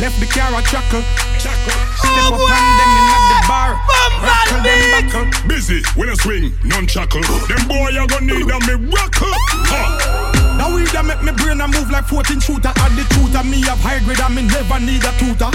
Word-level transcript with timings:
Left 0.00 0.20
the 0.20 0.26
car 0.26 0.52
a 0.52 0.62
chuckle. 0.62 1.02
Step 1.40 1.56
up 2.28 2.36
and 2.36 2.72
them 2.78 2.92
in 2.96 3.06
at 3.16 3.24
the 3.32 3.38
bar. 3.48 3.70
Rockle 4.20 4.60
them 4.62 4.80
buckle. 4.92 5.48
Busy 5.48 5.82
when 5.96 6.10
I 6.10 6.14
swing, 6.14 6.52
non 6.64 6.86
chuckle. 6.86 7.22
Them 7.48 7.66
boy 7.68 7.88
you 7.90 8.06
gonna 8.06 8.26
need 8.26 8.44
a 8.44 8.58
miracle. 8.66 9.32
Huh. 9.66 10.36
Now 10.56 10.74
we 10.74 10.84
that 10.92 11.04
make 11.04 11.20
me 11.22 11.32
brain 11.32 11.60
a 11.60 11.68
move 11.68 11.90
like 11.90 12.04
14 12.08 12.40
shooter. 12.40 12.72
Add 12.76 12.92
the 12.96 13.04
truth 13.12 13.36
and 13.36 13.48
me 13.48 13.60
have 13.64 13.80
high 13.80 14.00
grade 14.04 14.20
and 14.20 14.34
me 14.36 14.42
never 14.44 14.80
need 14.80 15.04
a 15.04 15.12
tutor. 15.16 15.52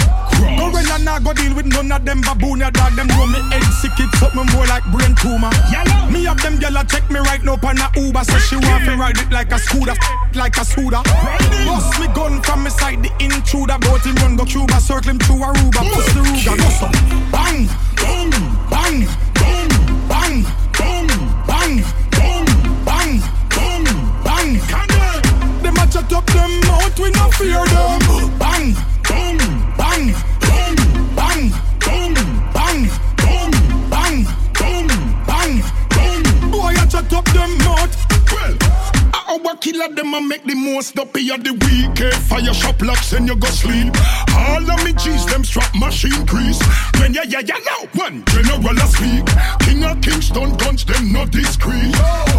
No 0.57 0.73
when 0.73 0.89
I 0.89 0.97
not 1.01 1.21
go 1.21 1.33
deal 1.33 1.53
with 1.53 1.65
none 1.65 1.91
of 1.91 2.05
them 2.05 2.21
baboon. 2.21 2.61
Ya 2.61 2.69
dog 2.69 2.93
them 2.97 3.07
know 3.13 3.25
me 3.29 3.41
head 3.53 3.65
sick 3.81 3.97
it 3.97 4.09
something 4.17 4.45
more 4.57 4.65
like 4.65 4.85
brain 4.89 5.13
tumor. 5.21 5.53
Yellow. 5.69 6.09
Me 6.09 6.25
have 6.25 6.41
them 6.41 6.57
gyal 6.57 6.77
a 6.77 6.85
check 6.85 7.05
me 7.09 7.21
right 7.21 7.41
now 7.45 7.57
on 7.61 7.77
a 7.77 7.87
Uber. 7.93 8.25
Say 8.25 8.41
she 8.41 8.57
want 8.57 8.85
to 8.85 8.97
ride 8.97 9.17
it 9.17 9.29
like 9.29 9.53
a 9.53 9.59
scooter, 9.61 9.93
like 10.35 10.57
a 10.57 10.65
scooter. 10.65 11.01
Bust 11.03 11.99
me 11.99 12.07
gun 12.13 12.41
from 12.41 12.63
me 12.63 12.69
the 12.69 13.11
intruder. 13.19 13.77
Boat 13.79 14.05
him 14.05 14.15
run 14.15 14.35
go 14.35 14.45
Cuba, 14.45 14.79
circle 14.79 15.11
him 15.11 15.19
through 15.19 15.37
Aruba. 15.37 15.81
Bust 15.91 16.13
the 16.15 16.21
Ruger, 16.21 16.57
go 16.57 16.69
so 16.79 16.87
bang, 17.31 17.67
bang, 17.95 18.31
bang, 18.69 18.97
boom, 19.37 19.67
bang, 20.07 20.43
boom, 20.77 21.07
bang, 21.47 21.83
boom. 22.11 22.45
bang. 24.23 24.59
Come 24.67 24.91
on. 25.01 25.63
Them 25.63 25.75
a 25.75 25.87
chat 25.87 26.11
up 26.13 26.25
them 26.27 26.59
mouth, 26.61 26.99
we 26.99 27.09
no 27.11 27.31
fear 27.31 27.65
them. 27.65 27.99
Bang, 28.39 28.73
bang, 28.73 28.90
killer 39.61 39.93
them 39.93 40.13
a 40.13 40.21
make 40.21 40.43
the 40.43 40.55
most 40.55 40.97
up 40.97 41.15
of 41.15 41.43
the 41.45 41.53
week. 41.53 42.01
Eh? 42.01 42.11
Fire 42.27 42.53
shop 42.53 42.81
locks 42.81 43.13
and 43.13 43.27
you 43.27 43.35
go 43.35 43.47
sleep. 43.47 43.93
All 44.35 44.65
of 44.69 44.83
me 44.83 44.91
G's 44.93 45.25
them 45.27 45.43
strap 45.43 45.73
machine 45.75 46.25
crease. 46.25 46.59
When 46.99 47.13
ya 47.13 47.21
ya 47.29 47.39
ya 47.39 47.55
now 47.63 47.87
one 47.93 48.25
general 48.25 48.77
a 48.77 48.87
speak. 48.89 49.25
King 49.61 49.83
of 49.85 50.01
Kingston 50.01 50.57
guns 50.57 50.83
them 50.83 51.13
not 51.13 51.31
discreet. 51.31 51.93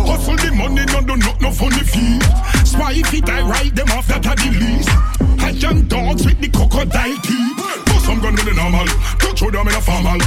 Hustle 0.04 0.36
the 0.36 0.50
money 0.52 0.84
no 0.90 1.00
do 1.00 1.16
not 1.16 1.40
no 1.40 1.50
funny 1.52 1.84
feet. 1.86 2.22
Spy 2.66 2.92
if 2.98 3.14
it 3.14 3.28
I 3.28 3.40
ride 3.42 3.76
them 3.76 3.88
off 3.96 4.08
that 4.08 4.26
are 4.26 4.36
the 4.36 4.50
least. 4.58 4.90
I 5.40 5.50
young 5.50 5.82
dogs 5.82 6.26
with 6.26 6.40
the 6.40 6.48
crocodile 6.48 7.16
teeth. 7.22 7.91
Some 8.02 8.20
gun 8.20 8.34
with 8.34 8.44
the 8.44 8.54
normal. 8.54 8.86
Touch 9.18 9.38
show 9.38 9.50
them 9.50 9.68
in 9.68 9.74
a 9.74 9.80
formal. 9.80 10.18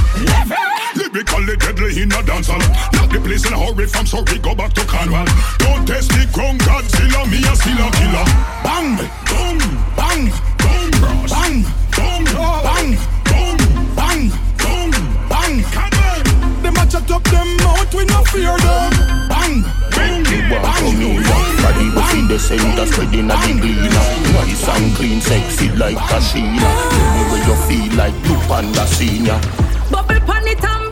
Lyrically 0.96 1.56
deadly 1.56 2.02
in 2.02 2.12
a 2.12 2.22
dancehall. 2.24 2.64
Lock 2.96 3.10
the 3.12 3.20
place 3.20 3.46
in 3.46 3.52
a 3.52 3.58
hurry 3.58 3.86
from 3.86 4.06
Surrey 4.06 4.38
go 4.38 4.54
back 4.54 4.72
to 4.74 4.84
Cornwall. 4.86 5.26
Don't 5.58 5.86
test 5.86 6.08
the 6.10 6.26
ground, 6.32 6.60
Godzilla, 6.60 7.28
me 7.30 7.44
a 7.44 7.54
still 7.54 7.76
a 7.76 7.90
killer. 7.92 8.24
Bang, 8.64 8.96
Boom, 9.28 9.58
bang, 9.94 10.32
boom, 10.56 10.90
bang, 11.28 11.62
boom, 11.92 12.24
bang, 12.24 12.96
bang, 12.96 13.15
Them 16.96 17.04
a 17.04 17.08
chat 17.08 17.16
up 17.16 17.24
them 17.24 17.56
mouth, 17.58 17.94
we 17.94 18.04
no 18.06 18.24
fear 18.24 18.56
them. 18.56 19.28
Bang, 19.28 20.22
Me 20.22 20.38
want 20.50 20.76
to 20.78 20.92
me 20.96 21.20
Body 21.62 21.90
was 21.94 22.14
in 22.14 22.28
the 22.28 22.38
center 22.38 22.86
spreading 22.86 23.30
a 23.30 23.36
the 23.36 23.60
gleaner 23.60 24.06
Nice 24.32 24.68
and 24.68 24.96
clean, 24.96 25.20
sexy 25.20 25.68
like 25.72 25.96
Kashina 25.96 26.70
Tell 26.90 27.14
me 27.14 27.22
where 27.30 27.44
you 27.46 27.56
feel 27.66 27.96
like 27.96 28.14
Blue 28.22 28.38
Panda 28.48 28.86
Senior 28.86 29.40
Bubble 29.90 30.20
pan 30.20 30.46
it 30.48 30.64
and 30.64 30.85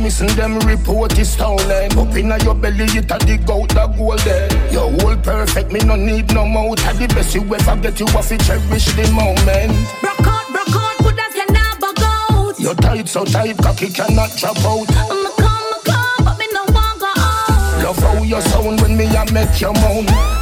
moment. 0.00 0.08
Make 0.08 0.10
a 0.10 0.10
kiss 0.10 0.20
and 0.20 0.30
them 0.30 0.58
report 0.60 1.18
is 1.18 1.30
stolen 1.32 1.98
Up 1.98 2.16
inna 2.16 2.38
your 2.44 2.54
belly 2.54 2.84
it 2.84 3.10
a 3.10 3.18
dig 3.18 3.50
out 3.50 3.68
the 3.68 3.86
gold 3.96 4.18
there 4.20 4.48
Your 4.72 4.90
whole 4.90 5.16
perfect, 5.16 5.72
me 5.72 5.80
no 5.80 5.96
need 5.96 6.32
no 6.32 6.46
mouth 6.46 6.78
A 6.86 6.92
the 6.94 7.06
best 7.14 7.34
you 7.34 7.42
ever 7.42 7.76
get, 7.80 8.00
you 8.00 8.06
have 8.06 8.28
to 8.28 8.38
cherish 8.38 8.86
the 8.94 9.10
moment 9.12 9.72
Broke 10.00 10.26
out, 10.26 10.46
broke 10.52 10.76
out, 10.76 10.98
good 10.98 11.18
as 11.18 11.34
you 11.34 11.46
never 11.50 11.92
go. 11.94 12.52
Your 12.58 12.74
tight 12.74 13.08
so 13.08 13.24
tight, 13.24 13.58
cocky 13.58 13.88
cannot 13.88 14.36
drop 14.36 14.58
out 14.58 14.86
I'ma 14.90 15.30
come, 15.36 15.64
I'ma 15.66 15.78
come, 15.84 16.24
but 16.24 16.38
me 16.38 16.46
no 16.52 16.64
want 16.72 17.00
go 17.00 17.12
out. 17.16 17.84
Love 17.84 17.98
how 17.98 18.22
you 18.22 18.40
sound 18.40 18.80
when 18.80 18.96
me 18.96 19.04
a 19.04 19.24
make 19.32 19.60
your 19.60 19.72
moan 19.72 20.37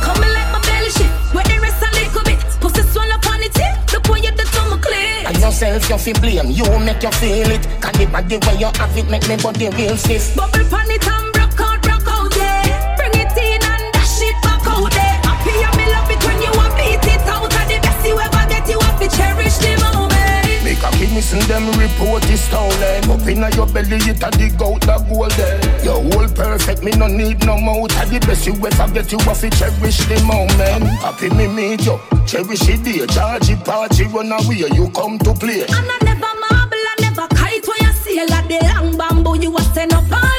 And 5.27 5.37
yourself 5.41 5.91
you 5.91 5.99
feel 5.99 6.21
blame, 6.21 6.51
you 6.53 6.65
make 6.81 7.03
you 7.03 7.11
feel 7.11 7.51
it. 7.51 7.63
Can 7.83 7.93
the 7.99 8.07
body 8.07 8.39
where 8.39 8.55
you 8.55 8.71
have 8.79 8.97
it 8.97 9.11
make 9.11 9.29
me 9.29 9.37
body 9.37 9.69
real 9.71 9.97
stiff. 9.97 10.37
Bubble 10.37 10.65
pan 10.71 10.91
it 10.91 11.07
and 11.07 11.26
And 21.17 21.41
them 21.49 21.67
report 21.81 22.29
is 22.29 22.43
stolen 22.45 22.77
eh? 22.83 23.01
Up 23.09 23.27
inna 23.27 23.49
your 23.57 23.67
belly 23.67 23.97
it 24.05 24.23
a 24.23 24.31
dig 24.37 24.61
out 24.61 24.83
the 24.85 25.01
gold 25.09 25.33
eh? 25.33 25.57
there 25.57 25.85
Your 25.85 26.03
whole 26.13 26.29
perfect, 26.29 26.83
me 26.83 26.93
no 26.93 27.07
need 27.07 27.41
no 27.47 27.57
mouth 27.57 27.91
A 27.97 28.05
the 28.05 28.21
best 28.21 28.47
you 28.47 28.53
ever 28.53 28.93
get, 28.93 29.11
you 29.11 29.19
have 29.21 29.41
to 29.41 29.49
cherish 29.49 30.05
the 30.05 30.23
moment. 30.29 30.85
Happy 31.01 31.31
me 31.31 31.49
meet 31.49 31.87
you, 31.87 31.99
cherish 32.27 32.61
the 32.61 32.77
day. 32.77 33.07
Charge 33.07 33.49
it, 33.49 33.65
party, 33.65 34.05
run 34.05 34.31
away, 34.31 34.69
you 34.77 34.91
come 34.91 35.19
to 35.21 35.33
play. 35.33 35.65
And 35.65 35.89
I 35.89 35.99
never 36.05 36.21
marble, 36.21 36.85
I 36.85 36.95
never 37.01 37.27
kite 37.29 37.67
when 37.67 37.81
you 37.81 37.93
see 37.97 38.21
like 38.21 38.49
the 38.49 38.61
long 38.77 38.99
bamboo. 38.99 39.41
You 39.41 39.57
a 39.57 39.63
send 39.73 39.95
up 39.95 40.13
all 40.13 40.36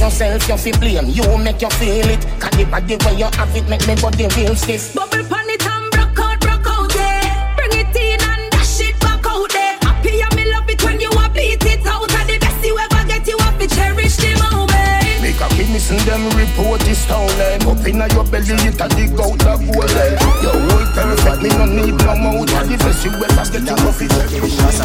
yourself 0.00 0.48
you 0.48 0.56
feel 0.56 0.78
blame, 0.80 1.08
you 1.08 1.38
make 1.38 1.60
you 1.60 1.70
feel 1.76 2.08
it 2.08 2.22
Can 2.40 2.52
the 2.56 2.64
body 2.64 2.96
where 2.96 3.14
you 3.14 3.28
have 3.36 3.54
it 3.54 3.68
make 3.68 3.86
me 3.86 3.94
body 4.00 4.26
real 4.36 4.56
stiff 4.56 4.94
Bubble 4.94 5.22
pan 5.28 5.48
it 5.52 5.64
and 5.66 5.90
broke 5.92 6.18
out, 6.18 6.40
broke 6.40 6.66
out, 6.66 6.94
yeah. 6.96 7.54
Bring 7.56 7.84
it 7.84 7.94
in 7.94 8.20
and 8.20 8.50
dash 8.50 8.80
it 8.80 8.98
back 8.98 9.24
out 9.28 9.50
there. 9.52 9.76
Happy 9.84 10.20
and 10.20 10.34
me 10.34 10.50
love 10.50 10.68
it 10.68 10.82
when 10.82 10.98
you 10.98 11.10
a 11.12 11.28
beat 11.28 11.64
it 11.64 11.86
out. 11.86 12.08
And 12.08 12.28
the 12.28 12.38
best 12.40 12.64
you 12.64 12.76
ever 12.78 13.04
get, 13.06 13.28
you 13.28 13.36
have 13.38 13.58
to 13.60 13.66
cherish 13.68 14.16
the 14.16 14.32
moment. 14.40 15.20
Make 15.20 15.40
a 15.40 15.48
kiss 15.52 15.90
and 15.92 16.00
them 16.08 16.24
report 16.32 16.80
is 16.88 16.98
stolen 16.98 17.60
eh. 17.60 17.68
Up 17.68 17.84
inna 17.84 18.08
your 18.16 18.24
belly 18.24 18.56
it 18.56 18.80
a 18.80 18.88
dig 18.88 19.12
out 19.20 19.36
the 19.36 19.52
gold 19.68 19.90
there 19.92 20.16
Your 20.40 20.56
whole 20.56 20.88
perfect, 20.96 21.42
me 21.44 21.50
no 21.52 21.66
need 21.68 21.96
no 22.00 22.16
mouth 22.16 22.48
A 22.56 22.64
the 22.64 22.76
best 22.80 23.04
you 23.04 23.12
ever 23.12 23.44
get, 23.52 23.68
you 23.68 23.76
have 23.76 23.98
to 24.00 24.08
cherish 24.08 24.80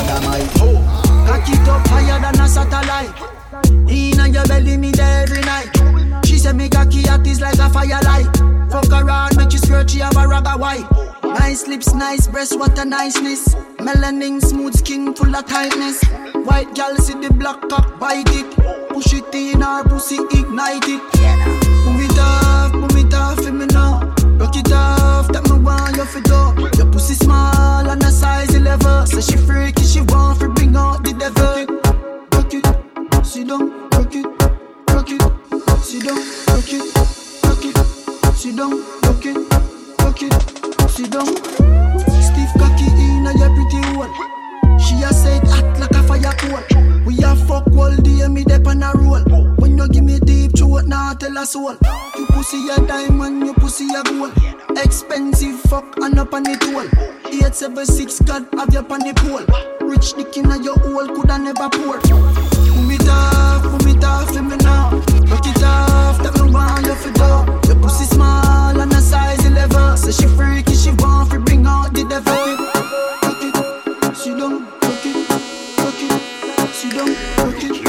Cock 1.26 1.50
it 1.50 1.68
up 1.68 1.88
higher 1.88 2.20
than 2.20 2.40
a 2.40 2.48
satellite. 2.48 3.36
Your 4.36 4.44
belly, 4.48 4.76
me 4.76 4.92
there 4.92 5.24
every 5.24 5.40
night. 5.44 6.26
She 6.26 6.38
said 6.38 6.58
me 6.58 6.68
cocky 6.68 7.04
hot 7.04 7.26
is 7.26 7.40
like 7.40 7.58
a 7.58 7.70
firelight. 7.70 8.28
Fuck 8.70 8.92
around, 8.92 9.38
make 9.38 9.54
you 9.54 9.60
skirt, 9.60 9.90
she 9.90 10.00
have 10.00 10.18
a 10.18 10.28
ragga 10.28 10.60
white. 10.60 10.86
Nice 11.24 11.70
lips, 11.70 11.94
nice 11.94 12.28
breasts, 12.28 12.54
what 12.54 12.78
a 12.78 12.84
niceness. 12.84 13.56
Melanin, 13.78 14.44
smooth 14.44 14.76
skin, 14.76 15.14
full 15.14 15.34
of 15.34 15.46
tightness. 15.46 16.04
White 16.44 16.76
gal 16.76 16.98
see 16.98 17.14
the 17.14 17.32
black 17.32 17.62
cock, 17.70 17.98
bite 17.98 18.28
it. 18.32 18.90
Push 18.90 19.14
it 19.14 19.34
in 19.34 19.62
her 19.62 19.86
pussy, 19.86 20.18
ignite 20.18 20.84
it. 20.84 21.02
Boom 21.86 22.02
it 22.02 22.20
off, 22.20 22.74
boom 22.74 22.98
it 22.98 23.14
off, 23.14 23.40
for 23.42 23.54
me 23.54 23.68
now. 23.68 24.02
Rock 24.36 24.58
it 24.58 24.70
off, 24.74 25.30
that 25.30 25.50
me 25.50 25.60
want 25.64 25.96
you 25.96 26.04
for. 26.04 26.78
Your 26.78 26.92
pussy 26.92 27.14
small 27.14 27.90
and 27.90 28.04
a 28.04 28.12
size 28.12 28.54
11. 28.54 29.08
So 29.08 29.22
she 29.22 29.38
freaky, 29.38 29.86
she 29.86 30.02
want 30.02 30.42
to 30.42 30.50
bring 30.50 30.76
out 30.76 31.06
the 31.06 31.14
devil. 31.14 31.85
It, 33.26 33.28
sit 33.28 33.48
down, 33.48 33.90
rock 33.90 34.14
it, 34.14 34.26
rock 34.92 35.10
it, 35.10 35.22
sit 35.82 36.04
down, 36.04 36.18
rock 36.46 36.72
it, 36.72 36.96
rock 37.44 37.66
it, 37.66 38.36
sit 38.36 38.56
down, 38.56 38.84
rock 39.02 39.26
it, 39.26 39.36
rock 40.00 40.22
it, 40.22 40.90
sit 40.92 41.10
down. 41.10 41.26
Stiff 42.22 42.54
cocky 42.60 42.86
in 42.86 43.26
your 43.26 43.50
pretty 43.50 43.82
hole. 43.88 44.78
She 44.78 45.02
a 45.02 45.12
said 45.12 45.42
hot 45.48 45.80
like 45.80 45.92
a 45.92 46.04
fire 46.04 46.34
coal. 46.38 47.04
We 47.04 47.18
a 47.24 47.36
fuck 47.36 47.66
all 47.76 47.96
day, 47.96 48.28
me 48.28 48.44
dep 48.44 48.68
on 48.68 48.84
a 48.84 48.92
roll. 48.94 49.24
When 49.58 49.76
you 49.76 49.88
give 49.90 50.04
me 50.04 50.20
deep 50.20 50.56
throat, 50.56 50.86
nah 50.86 51.16
tell 51.16 51.36
a 51.36 51.48
soul. 51.48 51.76
You 52.16 52.28
pussy 52.28 52.70
a 52.70 52.80
diamond, 52.86 53.44
you 53.44 53.54
pussy 53.56 53.88
a 53.96 54.04
gold. 54.04 54.34
Expensive 54.78 55.60
fuck 55.62 55.98
and 55.98 56.20
up 56.20 56.32
on 56.32 56.44
the 56.44 56.56
toll. 56.58 56.86
876 57.34 58.20
God 58.22 58.46
have 58.54 58.72
you 58.72 58.80
on 58.80 59.00
the 59.00 59.14
pole. 59.16 59.90
Rich 59.90 60.14
dick 60.14 60.38
in 60.38 60.64
your 60.64 60.78
hole, 60.80 61.08
coulda 61.08 61.40
never 61.40 61.70
pour. 61.70 62.00
Boom 63.06 63.14
it 63.14 63.14
off, 63.14 63.64
boom 63.64 63.88
it 63.88 64.04
off, 64.04 64.34
let 64.34 64.44
me 64.44 64.58
now. 64.58 64.90
Rock 65.30 65.46
it 65.46 65.64
off, 65.64 66.22
that 66.24 66.34
me 66.42 66.52
want 66.52 66.86
you 66.86 66.96
for 66.96 67.12
do. 67.12 67.68
Your 67.68 67.82
pussy 67.82 68.06
small 68.06 68.80
and 68.80 68.92
a 68.92 69.02
size 69.02 69.46
11. 69.46 69.98
So 69.98 70.12
she 70.12 70.28
freaky, 70.36 70.76
she 70.76 70.92
want 70.92 71.32
to 71.32 71.40
bring 71.40 71.66
out 71.66 71.94
the 71.94 72.04
devil. 72.04 72.34
Rock 73.24 73.44
it, 73.44 73.56
sit 74.16 74.38
down, 74.38 74.66
rock 74.82 75.06
it, 75.06 75.30
rock 75.80 76.02
it, 76.02 76.74
sit 76.74 76.92
down, 76.94 77.10
rock 77.38 77.64
it, 77.64 77.86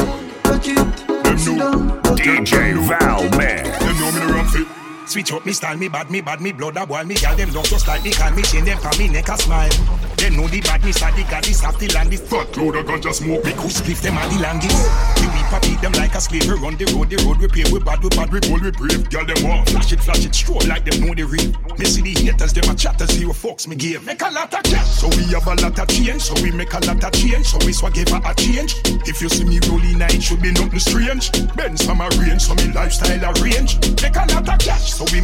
rock 0.46 0.68
it, 0.68 1.38
sit 1.38 1.58
down, 1.58 1.88
rock. 1.88 2.18
DJ 2.18 2.74
Val 2.88 3.22
Man. 3.38 3.64
Them 3.64 3.98
know 3.98 4.12
me 4.12 4.20
the 4.20 4.32
rock 4.32 4.48
fit. 4.48 4.85
Switch 5.06 5.32
up 5.32 5.46
me 5.46 5.52
style, 5.52 5.76
me 5.76 5.88
bad, 5.88 6.10
me 6.10 6.20
bad, 6.20 6.40
me 6.40 6.52
blood 6.52 6.76
a 6.76 6.84
boil. 6.84 7.04
Me 7.04 7.14
gal 7.14 7.36
them 7.36 7.52
love 7.52 7.64
just 7.64 7.86
like 7.86 8.02
me 8.02 8.10
can 8.10 8.34
me 8.34 8.42
chin 8.42 8.64
them 8.64 8.78
for 8.78 8.90
me 8.98 9.08
neck 9.08 9.28
a 9.28 9.38
smile. 9.38 9.70
They 10.16 10.30
know 10.30 10.48
the 10.48 10.60
badness 10.60 11.00
of 11.02 11.14
the 11.14 11.22
goddess 11.30 11.62
of 11.64 11.78
the 11.78 11.88
land. 11.94 12.10
The 12.10 12.16
fat 12.16 12.56
load 12.56 12.74
of 12.74 12.86
ganja 12.86 13.14
smoke. 13.14 13.44
We 13.44 13.52
could 13.52 13.70
split 13.70 13.98
them 13.98 14.18
at 14.18 14.28
the. 14.28 14.36
We 14.36 15.26
weep 15.30 15.52
a 15.52 15.58
beat 15.62 15.80
them 15.80 15.92
like 15.92 16.14
a 16.16 16.20
slave. 16.20 16.48
We 16.50 16.58
run 16.58 16.74
the 16.76 16.90
road, 16.90 17.08
the 17.08 17.22
road 17.22 17.38
we 17.38 17.46
pave. 17.46 17.70
We 17.70 17.78
bad, 17.78 18.02
we 18.02 18.10
bad, 18.10 18.32
we 18.32 18.40
bold, 18.40 18.62
we 18.66 18.72
brave. 18.74 19.08
Girl 19.08 19.24
them 19.24 19.38
want 19.46 19.70
flash 19.70 19.92
it, 19.92 20.00
flash 20.00 20.26
it, 20.26 20.34
stroll 20.34 20.60
like 20.66 20.84
them 20.84 21.06
know 21.06 21.14
the 21.14 21.22
real. 21.22 21.54
Me 21.78 21.86
see 21.86 22.02
the 22.02 22.10
haters, 22.26 22.52
them 22.52 22.66
a 22.66 22.74
chatter, 22.74 23.06
zero 23.06 23.30
fucks 23.30 23.68
me 23.68 23.76
give. 23.76 24.04
Make 24.04 24.22
a 24.22 24.30
lot 24.34 24.50
of 24.50 24.62
cash, 24.66 24.90
so 24.90 25.06
we 25.14 25.22
have 25.30 25.46
a 25.46 25.54
lot 25.62 25.78
of 25.78 25.86
change. 25.86 26.22
So 26.22 26.34
we 26.42 26.50
make 26.50 26.74
a 26.74 26.82
lot 26.82 26.98
of 26.98 27.12
change, 27.14 27.46
so 27.46 27.62
we 27.62 27.70
swag 27.72 27.94
give 27.94 28.10
a 28.10 28.34
change. 28.34 28.74
If 29.06 29.22
you 29.22 29.30
see 29.30 29.46
me 29.46 29.62
rolling, 29.70 30.02
it 30.02 30.22
should 30.22 30.42
be 30.42 30.50
nothing 30.50 30.82
strange. 30.82 31.30
Benz 31.54 31.86
from 31.86 32.02
a 32.02 32.10
range, 32.18 32.42
so 32.42 32.58
me 32.58 32.74
lifestyle 32.74 33.22
arrange. 33.38 33.78
Make 34.02 34.18
a 34.18 34.25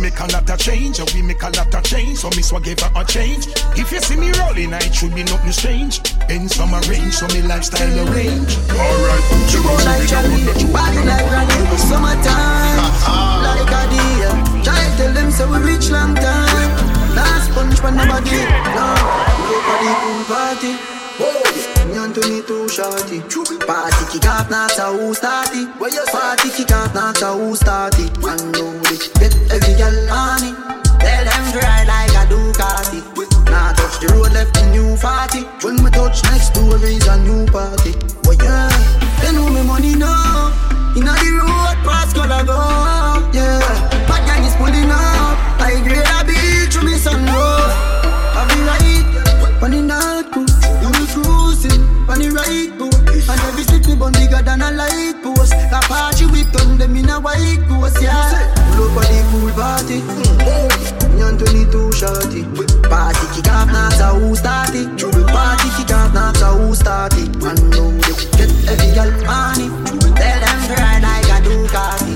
make 0.02 0.18
a 0.18 0.26
lot 0.34 0.50
of 0.50 0.58
change. 0.58 0.96
So 0.96 1.04
we 1.14 1.22
make 1.22 1.42
a 1.42 1.50
lot 1.54 1.72
of 1.72 1.84
change, 1.84 2.18
so 2.18 2.28
me 2.30 2.42
swag 2.42 2.64
give 2.64 2.82
a 2.82 3.04
change. 3.04 3.46
If 3.78 3.92
you 3.92 4.00
see 4.00 4.16
me 4.16 4.32
rolling, 4.42 4.74
it 4.74 4.92
should 4.92 5.14
be 5.14 5.22
nothing 5.22 5.52
strange. 5.52 6.02
Benz 6.26 6.56
from 6.56 6.74
a 6.74 6.80
range, 6.90 7.14
so 7.14 7.26
me 7.28 7.42
lifestyle 7.42 7.94
arrange. 8.10 8.58
Alright, 8.74 9.24
you 9.54 9.62
go 9.62 9.72
like 9.86 10.04
Charlie, 10.10 10.42
body 10.74 11.00
like 11.06 11.26
Granny, 11.30 11.78
summertime, 11.78 12.82
like 13.46 13.70
a 13.70 13.82
deer. 13.94 14.34
Try 14.66 14.82
tell 14.98 15.14
them 15.14 15.30
so 15.30 15.46
we 15.46 15.58
reach 15.70 15.88
long 15.90 16.14
time. 16.14 16.70
Last 17.14 17.52
punch 17.54 17.80
when 17.82 17.94
nobody, 17.94 18.42
no, 18.74 18.86
nobody 19.46 19.90
pool 20.02 20.24
party. 20.26 21.51
Me 21.92 21.98
and 21.98 22.14
Tony 22.14 22.40
too 22.48 22.66
shorty. 22.70 23.20
Party 23.68 24.04
kick 24.08 24.24
off, 24.24 24.48
not 24.48 24.78
a 24.78 24.96
who 24.96 25.12
start 25.12 25.50
it 25.52 25.68
Party 26.08 26.48
kick 26.48 26.72
off, 26.72 26.94
not 26.94 27.20
a 27.20 27.36
who 27.36 27.54
start 27.54 27.98
it 27.98 28.16
And 28.16 28.52
know 28.52 28.80
it, 28.88 29.12
get 29.20 29.36
every 29.52 29.76
girl 29.76 30.08
on 30.08 30.40
it. 30.40 30.56
Tell 31.04 31.24
them 31.28 31.44
to 31.52 31.58
ride 31.60 31.88
like 31.92 32.16
a 32.16 32.24
Ducati. 32.32 33.04
Now 33.44 33.72
touch 33.72 34.00
the 34.00 34.08
road, 34.08 34.32
left 34.32 34.54
the 34.54 34.72
new 34.72 34.96
40 34.96 35.44
When 35.60 35.84
we 35.84 35.90
touch 35.90 36.24
next 36.32 36.56
door 36.56 36.80
is 36.80 37.06
a 37.06 37.20
new 37.20 37.44
party. 37.52 37.92
Oh 38.24 38.32
yeah, 38.40 38.72
they 39.20 39.36
know 39.36 39.50
me 39.52 39.62
money 39.62 39.94
now. 39.94 40.48
Inna 40.96 41.12
the 41.12 41.44
road, 41.44 41.76
pass 41.84 42.14
color 42.14 42.42
go. 42.42 42.56
Yeah, 43.36 43.60
bad 44.08 44.24
gang 44.24 44.44
is 44.44 44.56
pulling 44.56 44.88
up. 44.88 45.36
I 45.60 45.76
grade 45.84 46.08
a 46.08 46.24
beach 46.24 46.74
with 46.74 46.84
me 46.84 46.96
sunroof 46.96 47.91
right 52.32 52.72
boat 52.78 52.94
And 53.08 53.40
every 53.48 53.62
stick 53.64 53.86
me 53.86 53.94
bun 53.96 54.12
bigger 54.12 54.42
than 54.42 54.62
a 54.62 54.70
light 54.72 55.22
post 55.22 55.52
party 55.92 56.26
we 56.26 56.44
turn 56.52 56.78
them 56.78 56.96
in 56.96 57.08
a 57.08 57.20
white 57.20 57.60
ghost, 57.68 58.00
yeah. 58.00 58.48
Look 58.76 58.92
for 58.96 59.04
the 59.04 59.20
pool 59.30 59.52
party 59.52 60.00
Me 61.12 61.20
and 61.20 61.38
22 61.38 61.92
shorty. 61.92 62.42
Party 62.88 63.24
kick 63.34 63.52
off, 63.52 63.68
not 63.68 64.00
a 64.00 64.08
who 64.16 64.34
start 64.34 64.74
it 64.74 64.88
Party 65.28 65.68
kick 65.76 65.92
off, 65.92 66.12
not 66.14 66.40
a 66.40 66.48
who 66.56 66.74
start 66.74 67.14
it 67.16 67.30
Man 67.36 67.56
know 67.70 67.92
they 68.00 68.16
get 68.36 68.52
every 68.72 68.90
girl 68.96 69.12
on 69.28 69.60
it 69.60 69.72
Tell 70.16 70.38
them 70.40 70.58
to 70.68 70.74
ride 70.80 71.02
like 71.02 71.28
a 71.28 71.38
Ducati. 71.44 72.14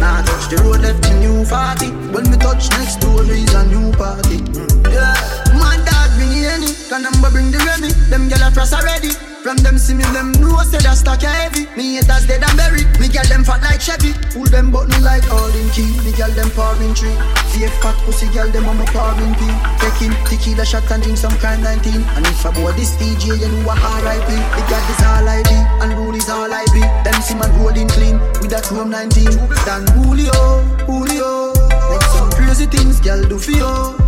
Now 0.00 0.22
touch 0.22 0.48
the 0.48 0.56
road, 0.64 0.80
left 0.80 1.02
the 1.02 1.12
new 1.20 1.44
40 1.44 2.12
When 2.14 2.30
we 2.30 2.36
touch 2.38 2.70
next 2.78 3.00
door, 3.00 3.22
is 3.22 3.54
a 3.54 3.66
new 3.66 3.92
party. 3.92 4.38
Mm. 4.56 4.92
Yeah, 4.92 5.16
my 5.60 5.76
dad 5.84 6.08
bring 6.16 6.44
any 6.44 6.72
Can 6.88 7.02
number 7.02 7.30
bring 7.30 7.50
the 7.50 7.58
Remy 7.58 7.92
Them 8.10 8.28
gyal 8.28 8.48
a 8.48 8.50
frost 8.50 8.72
already 8.72 9.27
from 9.42 9.56
them 9.58 9.78
see 9.78 9.94
me, 9.94 10.04
them 10.12 10.32
know 10.40 10.56
say 10.66 10.78
that 10.82 10.98
stock 10.98 11.22
heavy. 11.22 11.66
Me 11.76 11.96
haters 11.96 12.26
dead 12.26 12.42
and 12.42 12.56
buried. 12.56 12.88
Me 13.00 13.08
girl 13.08 13.24
them 13.30 13.44
fat 13.44 13.62
like 13.62 13.80
Chevy. 13.80 14.12
Pull 14.34 14.46
them 14.50 14.70
button 14.70 15.02
like 15.02 15.24
all 15.30 15.52
in 15.52 15.68
key. 15.70 15.88
Me 16.04 16.12
girl 16.12 16.30
them 16.32 16.50
pouring 16.52 16.94
tree. 16.94 17.14
Safe 17.54 17.72
fat 17.80 17.96
pussy 18.04 18.26
girl 18.34 18.48
them 18.50 18.66
on 18.66 18.76
my 18.78 18.86
pouring 18.90 19.34
pee. 19.38 19.56
Taking 19.80 20.14
tequila 20.26 20.64
shot 20.64 20.90
and 20.90 21.02
drink 21.02 21.18
some 21.18 21.36
kind 21.38 21.62
19. 21.62 22.02
And 22.16 22.26
if 22.26 22.44
I 22.44 22.50
board 22.54 22.76
this 22.76 22.96
DJ, 22.96 23.38
you 23.38 23.48
know 23.48 23.68
what 23.68 23.78
R.I.P. 23.78 24.28
The 24.28 24.62
girl 24.66 24.84
this 24.88 25.02
all 25.04 25.28
I 25.28 25.42
be 25.46 25.58
and 25.84 25.90
rule 25.98 26.14
is 26.14 26.28
all 26.28 26.50
I 26.50 26.64
be. 26.74 26.82
Them 27.04 27.18
see 27.22 27.36
man 27.36 27.50
holding 27.60 27.88
clean 27.88 28.18
with 28.42 28.50
that 28.50 28.64
Chrome 28.64 28.90
19. 28.90 29.28
Don 29.68 29.86
Julio, 29.96 30.64
Julio. 30.88 31.54
Make 31.92 32.08
some 32.12 32.30
crazy 32.32 32.66
things, 32.66 33.00
girl 33.00 33.22
do 33.28 33.38
for 33.38 33.52
you. 33.52 34.07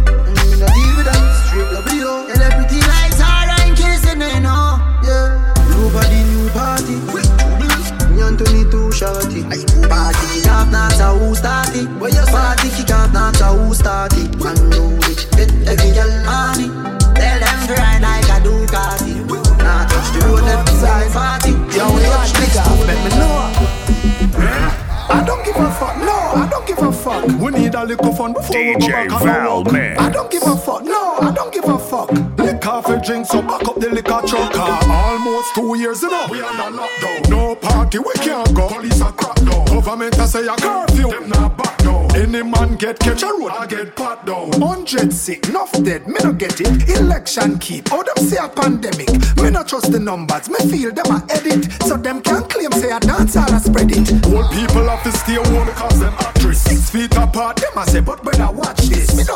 Get 42.92 43.00
catch 43.00 43.22
a 43.22 43.26
road, 43.26 43.50
I 43.50 43.66
get 43.66 43.96
pat 43.96 44.25
down. 44.26 44.52
Hundred 44.60 45.12
sick, 45.12 45.48
enough 45.48 45.72
dead, 45.84 46.06
me 46.06 46.16
no 46.25 46.32
get 46.32 46.60
it. 46.60 46.88
Election 46.88 47.58
keep, 47.58 47.88
oh 47.92 48.02
them 48.02 48.25
say 48.26 48.38
a 48.42 48.48
pandemic. 48.48 49.08
Me 49.37 49.50
no 49.50 49.62
trust 49.62 49.92
the 49.92 49.98
numbers, 50.00 50.48
me 50.48 50.58
feel 50.70 50.92
them 50.92 51.06
a 51.06 51.25
edit. 51.31 51.70
So 51.82 51.96
them 51.96 52.20
can 52.22 52.42
claim 52.44 52.72
say 52.72 52.90
a 52.90 53.00
dance 53.00 53.37
all 53.37 53.52
a 53.52 53.60
spread 53.60 53.90
it. 53.92 54.10
Old 54.26 54.50
people 54.50 54.88
have 54.88 55.02
to 55.04 55.12
stay 55.12 55.34
home 55.34 55.66
because 55.66 56.00
them 56.00 56.14
actress. 56.19 56.62
Six 56.62 56.90
feet 56.90 57.16
apart, 57.16 57.56
them 57.56 57.76
a 57.76 57.87
say, 57.87 58.00
but. 58.00 58.20
Me 58.25 58.32
don't 58.32 58.50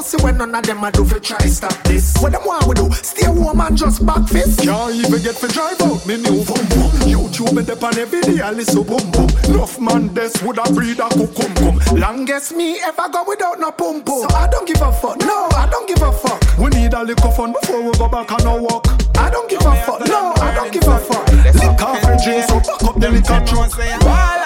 see 0.05 0.23
when 0.23 0.37
none 0.39 0.55
of 0.55 0.65
them 0.65 0.85
a 0.85 0.93
do 0.93 1.05
fi 1.05 1.19
try 1.19 1.47
stop 1.47 1.73
this. 1.85 2.17
What 2.21 2.33
them 2.33 2.43
want 2.45 2.67
we 2.67 2.75
do? 2.75 2.91
Stay 2.93 3.27
home 3.27 3.61
and 3.61 3.77
just 3.77 4.05
back 4.05 4.29
fist. 4.29 4.61
Can't 4.61 4.95
even 4.95 5.23
get 5.23 5.35
for 5.35 5.49
drive 5.49 5.81
out, 5.83 6.07
me 6.07 6.17
new 6.17 6.45
boom 6.45 6.65
boom. 6.69 6.91
YouTube 7.09 7.57
and 7.57 7.67
dep 7.67 7.83
on 7.83 7.99
every 7.99 8.21
day, 8.21 8.41
I 8.41 8.51
listen 8.51 8.83
boom 8.83 9.11
boom. 9.11 9.29
Enough 9.49 9.81
man 9.81 10.13
this 10.15 10.43
would 10.43 10.59
a 10.59 10.73
breed 10.73 11.01
a 11.01 11.09
cucum 11.09 11.55
cum. 11.55 11.99
Longest 11.99 12.55
me 12.55 12.81
ever 12.83 13.09
go 13.11 13.25
without 13.27 13.59
no 13.59 13.73
pum 13.73 14.03
pum. 14.03 14.29
So 14.29 14.37
I 14.37 14.49
don't 14.49 14.67
give 14.67 14.83
a 14.83 14.93
fuck. 14.93 15.19
No, 15.21 15.49
I 15.57 15.69
don't 15.71 15.89
give 15.89 16.03
a 16.03 16.13
fuck. 16.13 16.41
We 16.59 16.69
need 16.71 16.93
a 16.93 17.03
little 17.03 17.31
fun 17.33 17.53
before 17.53 17.83
we 17.83 17.93
go 17.93 18.09
back 18.09 18.31
on 18.33 18.47
our 18.47 18.61
walk. 18.61 18.87
I 19.17 19.31
don't 19.31 19.49
give 19.49 19.61
a 19.65 19.75
fuck. 19.85 20.07
No, 20.07 20.35
I 20.37 20.55
don't 20.55 20.73
give 20.73 20.87
a 20.87 20.99
fuck. 20.99 21.27
Liquor 21.33 21.95
for 22.03 22.17
drink, 22.23 22.45
so 22.45 22.61
back 22.61 22.83
up 22.85 23.01
the 23.01 23.11
liquor 23.11 23.41
truck. 23.47 24.44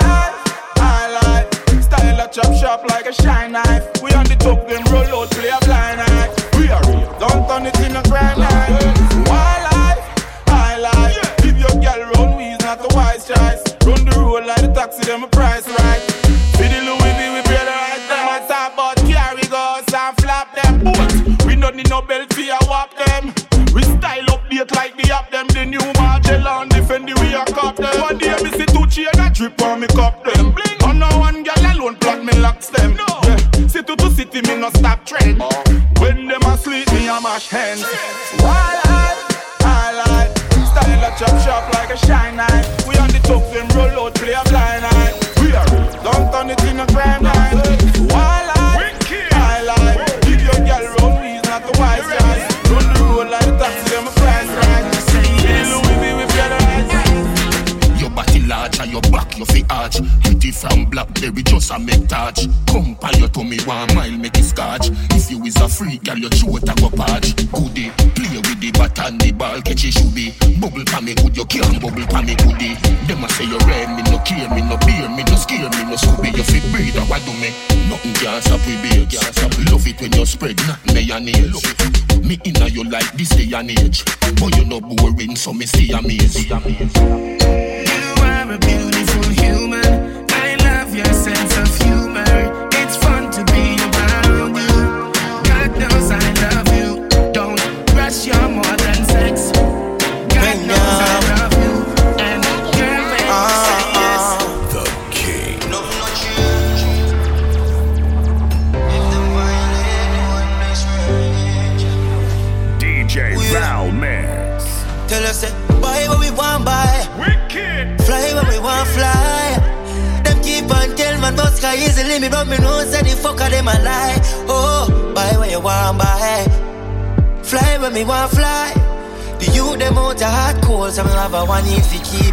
Chop 2.39 2.55
shop 2.55 2.85
like 2.91 3.07
a 3.07 3.13
shine 3.13 3.51
knife. 3.51 4.01
We 4.01 4.13
on 4.13 4.25
the 4.27 4.37
top, 4.37 4.69
them 4.69 4.85
roll 4.93 5.23
out, 5.23 5.31
play 5.33 5.49
a 5.49 5.59
blind 5.67 5.88
and 83.59 83.71
age, 83.71 84.05
but 84.39 84.57
you 84.57 84.65
no 84.65 84.81
boring, 84.81 85.35
so 85.35 85.53
me 85.53 85.67
see 85.67 85.91
amaze. 85.93 87.18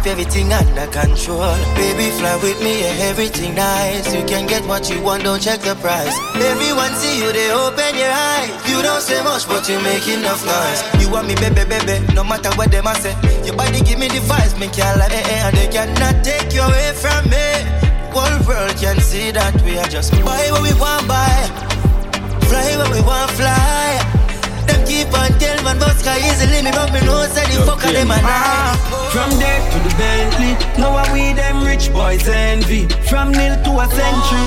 Everything 0.06 0.52
under 0.52 0.86
control. 0.88 1.54
Baby, 1.74 2.10
fly 2.18 2.36
with 2.42 2.58
me, 2.62 2.80
yeah, 2.80 3.10
everything 3.10 3.54
nice. 3.54 4.12
You 4.14 4.24
can 4.24 4.46
get 4.46 4.64
what 4.66 4.88
you 4.90 5.02
want, 5.02 5.24
don't 5.24 5.40
check 5.42 5.60
the 5.60 5.74
price. 5.76 6.14
Everyone 6.34 6.92
see 6.94 7.18
you, 7.18 7.32
they 7.32 7.50
open 7.52 7.94
your 7.96 8.10
eyes. 8.10 8.50
You 8.70 8.82
don't 8.82 9.02
say 9.02 9.22
much, 9.22 9.46
but 9.48 9.68
you 9.68 9.80
make 9.80 10.06
enough 10.08 10.44
noise. 10.46 10.80
You 11.02 11.10
want 11.10 11.28
me, 11.28 11.34
baby, 11.34 11.64
baby, 11.68 12.00
no 12.14 12.22
matter 12.24 12.50
what 12.56 12.70
them 12.70 12.86
say. 13.02 13.14
Your 13.44 13.56
body 13.56 13.80
give 13.82 13.98
me 13.98 14.08
the 14.08 14.20
vibes, 14.26 14.58
me 14.58 14.68
can't 14.68 14.98
lie, 14.98 15.10
eh, 15.10 15.22
eh, 15.34 15.46
and 15.46 15.56
they 15.56 15.68
cannot 15.68 16.24
take 16.24 16.52
you 16.54 16.62
away 16.62 16.92
from 16.94 17.28
me. 17.30 17.46
Whole 18.14 18.38
world 18.46 18.76
can 18.78 18.98
see 19.00 19.30
that 19.32 19.60
we 19.62 19.78
are 19.78 19.88
just 19.88 20.12
buy 20.24 20.48
what 20.50 20.62
we 20.62 20.72
want 20.80 21.06
buy, 21.06 21.36
fly 22.48 22.76
what 22.78 22.90
we 22.90 23.00
want 23.02 23.30
fly. 23.32 24.15
Them 24.66 24.84
keep 24.86 25.12
on 25.14 25.30
tell 25.38 25.58
man, 25.64 25.78
but 25.78 25.96
sky 25.98 26.18
is 26.18 26.38
the 26.40 26.70
but 26.74 26.92
me 26.92 27.00
know 27.06 27.22
say 27.30 27.46
the 27.50 27.62
fucker 27.66 27.92
them 27.92 28.10
a 28.10 28.18
lie. 28.18 28.22
Ah, 28.22 28.74
from 29.12 29.30
there 29.38 29.60
to 29.72 29.78
the 29.86 29.92
Bentley, 29.96 30.52
now 30.80 30.94
I 30.96 31.04
we 31.12 31.32
them 31.32 31.64
rich 31.64 31.92
boys 31.92 32.26
envy. 32.28 32.88
From 33.08 33.32
nil 33.32 33.54
to 33.64 33.70
a 33.80 33.86
century, 33.88 34.46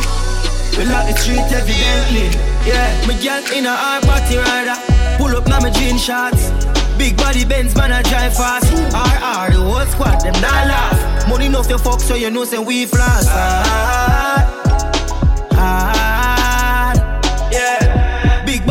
we 0.77 0.85
lock 0.91 1.07
the 1.07 1.15
street 1.17 1.47
evidently. 1.51 2.27
Yeah, 2.67 2.87
my 3.07 3.15
girl 3.23 3.43
in 3.55 3.65
a 3.65 3.75
hard 3.75 4.03
party 4.03 4.37
rider, 4.37 4.77
pull 5.17 5.35
up 5.35 5.47
now 5.47 5.59
my 5.59 5.69
jean 5.69 5.97
shorts. 5.97 6.51
Big 6.97 7.15
body 7.15 7.45
Benz 7.45 7.73
man 7.75 7.93
I 7.93 8.01
drive 8.03 8.35
fast. 8.35 8.67
RR 8.91 9.55
the 9.55 9.63
whole 9.63 9.85
squad 9.87 10.19
them 10.19 10.33
not 10.41 10.67
laugh. 10.67 11.29
Money 11.29 11.45
enough 11.45 11.67
to 11.69 11.77
fuck 11.77 12.01
so 12.01 12.15
you 12.15 12.29
know 12.29 12.43
say 12.43 12.59
we 12.59 12.85
floss. 12.85 13.25
Hard, 13.25 13.65
ah, 13.65 14.58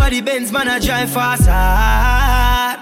body 0.09 0.23
Benz 0.23 0.51
man 0.51 0.69
I 0.69 0.79
drive 0.79 1.11
fast. 1.13 1.45
Hard, 1.45 2.81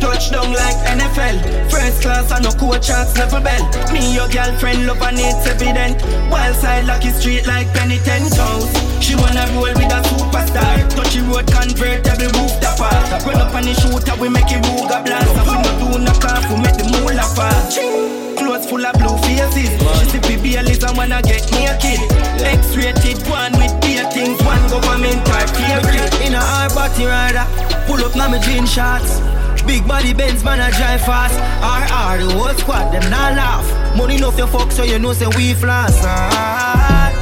Touchdown 0.00 0.50
like 0.54 0.80
NFL. 0.88 1.68
First 1.70 2.00
class, 2.00 2.32
I 2.32 2.40
no 2.40 2.52
coach 2.52 2.86
chance, 2.88 3.14
never 3.16 3.38
bell. 3.38 3.60
Me, 3.92 4.14
your 4.14 4.28
girlfriend, 4.28 4.86
love 4.86 5.02
and 5.02 5.18
it's 5.20 5.46
evident. 5.46 6.00
Wild 6.30 6.56
side, 6.56 6.86
lucky 6.86 7.10
street 7.10 7.46
like 7.46 7.68
penny 7.74 7.98
ten 7.98 8.22
toes. 8.32 8.72
She 9.04 9.14
wanna 9.14 9.44
roll 9.52 9.76
with 9.76 9.92
a 9.92 10.00
superstar. 10.08 10.88
Touchy 10.96 11.20
road, 11.20 11.44
convertible 11.52 12.32
roof 12.32 12.56
topper. 12.64 13.28
Run 13.28 13.40
up 13.44 13.54
on 13.54 13.64
the 13.64 13.74
shooter, 13.76 14.16
we 14.18 14.30
make 14.30 14.48
it 14.48 14.64
Ruger 14.64 15.04
blast. 15.04 15.36
We 15.36 15.52
no 15.52 15.70
do 15.76 15.98
no 16.00 16.12
calf, 16.16 16.48
we 16.48 16.56
make 16.64 16.78
the 16.80 16.88
moolah 16.88 17.28
fast. 17.36 18.21
Clothes 18.42 18.66
full 18.66 18.84
of 18.84 18.92
blue 18.98 19.16
faces. 19.22 19.70
She 20.10 20.18
see 20.18 20.18
PBL 20.18 20.66
and 20.66 20.96
wanna 20.96 21.22
get 21.22 21.46
me 21.52 21.66
a 21.66 21.78
kid. 21.78 22.00
X-rated 22.42 23.22
one 23.28 23.52
with 23.52 23.70
beer 23.80 24.02
things, 24.10 24.42
one 24.42 24.58
government 24.68 25.24
type 25.26 25.48
favorite. 25.50 26.10
In 26.26 26.34
a 26.34 26.40
hard 26.40 26.74
body 26.74 27.06
rider, 27.06 27.46
pull 27.86 28.04
up 28.04 28.16
now 28.16 28.28
my 28.28 28.38
jean 28.38 28.66
shorts. 28.66 29.20
Big 29.64 29.86
body 29.86 30.12
Benz 30.12 30.42
man 30.42 30.58
I 30.58 30.70
drive 30.70 31.02
fast. 31.02 31.38
RR 31.62 32.26
the 32.26 32.32
whole 32.34 32.54
squad 32.58 32.90
them 32.92 33.08
not 33.10 33.34
laugh. 33.36 33.96
Money 33.96 34.16
enough 34.16 34.36
to 34.36 34.46
fuck 34.48 34.72
so 34.72 34.82
you 34.82 34.98
know 34.98 35.12
say 35.12 35.28
we 35.36 35.54
floss. 35.54 35.94
Ah, 36.02 37.12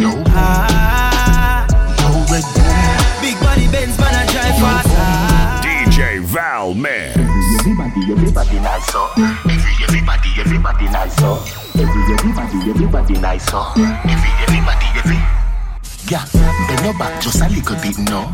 No, 0.00 0.20
ah. 0.34 1.64
no 2.02 2.26
red 2.34 2.42
boom. 2.54 3.22
Big 3.22 3.38
body 3.40 3.68
Benz 3.70 3.96
man 3.98 4.14
I 4.14 4.26
drive 4.32 4.58
fast. 4.58 4.88
Ah. 4.90 5.60
DJ 5.62 6.20
Valmix. 6.26 7.19
everybody, 8.08 8.12
everybody 8.12 8.58
nice, 8.60 8.90
oh. 8.94 9.12
Every, 9.44 9.84
everybody, 9.84 10.30
everybody 10.38 10.84
nice, 10.86 11.14
oh. 11.20 11.44
Every, 11.74 12.14
everybody, 12.14 12.70
everybody 12.70 13.14
nice, 13.18 13.46
oh. 13.52 13.72
Every, 13.76 14.32
everybody, 14.44 14.86
every. 14.96 15.20
Yeah, 16.08 16.24
bend 16.68 16.84
your 16.84 16.94
back 16.98 17.20
just 17.22 17.40
a 17.40 17.48
little 17.48 17.76
bit 17.76 17.98
no 18.10 18.26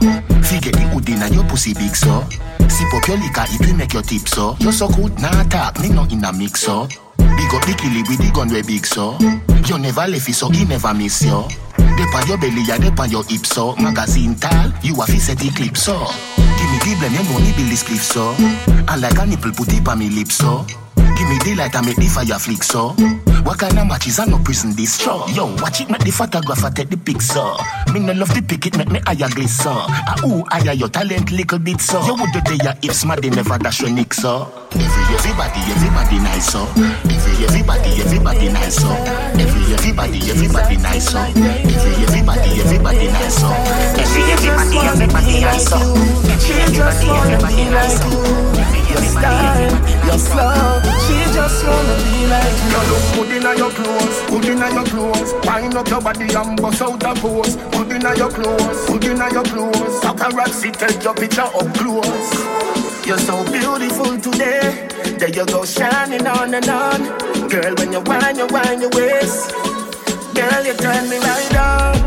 Figure 0.43 0.73
the 0.73 0.89
hood 0.93 1.09
in 1.09 1.33
your 1.33 1.45
pussy 1.45 1.75
big, 1.75 1.97
so. 1.97 2.25
Sip 2.69 2.95
up 2.95 3.07
your 3.09 3.19
liquor, 3.19 3.45
it 3.49 3.67
will 3.67 3.77
make 3.77 3.93
your 3.93 4.03
tip, 4.03 4.29
so. 4.29 4.57
You're 4.61 4.73
so 4.73 4.89
good, 4.89 5.19
nah 5.21 5.43
talk, 5.45 5.81
me 5.81 5.89
no 5.89 6.05
in 6.05 6.25
a 6.25 6.33
mix, 6.33 6.63
so. 6.63 6.89
Big 7.35 7.53
up 7.55 7.67
the 7.67 8.05
with 8.09 8.19
the 8.19 8.31
gun 8.33 8.51
way 8.53 8.63
big, 8.63 8.87
so. 8.87 9.19
You 9.67 9.79
never 9.79 10.07
left 10.07 10.29
it, 10.29 10.35
so 10.35 10.49
he 10.51 10.65
never 10.65 10.95
miss 10.95 11.23
you. 11.23 11.43
Dep 11.77 12.15
on 12.15 12.27
your 12.29 12.39
belly, 12.39 12.63
yeah, 12.67 12.79
dep 12.79 12.99
on 13.01 13.11
your 13.11 13.25
hip, 13.25 13.45
so. 13.47 13.75
Magazine 13.77 14.35
tall, 14.37 14.71
you 14.83 14.95
a 15.01 15.07
fi 15.07 15.19
set 15.19 15.39
the 15.39 15.51
clip, 15.51 15.77
so. 15.77 16.07
Give 16.37 16.71
me 16.71 16.79
the 16.79 16.97
blame, 17.01 17.13
you 17.13 17.25
know 17.25 17.39
me 17.41 17.53
build 17.57 17.71
this 17.71 17.83
cliff, 17.83 18.03
so. 18.03 18.35
I 18.87 18.97
like 18.97 19.19
a 19.19 19.27
nipple, 19.27 19.53
put 19.53 19.73
it 19.73 19.87
on 19.89 19.99
me 19.99 20.11
lips, 20.11 20.37
so. 20.37 20.65
Give 21.17 21.29
me 21.29 21.39
the 21.43 21.55
light 21.57 21.75
and 21.75 21.87
make 21.87 21.97
the 21.97 22.07
fire 22.07 22.39
flick, 22.39 22.63
so. 22.63 22.95
What 23.43 23.59
kind 23.61 23.79
of 23.79 23.87
matches 23.87 24.19
are 24.19 24.27
no 24.27 24.39
prison 24.39 24.75
this 24.75 24.99
show? 25.01 25.25
Yo, 25.29 25.47
watch 25.63 25.81
it, 25.81 25.89
make 25.89 26.03
the 26.03 26.11
photographer 26.11 26.71
take 26.71 26.91
the 26.91 26.97
pic, 26.97 27.23
so. 27.23 27.57
Me 27.93 28.01
no 28.01 28.13
love 28.13 28.35
the 28.35 28.43
pic, 28.43 28.67
it 28.67 28.77
make 28.77 28.91
me 28.91 29.01
higher 29.07 29.31
gliss, 29.31 29.63
so. 29.63 29.71
Ah, 29.73 30.17
ooh, 30.27 30.45
higher 30.49 30.75
your 30.75 30.89
talent 30.89 31.31
little 31.33 31.59
bit, 31.59 31.81
so. 31.81 32.05
You 32.05 32.15
would 32.15 32.33
the 32.33 32.61
your 32.63 32.75
hips, 32.83 33.05
man, 33.05 33.21
they 33.21 33.31
never 33.31 33.57
dash 33.57 33.81
your 33.81 33.91
nick, 33.91 34.13
so. 34.13 34.53
Every, 34.73 35.06
everybody, 35.17 35.61
everybody 35.73 36.19
nice, 36.21 36.53
so. 36.53 36.69
Every, 37.09 37.45
everybody, 37.45 37.91
everybody 38.01 38.49
nice, 38.53 38.77
so. 38.77 38.91
Every, 39.41 39.63
everybody, 39.75 40.21
everybody 40.31 40.77
nice, 40.77 41.11
so. 41.11 41.21
Every, 41.21 41.93
everybody, 42.05 42.51
everybody 42.61 43.07
nice, 43.09 43.37
so. 43.41 43.49
Every, 43.97 44.23
everybody, 44.33 44.79
everybody 44.79 45.41
nice, 45.41 45.73
everybody 47.17 47.65
nice, 47.71 47.97
so. 47.99 48.11
Every, 48.61 48.93
everybody, 48.93 49.17
everybody 49.17 49.47
nice, 50.07 50.29
so. 50.29 50.97
She 51.07 51.17
just 51.33 51.65
wanna 51.67 51.97
be 52.03 52.27
like 52.27 52.55
You 52.71 52.83
look 52.91 53.05
good 53.15 53.59
your 53.59 53.71
clothes, 53.71 54.17
good 54.31 54.45
inna 54.47 54.71
your 54.73 54.85
clothes. 54.85 55.33
Wind 55.47 55.75
up 55.75 55.89
your 55.89 56.01
body 56.01 56.35
and 56.35 56.61
bust 56.61 56.83
out 56.83 57.03
a 57.03 57.15
pose. 57.15 57.57
Good 57.57 57.93
inna 57.93 58.17
your 58.17 58.31
clothes, 58.31 58.87
good 58.87 59.05
inna 59.05 59.33
your 59.33 59.45
clothes. 59.45 60.01
Paparazzi 60.01 60.73
take 60.77 61.03
your 61.03 61.15
picture 61.15 61.43
up 61.43 61.75
close. 61.75 62.67
You're 63.07 63.19
so 63.19 63.45
beautiful 63.53 64.19
today. 64.21 64.89
There 65.19 65.31
you 65.31 65.47
go 65.47 65.65
shining 65.65 66.27
on 66.27 66.53
and 66.53 66.69
on. 66.69 67.01
Girl, 67.49 67.75
when 67.77 67.93
you 67.93 68.01
whine, 68.01 68.37
you 68.37 68.47
whine 68.49 68.81
your 68.83 68.91
waist. 68.91 69.51
Girl, 70.35 70.65
you 70.65 70.75
turn 70.75 71.09
me 71.09 71.19
right 71.19 71.57
on. 71.57 72.06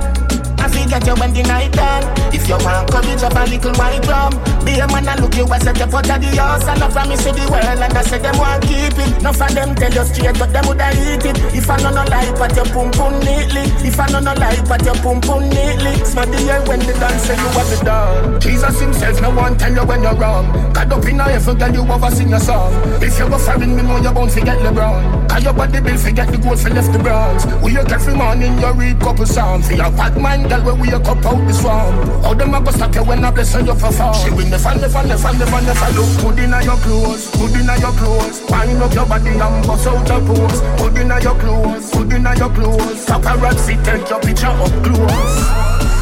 I 0.70 0.86
forget 0.86 1.08
you 1.08 1.16
when 1.18 1.34
the 1.34 1.42
night 1.50 1.74
done. 1.74 2.06
If 2.30 2.46
you 2.46 2.58
want 2.62 2.94
courage 2.94 3.26
of 3.26 3.34
a 3.34 3.44
little 3.50 3.74
white 3.74 4.06
rum, 4.06 4.38
be 4.62 4.78
a 4.78 4.86
man 4.86 5.10
and 5.10 5.18
look 5.18 5.34
you 5.34 5.50
as 5.50 5.66
a 5.66 5.74
step 5.74 5.90
out 5.90 6.06
of 6.06 6.22
the 6.22 6.30
house. 6.38 6.68
And 6.70 6.84
I 6.84 6.88
promise 6.94 7.26
you 7.26 7.34
the 7.34 7.44
world, 7.50 7.66
and 7.66 7.98
I 7.98 8.02
say 8.06 8.20
them 8.22 8.38
want 8.38 8.62
keep 8.70 8.94
it. 8.94 9.18
Enough 9.18 9.42
of 9.42 9.50
them 9.50 9.74
tell 9.74 9.90
you 9.90 10.06
straight, 10.06 10.38
but 10.38 10.54
them 10.54 10.66
woulda 10.70 10.94
eat 10.94 11.26
it. 11.26 11.38
If 11.58 11.70
I 11.70 11.78
know 11.82 11.90
no 11.90 12.06
like, 12.06 12.38
but 12.38 12.54
your 12.54 12.70
pum 12.70 12.94
pum 12.94 13.18
neatly. 13.26 13.66
If 13.82 13.98
I 13.98 14.06
know 14.14 14.22
no 14.22 14.34
like, 14.38 14.62
but 14.70 14.86
your 14.86 14.98
pum 15.02 15.18
pum 15.26 15.50
neatly. 15.50 15.94
Smell 16.06 16.30
the 16.30 16.38
air 16.54 16.62
when 16.70 16.80
the 16.86 16.94
dance 17.02 17.26
say 17.26 17.34
you 17.34 17.50
have 17.50 17.74
it 17.74 17.82
done. 17.82 18.40
Jesus 18.40 18.78
himself 18.80 19.18
no 19.22 19.34
one 19.34 19.58
tell 19.58 19.74
you 19.74 19.86
when 19.90 20.06
you're 20.06 20.14
wrong. 20.22 20.46
God 20.74 20.94
up 20.94 21.06
in 21.10 21.18
heaven, 21.18 21.58
girl 21.58 21.74
you 21.74 21.82
ever 21.82 22.12
sing 22.14 22.30
your 22.30 22.40
song. 22.40 22.78
If 23.02 23.18
you 23.18 23.26
go 23.26 23.42
foreign, 23.42 23.74
me 23.74 23.82
know 23.82 23.98
you 23.98 24.14
won't 24.14 24.30
forget 24.32 24.62
LeBron. 24.62 25.30
Cause 25.30 25.44
your 25.44 25.54
body 25.54 25.82
bill 25.82 25.98
forget 25.98 26.30
the 26.30 26.38
gold 26.38 26.60
for 26.62 26.70
left 26.70 26.94
the 26.94 27.00
bronze. 27.00 27.46
We 27.66 27.74
you 27.74 27.82
every 27.82 28.14
morning 28.14 28.54
you 28.60 28.72
read 28.74 29.00
couple 29.00 29.26
songs. 29.26 29.68
For 29.68 29.74
your 29.74 29.92
fat 29.98 30.16
man, 30.20 30.48
girl 30.48 30.59
girl 30.60 30.74
when 30.74 30.82
we 30.82 30.92
a 30.94 31.00
cup 31.00 31.25
out 31.25 31.48
this 31.48 31.62
farm. 31.62 31.96
How 32.24 32.34
them 32.34 32.54
a 32.54 32.62
go 32.62 32.72
stop 32.72 32.96
you 32.96 33.04
when 33.04 33.24
I 33.24 33.32
bless 33.32 33.54
you? 33.54 33.60
She 33.60 33.66
fan, 33.66 34.80
the 34.80 34.89
fan, 34.89 35.08
the 35.08 35.18
fan, 35.18 35.38
the 35.38 35.46
fan, 35.46 35.66
the 35.66 35.75
fan. 35.75 35.96
Look 35.96 36.22
good 36.22 36.39
inna 36.39 36.63
your 36.63 36.78
clothes, 36.78 37.30
good 37.38 37.56
inna 37.56 37.80
your 37.80 37.92
clothes. 37.94 38.42
Wind 38.50 38.82
up 38.82 38.94
your 38.94 39.06
body 39.06 39.30
and 39.30 39.68
bust 39.68 39.88
out 39.88 40.06
the 40.06 40.20
pose. 40.25 40.62
Good 40.80 40.98
inna 41.01 41.22
your 41.22 41.36
clothes, 41.36 41.92
good 41.92 42.13
inna 42.13 42.36
your 42.38 42.50
clothes. 42.50 43.06
Paparazzi 43.06 43.84
take 43.84 44.10
your 44.10 44.20
picture 44.20 44.48
up 44.48 44.74
close. 44.84 45.38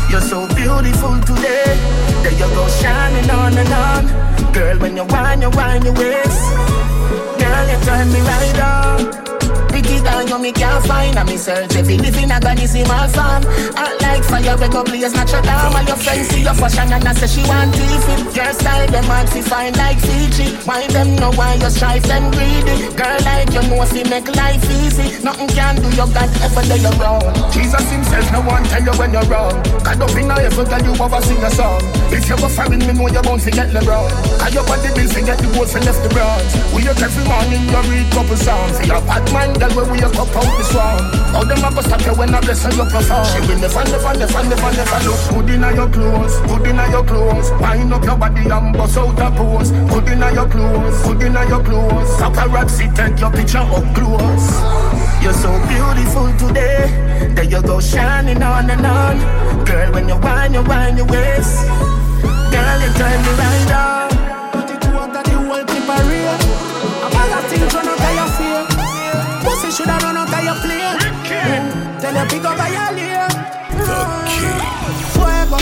You're 0.10 0.22
so 0.22 0.48
beautiful 0.56 1.20
today. 1.22 1.76
There 2.24 2.32
you 2.32 2.50
go 2.56 2.68
shining 2.80 3.30
on 3.30 3.58
and 3.58 3.74
on. 3.74 4.54
Girl, 4.54 4.80
when 4.80 4.98
you 4.98 5.04
whine, 5.06 5.42
you 5.42 5.50
whine 5.52 5.84
your 5.84 5.94
waist. 5.94 6.42
Girl, 7.38 7.66
you 7.70 7.80
turn 7.86 8.12
me 8.12 8.22
right 8.22 8.60
on. 8.62 9.47
It 9.88 10.04
down, 10.04 10.28
you 10.28 10.40
me 10.40 10.52
can't 10.52 10.86
find 10.86 11.18
a 11.18 11.24
me 11.24 11.38
search 11.38 11.76
If 11.76 11.90
you 11.90 11.98
live 11.98 12.18
in 12.18 12.32
a 12.32 12.40
granny, 12.40 12.68
see 12.68 12.84
my 12.84 13.08
farm. 13.08 13.44
Act 13.76 14.02
like 14.02 14.24
fire, 14.24 14.58
we 14.58 14.68
go 14.68 14.84
blaze 14.84 15.14
natural 15.14 15.42
down. 15.44 15.76
All 15.76 15.84
your 15.84 15.96
friends 15.96 16.28
see 16.30 16.44
your 16.44 16.54
fashion 16.54 16.92
and 16.92 17.08
I 17.08 17.14
say 17.14 17.28
she 17.28 17.48
want 17.48 17.74
teeth 17.74 18.10
it 18.12 18.36
Your 18.36 18.52
style, 18.54 18.88
them 18.88 19.04
hard 19.06 19.28
to 19.32 19.42
find 19.44 19.76
like 19.78 20.00
Fiji. 20.00 20.56
Why 20.68 20.88
them 20.88 21.16
know 21.16 21.32
why 21.32 21.56
you 21.56 21.70
strive 21.70 22.04
them 22.04 22.32
greedy. 22.36 22.92
Girl 23.00 23.20
like 23.24 23.48
you 23.56 23.64
know 23.72 23.84
if 23.84 23.94
you 23.96 24.06
make 24.12 24.28
life 24.36 24.64
easy. 24.84 25.24
Nothing 25.24 25.48
can 25.56 25.76
do 25.80 25.90
you 25.96 26.08
God 26.12 26.32
ever 26.44 26.64
do 26.68 26.76
you 26.76 26.94
wrong. 27.00 27.24
Jesus 27.52 27.88
himself 27.88 28.28
no 28.32 28.42
one 28.42 28.64
tell 28.68 28.84
you 28.84 28.94
when 29.00 29.14
you're 29.16 29.30
wrong. 29.32 29.56
God 29.88 30.02
up 30.04 30.16
in 30.20 30.32
a 30.32 30.36
heaven 30.36 30.66
tell 30.68 30.84
you 30.84 30.94
ever 31.00 31.22
sing 31.24 31.40
a 31.40 31.52
song. 31.52 31.80
If 32.12 32.28
you 32.28 32.36
go 32.36 32.50
foreign, 32.52 32.80
me 32.84 32.92
know 32.92 33.08
you 33.08 33.24
won't 33.24 33.42
forget 33.42 33.72
the 33.72 33.82
wrong. 33.88 34.12
Cause 34.40 34.54
your 34.54 34.66
body 34.68 34.92
bill 34.92 35.08
forget 35.08 35.38
the 35.40 35.48
gold 35.56 35.70
for 35.70 35.80
left 35.80 36.02
the 36.04 36.10
bronze 36.12 36.52
We 36.76 36.84
you 36.84 36.92
every 36.92 37.24
morning 37.24 37.64
you 37.68 37.82
read 37.88 38.08
couple 38.12 38.38
songs. 38.38 38.80
For 38.80 38.86
your 38.86 39.02
bad 39.08 39.24
man, 39.32 39.54
girl 39.56 39.77
when 39.78 39.92
we 39.94 40.02
up 40.02 40.18
out 40.18 40.58
this 40.58 40.74
one. 40.74 40.98
How 41.38 41.44
them 41.46 41.62
a 41.62 41.70
go 41.70 41.82
stop 41.86 42.02
you 42.02 42.14
when 42.18 42.34
I 42.34 42.42
bless 42.42 42.66
you 42.66 42.86
perform? 42.90 43.26
She 43.30 43.40
will 43.46 43.62
never, 43.62 43.84
never, 43.86 44.14
never, 44.18 44.42
never, 44.50 44.72
never 44.74 45.00
look 45.06 45.22
good 45.30 45.50
inna 45.54 45.70
your 45.78 45.90
clothes, 45.90 46.34
good 46.50 46.66
inna 46.66 46.90
your 46.90 47.06
clothes. 47.06 47.52
Wind 47.62 47.94
up 47.94 48.04
your 48.04 48.18
body 48.18 48.50
and 48.50 48.74
bust 48.74 48.98
out 48.98 49.20
a 49.22 49.30
pose. 49.38 49.70
Good 49.70 50.10
inna 50.10 50.34
your 50.34 50.50
clothes, 50.50 50.98
good 51.06 51.22
inna 51.22 51.46
your 51.48 51.64
clothes. 51.64 52.10
Paparazzi 52.18 52.90
take 52.98 53.20
your 53.22 53.32
picture 53.32 53.62
up 53.62 53.86
close. 53.94 54.48
You're 55.22 55.38
so 55.38 55.54
beautiful 55.70 56.34
today. 56.42 56.90
There 57.36 57.46
you 57.46 57.62
go 57.62 57.80
shining 57.80 58.42
on 58.42 58.70
and 58.70 58.86
on. 58.86 59.66
Girl, 59.66 59.94
when 59.94 60.10
you 60.10 60.18
whine, 60.18 60.54
you 60.54 60.64
whine 60.64 60.98
your 60.98 61.06
waist. 61.06 61.68
Girl, 62.50 62.78
you 62.82 62.92
turn 62.98 63.20
me 63.22 63.32
right 63.38 63.72
on. 63.78 64.10
Put 64.54 64.72
it 64.74 64.86
under 64.90 65.22
the 65.22 65.38
whole 65.38 65.66
clip 65.70 65.90
of 65.90 66.10
real. 66.10 66.38
I'm 67.06 67.14
all 67.14 67.42
the 67.42 67.50
things 67.50 67.97
Shoulda 69.78 69.94
run 70.02 70.18
out 70.18 70.34
of 70.34 70.44
your 70.44 70.56
plate. 70.56 70.98
Tell 72.02 72.16
you 72.16 72.26
pick 72.30 72.44
up 72.44 72.58
by 72.58 72.68
your 72.74 72.92
layer. 72.98 73.30
The 73.78 73.86
king. 74.26 74.58
Fuego. 75.14 75.60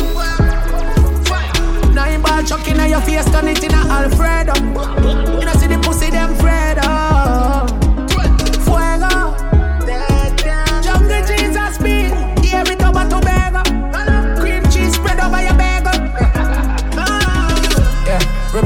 Nine 1.93 2.21
ball 2.21 2.41
chuck 2.43 2.65
inna 2.65 2.87
your 2.87 3.01
face, 3.01 3.25
turn 3.25 3.49
it 3.49 3.61
inna 3.61 3.83
Alfredo. 3.91 4.55
You 5.37 5.45
know 5.45 5.53
see 5.59 5.67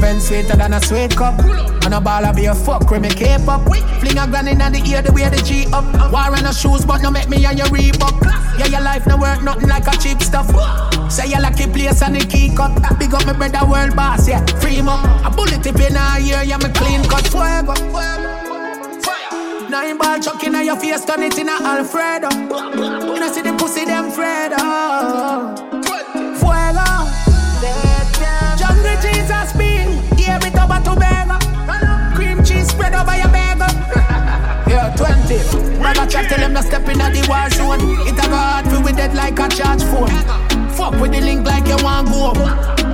revenge 0.09 0.27
sweeter 0.27 0.57
than 0.57 0.73
a 0.73 0.81
sweet 0.81 1.15
cup. 1.15 1.39
And 1.85 1.93
a 1.93 2.01
ball 2.01 2.25
of 2.25 2.35
be 2.35 2.45
a 2.45 2.55
fuck 2.55 2.89
when 2.89 3.01
me 3.01 3.09
cape 3.09 3.47
up. 3.47 3.63
Fling 3.99 4.17
a 4.17 4.27
gun 4.27 4.47
in 4.47 4.57
the 4.57 4.81
ear 4.89 5.01
the 5.01 5.11
way 5.11 5.29
the 5.29 5.41
G 5.43 5.65
up. 5.73 5.85
War 6.11 6.35
on 6.35 6.43
no 6.43 6.51
shoes, 6.51 6.85
but 6.85 7.01
no 7.01 7.11
make 7.11 7.29
me 7.29 7.45
on 7.45 7.57
your 7.57 7.67
Reebok. 7.67 8.21
Yeah, 8.57 8.67
your 8.67 8.81
life 8.81 9.05
no 9.07 9.17
work 9.17 9.41
nothing 9.43 9.69
like 9.69 9.87
a 9.87 9.97
cheap 9.97 10.21
stuff. 10.21 10.49
Say 11.11 11.27
you 11.27 11.41
lucky 11.41 11.67
place 11.67 12.01
and 12.01 12.15
the 12.15 12.25
key 12.25 12.53
cut. 12.55 12.73
Big 12.99 13.13
up 13.13 13.25
my 13.25 13.33
brother 13.33 13.65
world 13.69 13.95
boss, 13.95 14.27
yeah. 14.27 14.45
Free 14.59 14.79
up. 14.79 15.25
A 15.25 15.29
bullet 15.35 15.63
tip 15.63 15.79
in 15.79 15.95
a 15.95 16.17
ear, 16.19 16.43
yeah, 16.43 16.57
me 16.57 16.69
clean 16.73 17.03
cut. 17.03 17.27
Fuego. 17.27 17.73
Nine 19.69 19.97
ball 19.97 20.19
chuck 20.19 20.43
in 20.43 20.53
your 20.65 20.75
face, 20.77 21.05
turn 21.05 21.21
it 21.21 21.37
in 21.37 21.49
a 21.49 21.53
Alfredo. 21.53 22.29
You 22.31 23.19
know 23.19 23.31
see 23.31 23.41
the 23.41 23.53
pussy 23.57 23.85
them 23.85 24.11
Fredo. 24.11 25.68
Toba 30.69 30.83
to 30.83 30.93
bagel. 30.99 31.39
Cream 32.15 32.43
cheese 32.43 32.69
spread 32.69 32.93
over 32.93 33.15
your 33.15 33.29
bagel. 33.29 33.67
yeah, 34.69 34.93
20. 34.95 35.79
Never 35.79 36.05
chat 36.05 36.29
tell 36.29 36.39
them 36.39 36.53
to 36.53 36.63
step 36.63 36.87
in 36.87 37.01
at 37.01 37.13
the 37.13 37.25
war 37.27 37.49
zone. 37.49 37.79
It 38.07 38.17
a 38.17 38.29
go 38.29 38.35
hard 38.35 38.67
for 38.67 38.81
we 38.81 38.91
dead 38.91 39.15
like 39.15 39.39
a 39.39 39.47
charge 39.49 39.83
phone. 39.83 40.09
Fuck 40.75 40.99
with 41.01 41.11
the 41.11 41.21
link 41.21 41.45
like 41.45 41.67
you 41.67 41.77
want 41.83 42.09
go. 42.09 42.33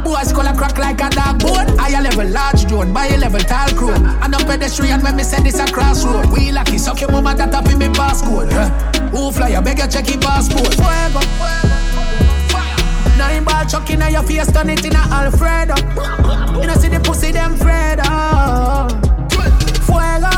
Boys 0.03 0.31
a 0.31 0.53
crack 0.53 0.77
like 0.77 1.01
a 1.01 1.09
dog 1.09 1.39
bone. 1.39 1.77
Higher 1.77 2.01
level 2.01 2.27
large 2.29 2.65
drone, 2.65 2.93
by 2.93 3.07
a 3.07 3.17
level 3.17 3.39
tall 3.39 3.69
crew. 3.69 3.91
And 3.91 4.33
a 4.33 4.37
pedestrian 4.37 5.01
when 5.01 5.15
me 5.15 5.23
send 5.23 5.45
this 5.45 5.59
a 5.59 5.65
crossroad. 5.71 6.31
We 6.31 6.51
lucky, 6.51 6.77
suck 6.77 7.01
your 7.01 7.11
mama 7.11 7.35
that 7.35 7.53
up 7.53 7.67
in 7.67 7.77
me 7.77 7.87
passcode. 7.87 8.51
Who 9.09 9.31
fly, 9.31 9.49
you 9.49 9.61
beg 9.61 9.79
you 9.79 9.87
check 9.87 10.09
your 10.09 10.21
passport. 10.21 10.73
Fuego. 10.73 11.94
Nine 13.17 13.43
ball 13.43 13.65
chuck 13.65 13.89
in 13.89 14.01
your 14.11 14.23
face, 14.23 14.51
turn 14.51 14.69
it 14.69 14.85
in 14.85 14.95
a 14.95 14.99
Alfredo. 14.99 15.75
You 16.59 16.67
know 16.67 16.75
see 16.75 16.89
the 16.89 16.99
pussy 17.03 17.31
them 17.31 17.55
Fredo. 17.55 18.03
Fuego. 19.87 20.35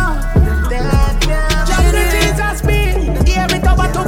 Jungle 1.68 2.06
Jesus 2.14 2.62
beat. 2.62 3.28
Yeah, 3.28 3.48
me 3.48 3.60
toba 3.60 3.92
to 3.94 4.08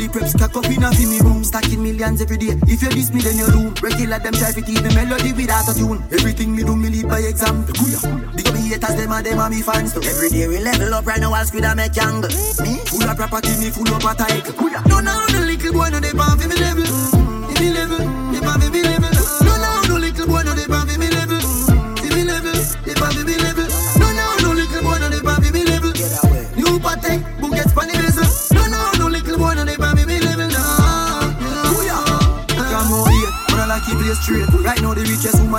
Body 0.00 0.12
preps, 0.16 0.30
stack 0.32 0.56
up 0.56 0.64
in 0.64 0.82
a 0.82 0.90
me 0.96 1.20
room 1.20 1.44
Stacking 1.44 1.82
millions 1.82 2.22
every 2.22 2.38
day. 2.38 2.56
If 2.64 2.80
you 2.80 2.88
diss 2.88 3.12
me 3.12 3.20
then 3.20 3.36
you're 3.36 3.52
do 3.52 3.68
Regular 3.82 4.18
them 4.18 4.32
try 4.32 4.50
to 4.50 4.62
keep 4.62 4.80
the 4.80 4.88
melody 4.96 5.34
without 5.34 5.68
a 5.68 5.74
tune. 5.76 6.00
Everything 6.10 6.56
me 6.56 6.64
do 6.64 6.74
me 6.74 6.88
lead 6.88 7.06
by 7.06 7.20
example. 7.20 7.76
Big 8.32 8.48
up 8.48 8.54
me 8.54 8.72
haters, 8.72 8.96
them 8.96 9.12
and 9.12 9.26
them 9.26 9.38
and 9.38 9.54
me 9.54 9.60
fans. 9.60 9.92
Too 9.92 10.00
Every 10.00 10.30
day 10.30 10.48
we 10.48 10.58
level 10.60 10.94
up 10.94 11.04
right 11.04 11.20
now 11.20 11.34
I'll 11.34 11.44
squid 11.44 11.64
and 11.64 11.76
make 11.76 11.98
angle 12.00 12.32
Me, 12.64 12.80
full 12.88 13.04
of 13.04 13.16
property, 13.16 13.52
me 13.60 13.68
full 13.68 13.92
of 13.92 14.00
a 14.00 14.14
title. 14.16 14.56
No, 14.88 15.00
no, 15.04 15.12
no 15.36 15.40
little 15.44 15.72
boy, 15.72 15.90
no 15.92 16.00
they 16.00 16.16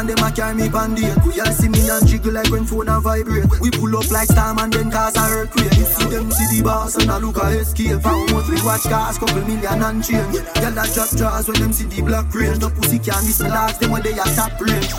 woman, 0.01 0.15
them 0.15 0.25
a 0.25 0.31
carry 0.31 0.55
me 0.55 0.69
band 0.69 0.99
Y'all 0.99 1.45
see 1.53 1.69
me 1.69 1.89
and 1.89 2.07
jiggle 2.07 2.33
like 2.33 2.49
when 2.49 2.65
phone 2.65 2.89
a 2.89 2.99
vibrate. 2.99 3.45
We 3.61 3.71
pull 3.71 3.95
up 3.97 4.09
like 4.11 4.29
storm 4.29 4.59
and 4.59 4.73
then 4.73 4.91
cause 4.91 5.15
a 5.15 5.25
earthquake. 5.29 5.73
You 5.77 5.85
see 5.85 6.09
them 6.09 6.31
see 6.31 6.57
the 6.57 6.63
boss 6.63 6.95
and 6.95 7.09
I 7.09 7.17
look 7.17 7.37
a 7.37 7.59
escape 7.59 8.01
How 8.01 8.17
much 8.27 8.49
we 8.49 8.61
watch 8.63 8.83
cars, 8.83 9.17
couple 9.17 9.41
million 9.45 9.81
and 9.81 10.03
change. 10.03 10.35
Y'all 10.35 10.77
a 10.77 10.83
drop 10.93 11.09
jaws 11.15 11.47
when 11.47 11.59
them 11.61 11.73
see 11.73 11.85
the 11.85 12.01
black 12.01 12.33
range 12.33 12.59
No 12.59 12.69
pussy 12.69 12.99
can 12.99 13.21
miss 13.25 13.41
me 13.41 13.49
dogs, 13.49 13.77
them 13.77 13.91
when 13.91 14.01
they 14.03 14.13
a 14.13 14.25
top 14.35 14.59
range. 14.59 14.91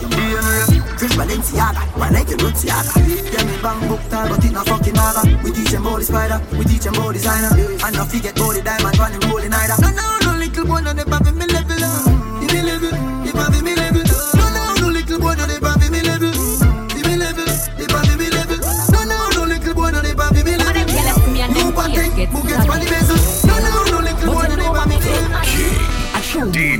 Chris 0.96 1.12
Balenciaga, 1.16 1.82
one 1.98 2.12
like 2.12 2.30
a 2.30 2.36
Balenciaga 2.38 2.92
Yeah, 3.32 3.44
me 3.44 3.54
bang 3.62 3.88
book 3.88 4.02
time, 4.10 4.28
but 4.30 4.44
it 4.44 4.52
not 4.52 4.66
fucking 4.66 4.94
matter 4.94 5.24
We 5.42 5.50
teach 5.52 5.70
them 5.70 5.86
about 5.86 5.98
the 5.98 6.04
spider, 6.04 6.38
we 6.56 6.64
teach 6.64 6.84
them 6.84 6.94
about 6.94 7.12
designer. 7.12 7.52
And 7.82 7.96
not 7.96 8.08
forget 8.08 8.36
about 8.36 8.54
the 8.54 8.62
diamond, 8.62 8.98
and 8.98 9.24
rolling 9.24 9.52
either. 9.52 9.78
No, 9.82 9.90
no, 9.90 10.06
no, 10.22 10.38
little 10.38 10.66
boy, 10.66 10.80
no, 10.80 10.92
they 10.92 11.04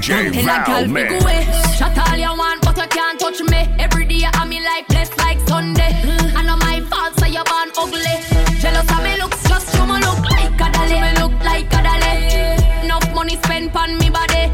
DJ 0.03 0.35
Val, 0.35 0.45
like 0.47 0.67
help 0.67 0.88
man. 0.88 1.12
Me 1.12 1.21
Shut 1.79 1.97
all 1.97 2.19
you 2.19 2.35
want, 2.37 2.61
but 2.62 2.77
you 2.77 2.88
can't 2.88 3.21
touch 3.21 3.41
me. 3.41 3.61
Every 3.79 4.05
day 4.05 4.27
I'm 4.35 4.51
in 4.51 4.65
life 4.65 4.88
blessed 4.88 5.17
like 5.19 5.38
Sunday. 5.47 5.95
Mm. 6.03 6.35
I 6.35 6.43
know 6.43 6.57
my 6.57 6.81
faults, 6.91 7.23
so 7.23 7.27
you're 7.27 7.45
born 7.45 7.71
ugly. 7.79 8.19
Jealous 8.59 8.91
of 8.91 8.99
me 8.99 9.15
looks, 9.23 9.41
just 9.49 9.73
you 9.73 9.87
me 9.87 10.03
look 10.03 10.19
like 10.27 10.59
a 10.59 10.67
dolly. 10.75 10.99
Me 10.99 11.11
look 11.23 11.35
like 11.47 11.71
a 11.71 11.81
dolly. 11.87 12.15
Enough 12.83 13.15
money 13.15 13.37
spent 13.47 13.77
on 13.77 13.97
me 13.99 14.11
body. 14.11 14.51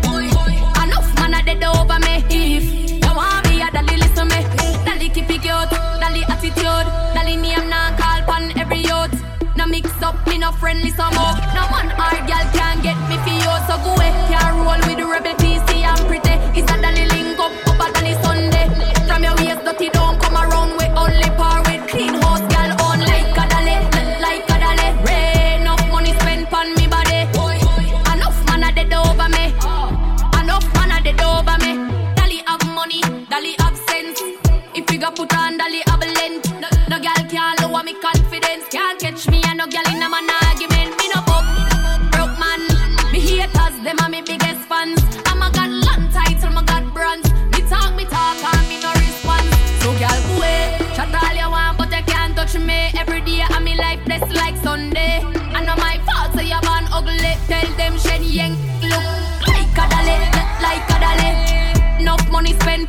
Enough 0.84 1.08
man 1.16 1.32
are 1.32 1.42
dead 1.42 1.64
over 1.64 1.98
me. 2.04 2.20
If 2.28 3.00
you 3.00 3.12
want 3.16 3.48
me, 3.48 3.62
a 3.62 3.70
dolly 3.72 3.96
listen 3.96 4.28
me. 4.28 4.44
Dolly 4.84 5.08
keep 5.08 5.30
it 5.32 5.40
cute, 5.40 5.72
dolly 5.96 6.28
attitude, 6.28 6.88
dolly 7.16 7.36
name 7.40 7.70
now 7.72 7.96
call 7.96 8.20
pon 8.28 8.52
every 8.60 8.84
youth. 8.84 9.16
Now 9.56 9.64
mix 9.64 9.88
up, 10.02 10.14
me 10.26 10.36
no 10.36 10.52
friendly 10.52 10.90
some 10.90 11.14
more. 11.16 11.32
No 11.56 11.64
man 11.72 11.88
or 11.96 12.20
girl 12.28 12.46
can 12.52 12.82
get 12.82 13.00
me. 13.08 13.27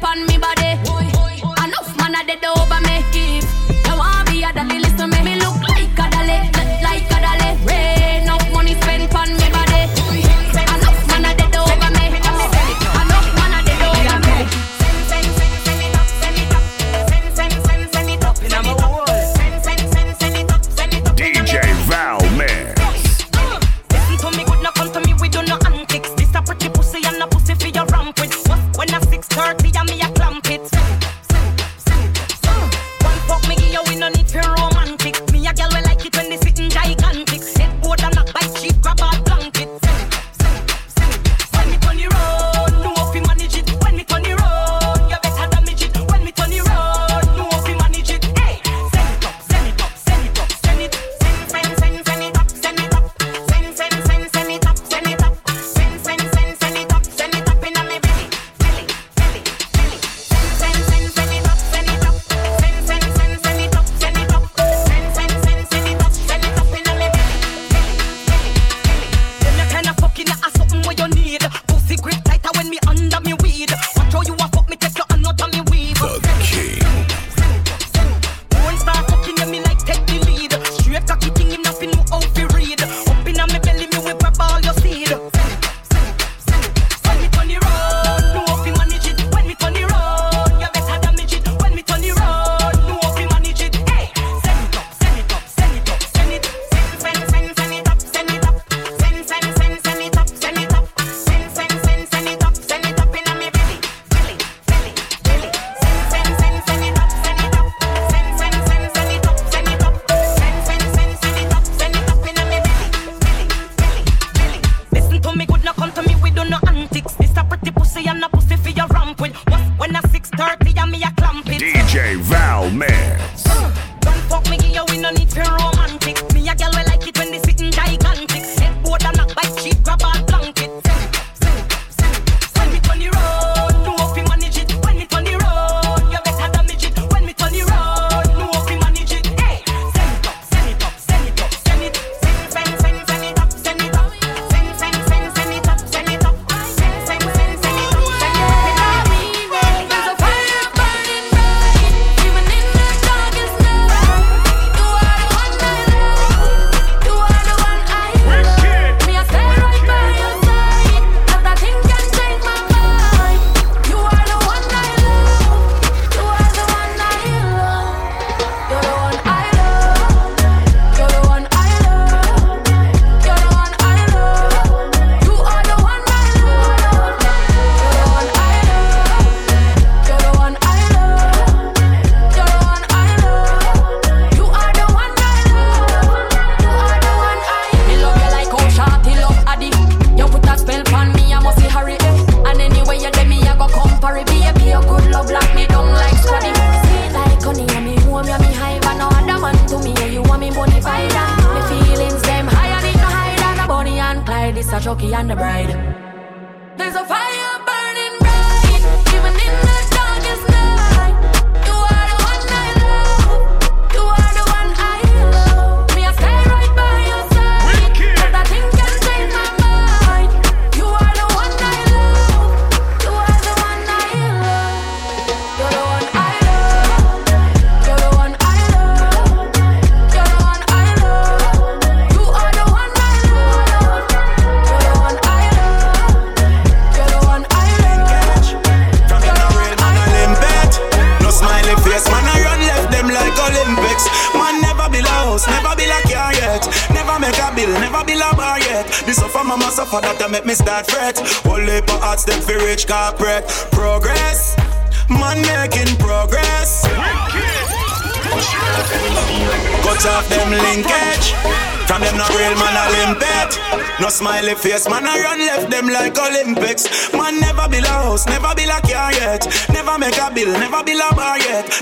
On 0.03 0.25
me 0.25 0.37
body. 0.37 0.48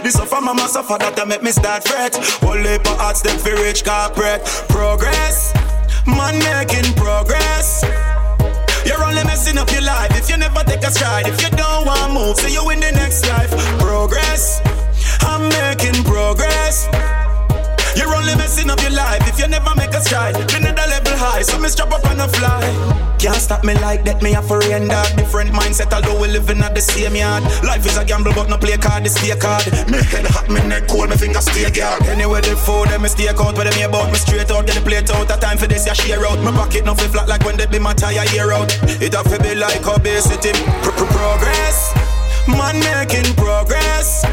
This 0.03 0.13
suffer 0.13 0.41
mama 0.41 0.67
suffer 0.67 0.97
that 0.99 1.19
I 1.19 1.25
make 1.25 1.43
me 1.43 1.51
start 1.51 1.87
fret. 1.87 2.15
Only 2.43 2.77
for 2.79 2.95
hearts 2.97 3.21
them 3.21 3.37
for 3.39 3.49
only 18.27 18.43
messing 18.43 18.69
up 18.69 18.79
your 18.81 18.91
life 18.91 19.23
if 19.27 19.39
you 19.39 19.47
never 19.47 19.73
make 19.75 19.93
a 19.93 20.01
stride. 20.01 20.35
Another 20.35 20.87
level 20.87 21.15
high, 21.15 21.41
so 21.41 21.59
me 21.59 21.69
strap 21.69 21.91
up 21.91 22.03
and 22.05 22.21
a 22.21 22.27
fly. 22.27 22.61
Can't 23.19 23.39
stop 23.39 23.63
me 23.63 23.73
like 23.75 24.03
that, 24.05 24.21
me 24.21 24.33
a 24.35 24.41
rain 24.41 24.87
dog. 24.87 25.07
Different 25.15 25.51
mindset, 25.51 25.93
although 25.93 26.19
we 26.19 26.27
living 26.27 26.59
at 26.59 26.75
the 26.75 26.81
same 26.81 27.15
yard. 27.15 27.43
Life 27.63 27.85
is 27.85 27.97
a 27.97 28.03
gamble, 28.03 28.33
but 28.33 28.49
no 28.49 28.57
play 28.57 28.77
card, 28.77 29.05
this 29.05 29.15
stay 29.15 29.35
card. 29.35 29.65
Me 29.89 29.97
head 30.11 30.27
hot, 30.27 30.49
me 30.49 30.59
neck 30.67 30.87
cold, 30.87 31.09
me 31.09 31.15
fingers 31.15 31.45
stay 31.45 31.71
guard. 31.71 32.03
Anyway, 32.03 32.41
the 32.41 32.55
food, 32.55 32.89
them 32.89 33.01
me 33.03 33.09
stay 33.09 33.29
out, 33.29 33.55
where 33.55 33.69
them 33.69 33.89
about 33.89 34.11
me 34.11 34.17
straight 34.17 34.51
out, 34.51 34.65
get 34.67 34.75
the 34.75 34.81
plate 34.81 35.09
out. 35.09 35.31
A 35.31 35.39
time 35.39 35.57
for 35.57 35.67
this, 35.67 35.85
yeah, 35.87 35.93
share 35.93 36.25
out. 36.27 36.39
My 36.43 36.51
pocket 36.51 36.85
no 36.85 36.93
fi 36.95 37.07
flat 37.07 37.27
like 37.27 37.43
when 37.45 37.55
they 37.57 37.65
be 37.65 37.79
my 37.79 37.93
tire 37.93 38.27
year 38.33 38.51
out. 38.51 38.71
It 39.01 39.13
have 39.13 39.29
to 39.31 39.39
be 39.41 39.55
like 39.55 39.87
obesity. 39.87 40.51
Progress, 40.83 41.95
man 42.47 42.75
making 42.83 43.33
progress. 43.35 44.25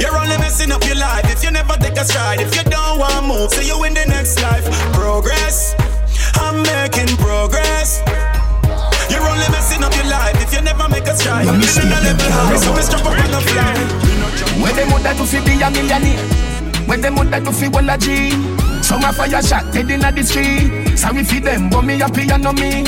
You're 0.00 0.16
only 0.16 0.38
messing 0.38 0.72
up 0.72 0.82
your 0.86 0.96
life 0.96 1.28
if 1.30 1.44
you 1.44 1.50
never 1.50 1.74
take 1.74 1.98
a 1.98 2.04
stride. 2.04 2.40
If 2.40 2.56
you 2.56 2.64
don't 2.64 2.98
want 2.98 3.26
move, 3.28 3.52
so 3.52 3.60
you 3.60 3.76
in 3.84 3.92
the 3.92 4.06
next 4.06 4.40
life. 4.40 4.64
Progress, 4.96 5.76
I'm 6.40 6.62
making 6.64 7.14
progress. 7.20 8.00
You're 9.12 9.20
only 9.20 9.48
messing 9.52 9.84
up 9.84 9.94
your 9.94 10.08
life 10.08 10.40
if 10.40 10.54
you 10.54 10.62
never 10.62 10.88
make 10.88 11.04
a 11.04 11.14
stride. 11.14 11.44
You're 11.44 11.54
in 11.54 11.92
a 11.92 12.00
level 12.00 12.32
high, 12.32 12.56
so 12.56 12.72
we 12.72 12.80
strap 12.80 13.04
up 13.04 13.12
on 13.12 13.30
the 13.30 13.40
fly. 13.52 13.76
Where 14.62 14.72
them 14.72 14.88
woulda 14.90 15.12
to 15.14 15.24
fi 15.28 15.44
be 15.44 15.60
a 15.60 15.70
millionaire? 15.70 16.24
Where 16.88 16.96
them 16.96 17.16
woulda 17.16 17.40
to 17.44 17.52
fi 17.52 17.68
walla 17.68 17.98
G? 17.98 18.30
Some 18.82 19.04
a 19.04 19.12
fire 19.12 19.42
shot 19.42 19.70
dead 19.70 19.90
inna 19.90 20.10
the 20.10 20.22
street. 20.24 20.96
Sorry 20.96 21.24
fi 21.24 21.40
them, 21.40 21.68
but 21.68 21.82
me 21.82 21.98
happy 21.98 22.24
and 22.30 22.42
no 22.42 22.52
me. 22.52 22.84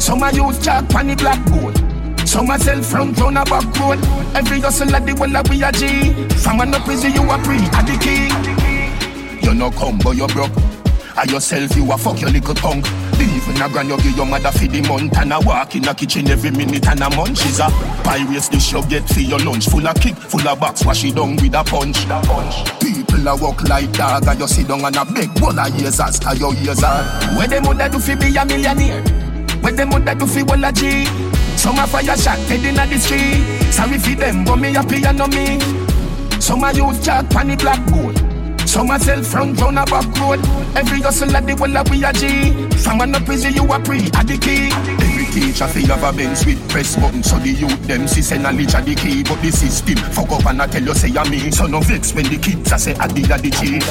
Some 0.00 0.24
a 0.24 0.32
use 0.32 0.58
jack 0.58 0.88
pon 0.88 1.06
the 1.06 1.14
blackboard. 1.14 1.73
Some 2.34 2.50
a 2.50 2.58
sell 2.58 2.82
front 2.82 3.16
round 3.20 3.38
a 3.38 3.44
back 3.44 3.78
road. 3.78 4.00
Every 4.34 4.58
hustle 4.58 4.92
at 4.92 5.06
the 5.06 5.14
walla 5.14 5.40
we 5.48 5.62
a 5.62 5.70
G. 5.70 6.10
From 6.42 6.58
a 6.58 6.66
no 6.66 6.80
prison 6.80 7.14
you 7.14 7.22
a 7.30 7.38
pre 7.38 7.62
a 7.62 7.80
the 7.86 7.94
key. 8.02 8.26
You 9.46 9.54
no 9.54 9.70
come 9.70 9.98
but 9.98 10.16
you 10.16 10.26
broke. 10.26 10.50
I 11.14 11.30
yourself 11.30 11.76
you 11.76 11.86
a 11.92 11.96
fuck 11.96 12.20
your 12.20 12.30
little 12.30 12.56
punk. 12.56 12.86
Even 13.22 13.62
a 13.62 13.68
grand 13.70 13.88
you 13.88 13.96
give 13.98 14.16
your 14.16 14.26
mother 14.26 14.50
for 14.50 14.66
the 14.66 14.82
month 14.82 15.16
and 15.16 15.32
a 15.32 15.38
walk 15.46 15.76
in 15.76 15.86
a 15.86 15.94
kitchen 15.94 16.26
every 16.26 16.50
minute 16.50 16.88
and 16.88 17.02
a 17.02 17.10
munch. 17.14 17.38
She's 17.38 17.60
a 17.60 17.70
pirates 18.02 18.48
dish 18.48 18.72
you 18.72 18.82
get 18.88 19.08
for 19.08 19.20
your 19.20 19.38
lunch. 19.38 19.68
Full 19.68 19.86
of 19.86 19.94
kick, 20.02 20.16
full 20.16 20.42
of 20.42 20.58
box, 20.58 20.84
wash 20.84 21.04
it 21.04 21.14
down 21.14 21.36
with 21.36 21.54
a 21.54 21.62
punch. 21.62 22.02
People 22.82 23.28
a 23.28 23.36
walk 23.38 23.62
like 23.68 23.92
dog 23.92 24.26
and 24.26 24.40
you 24.40 24.48
sit 24.48 24.66
down 24.66 24.84
and 24.84 24.96
a 24.96 25.04
big 25.06 25.32
bowl 25.38 25.54
of 25.54 25.70
years 25.78 26.00
as 26.00 26.18
to 26.18 26.36
your 26.36 26.52
years 26.54 26.82
are. 26.82 27.06
Where 27.38 27.46
them 27.46 27.62
woulda 27.62 27.88
do 27.88 28.00
fi 28.00 28.16
be 28.16 28.34
a 28.34 28.44
millionaire? 28.44 29.06
Where 29.62 29.70
them 29.70 29.90
woulda 29.90 30.16
do 30.16 30.26
fi 30.26 30.42
walla 30.42 30.72
G? 30.72 31.06
Some 31.56 31.78
a 31.78 31.86
fire 31.86 32.16
shot 32.16 32.38
dead 32.48 32.64
inna 32.64 32.86
the 32.86 32.98
street. 32.98 33.72
Sorry 33.72 33.98
fi 33.98 34.14
them, 34.14 34.44
but 34.44 34.56
me 34.56 34.72
happy 34.72 35.04
and 35.04 35.18
no 35.18 35.26
me. 35.26 35.58
Some 36.40 36.64
a 36.64 36.72
use 36.72 37.00
jack 37.04 37.28
pon 37.30 37.48
the 37.48 37.56
blackboard. 37.56 38.23
Some 38.66 38.90
a 38.90 38.98
sell 38.98 39.22
front 39.22 39.60
round 39.60 39.78
a 39.78 39.84
back 39.84 40.08
road. 40.18 40.40
Every 40.76 41.00
hustle 41.00 41.34
at 41.36 41.46
the 41.46 41.54
walla 41.54 41.84
we 41.90 42.02
a 42.04 42.12
G. 42.12 42.52
From 42.82 43.00
a 43.00 43.06
no 43.06 43.20
prison 43.20 43.54
you 43.54 43.64
a 43.64 43.78
pre 43.78 43.98
a 44.12 44.20
the 44.24 44.36
key. 44.40 44.68
Every 45.00 45.26
teacher 45.30 45.68
fi 45.68 45.80
have 45.86 46.02
a 46.02 46.12
bench 46.16 46.44
with 46.46 46.60
press 46.68 46.96
button 46.96 47.22
so 47.22 47.38
the 47.38 47.50
youth 47.50 47.82
them 47.86 48.08
see 48.08 48.22
say 48.22 48.38
knowledge 48.38 48.74
a 48.74 48.82
the 48.82 48.94
key. 48.94 49.22
But 49.22 49.40
the 49.42 49.50
system 49.52 49.96
fuck 50.10 50.30
up 50.32 50.46
and 50.46 50.60
I 50.62 50.66
tell 50.66 50.82
you 50.82 50.94
say 50.94 51.14
a 51.14 51.22
me. 51.30 51.50
So 51.50 51.66
no 51.66 51.80
vex 51.80 52.12
when 52.14 52.26
the 52.26 52.38
kids 52.38 52.72
a 52.72 52.78
say 52.78 52.94
I 52.94 53.06
did 53.06 53.30
a 53.30 53.38
the 53.38 53.48
a 53.48 53.50
the 53.50 53.50
chief. 53.50 53.84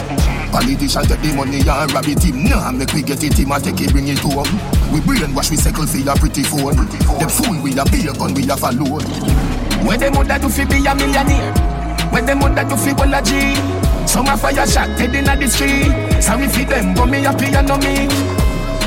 Politician 0.51 1.05
take 1.05 1.21
the 1.21 1.33
money 1.33 1.63
and 1.63 1.93
rob 1.93 2.05
it 2.05 2.23
him. 2.23 2.43
Nah 2.43 2.71
make 2.71 2.91
we 2.93 3.01
get 3.01 3.23
it 3.23 3.37
him 3.37 3.51
a 3.51 3.59
take 3.59 3.79
it 3.79 3.91
bring 3.91 4.07
it 4.07 4.19
home. 4.19 4.45
We 4.91 4.99
brainwash 4.99 5.49
we 5.49 5.57
circle 5.57 5.87
for 5.87 6.01
a 6.03 6.13
pretty 6.15 6.43
phone. 6.43 6.75
Them 6.75 7.29
fool 7.29 7.55
we 7.61 7.71
a 7.77 7.85
be 7.87 8.05
a 8.09 8.13
gun 8.13 8.33
we 8.33 8.49
a 8.49 8.57
follow. 8.57 8.99
Where 9.87 9.97
them 9.97 10.13
woulda 10.13 10.39
do 10.39 10.49
fi 10.49 10.65
be 10.65 10.85
a 10.85 10.95
millionaire? 10.95 11.53
Where 12.11 12.21
them 12.21 12.39
woulda 12.39 12.67
do 12.67 12.75
fi 12.75 12.93
walla 12.93 13.21
G? 13.23 13.72
Some 14.07 14.27
a 14.27 14.37
fire 14.37 14.67
shot 14.67 14.97
dead 14.97 15.15
inna 15.15 15.35
the 15.35 15.47
street. 15.47 15.91
Sorry 16.21 16.47
fi 16.47 16.63
them, 16.65 16.93
but 16.93 17.07
me 17.07 17.23
happy 17.23 17.45
and 17.55 17.67
no 17.67 17.77
me. 17.77 18.07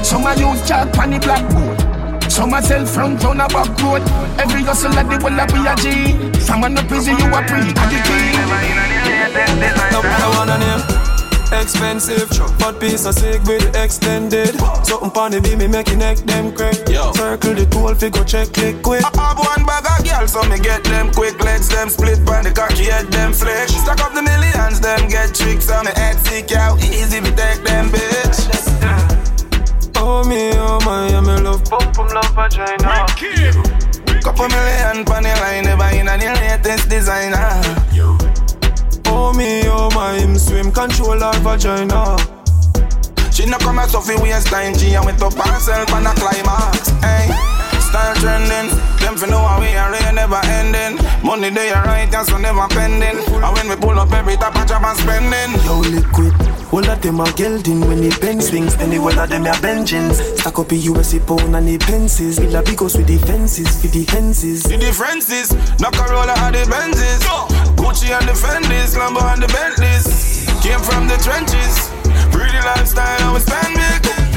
Some 0.03 0.27
a 0.27 0.35
use 0.37 0.67
jack 0.67 0.93
pon 0.93 1.11
the 1.11 1.19
blackboard. 1.19 2.31
Some 2.31 2.55
a 2.55 2.63
sell 2.63 2.85
front 2.87 3.23
round 3.23 3.41
a 3.41 3.49
back 3.49 3.81
road. 3.83 4.03
Every 4.39 4.63
hustle 4.63 4.93
at 4.93 5.09
the 5.09 5.19
walla 5.23 5.47
we 5.53 5.67
a 5.67 5.75
G. 5.77 6.41
From 6.47 6.65
a 6.65 6.69
no 6.69 6.83
prison 6.83 7.19
you 7.19 7.27
a 7.27 7.43
pre 7.43 7.61
a 7.61 7.73
the 7.73 7.99
key. 8.07 8.37
No 9.93 10.03
matter 10.03 10.31
one 10.37 10.51
on 10.51 10.61
him. 10.61 11.06
Expensive, 11.53 12.29
but 12.59 12.81
piece 12.81 13.07
of 13.07 13.15
sick 13.15 13.43
with 13.45 13.73
the 13.73 13.83
extended. 13.83 14.55
Something 14.85 15.11
pon 15.11 15.31
the 15.31 15.41
beam, 15.41 15.59
me 15.59 15.69
make 15.69 15.89
your 15.89 15.97
neck 15.97 16.19
them 16.19 16.53
crack. 16.53 16.75
Yo. 16.89 17.13
Circle 17.13 17.55
the 17.55 17.67
tool, 17.67 17.95
figure 17.95 18.25
check, 18.25 18.53
click 18.53 18.83
quick. 18.83 19.05
I 19.05 19.11
have 19.15 19.39
one 19.39 19.65
bag 19.65 19.87
of 19.87 20.05
girls, 20.05 20.33
so 20.33 20.43
me 20.51 20.59
get 20.59 20.83
them 20.85 21.13
quick. 21.13 21.39
Legs 21.39 21.69
them 21.69 21.89
split, 21.89 22.25
by 22.27 22.43
the 22.43 22.51
cocky 22.51 22.91
head 22.91 23.07
them 23.15 23.33
flesh. 23.33 23.71
Stack 23.71 24.01
up 24.01 24.13
the 24.13 24.23
millions, 24.23 24.81
them 24.81 25.09
get 25.09 25.35
tricks 25.35 25.71
on 25.71 25.87
me 25.87 25.93
head 25.95 26.19
sick 26.27 26.51
out. 26.53 26.83
Easy 26.83 27.21
we 27.21 27.31
take 27.31 27.63
them 27.63 27.91
bitch. 27.95 28.43
Oh 29.97 30.25
me, 30.25 30.51
oh 30.55 30.79
my, 30.85 31.09
yeah, 31.09 31.21
me 31.21 31.41
love 31.41 31.65
pump, 31.65 31.95
pump, 31.95 32.13
love 32.13 32.35
vagina. 32.35 33.07
Couple 34.23 34.49
million 34.49 35.05
pon 35.05 35.23
the 35.23 35.31
line, 35.41 35.65
never 35.65 35.95
in 35.95 36.07
the 36.07 36.17
latest 36.19 36.91
designer. 36.91 37.63
Oh 39.09 39.33
me, 39.33 39.63
oh 39.67 39.91
my, 39.95 40.19
him 40.19 40.37
swim, 40.39 40.73
control 40.73 41.21
her 41.21 41.39
vagina. 41.41 42.17
She 43.33 43.45
no 43.47 43.59
come 43.59 43.79
as 43.79 43.93
Sophie 43.93 44.17
waistline, 44.17 44.75
G 44.75 44.95
and 44.95 45.05
went 45.05 45.23
up 45.23 45.35
herself 45.35 45.93
on 45.93 46.07
a 46.07 46.15
climax. 46.15 46.89
Hey, 47.03 47.29
style 47.97 48.15
trending, 48.17 48.69
them 49.01 49.17
fi 49.17 49.27
know 49.27 49.41
how 49.41 49.61
we 49.61 49.73
are 49.75 49.91
never 50.13 50.41
ending. 50.59 50.95
Money 51.25 51.51
they 51.51 51.71
are 51.73 51.85
right, 51.85 52.13
and 52.13 52.27
so 52.27 52.37
never 52.37 52.69
pending. 52.69 53.19
And 53.45 53.53
when 53.57 53.69
we 53.69 53.77
pull 53.77 53.99
up 53.99 54.13
every 54.13 54.37
tap 54.37 54.55
a 54.57 54.67
job 54.67 54.85
and 54.85 54.99
spending. 54.99 55.53
Yo, 55.65 55.81
liquid. 55.97 56.35
All 56.73 56.85
of 56.85 57.01
them 57.01 57.21
are 57.21 57.33
gelding 57.33 57.81
when 57.89 58.01
the 58.01 58.11
pen 58.21 58.41
swings, 58.41 58.75
any 58.77 58.99
one 58.99 59.19
of 59.19 59.29
them 59.31 59.47
are 59.47 59.61
benchings. 59.65 60.17
Stack 60.39 60.59
up 60.59 60.73
a 60.73 60.75
USC 60.75 61.25
pound 61.27 61.57
and 61.57 61.69
the 61.69 61.79
pences. 61.79 62.39
Villa 62.39 62.63
Bigos 62.63 62.97
with 62.97 63.07
the 63.07 63.19
fences, 63.27 63.71
with 63.83 63.93
the 63.93 64.05
henses. 64.13 64.65
The 64.65 64.77
differences, 64.77 65.53
no 65.81 65.91
Corolla 65.91 66.35
and 66.45 66.55
the 66.55 66.65
Benzes. 66.73 67.21
Gucci 67.81 68.11
and 68.13 68.29
the 68.29 68.35
Fendis, 68.35 68.97
Lambo 68.99 69.23
and 69.33 69.43
the 69.43 69.49
Bentleys. 69.49 70.45
Came 70.63 70.81
from 70.81 71.09
the 71.09 71.17
trenches, 71.25 71.89
pretty 72.35 72.61
lifestyle, 72.67 73.23
and 73.23 73.33
we 73.35 73.41
spend 73.41 73.75
big. 74.03 74.36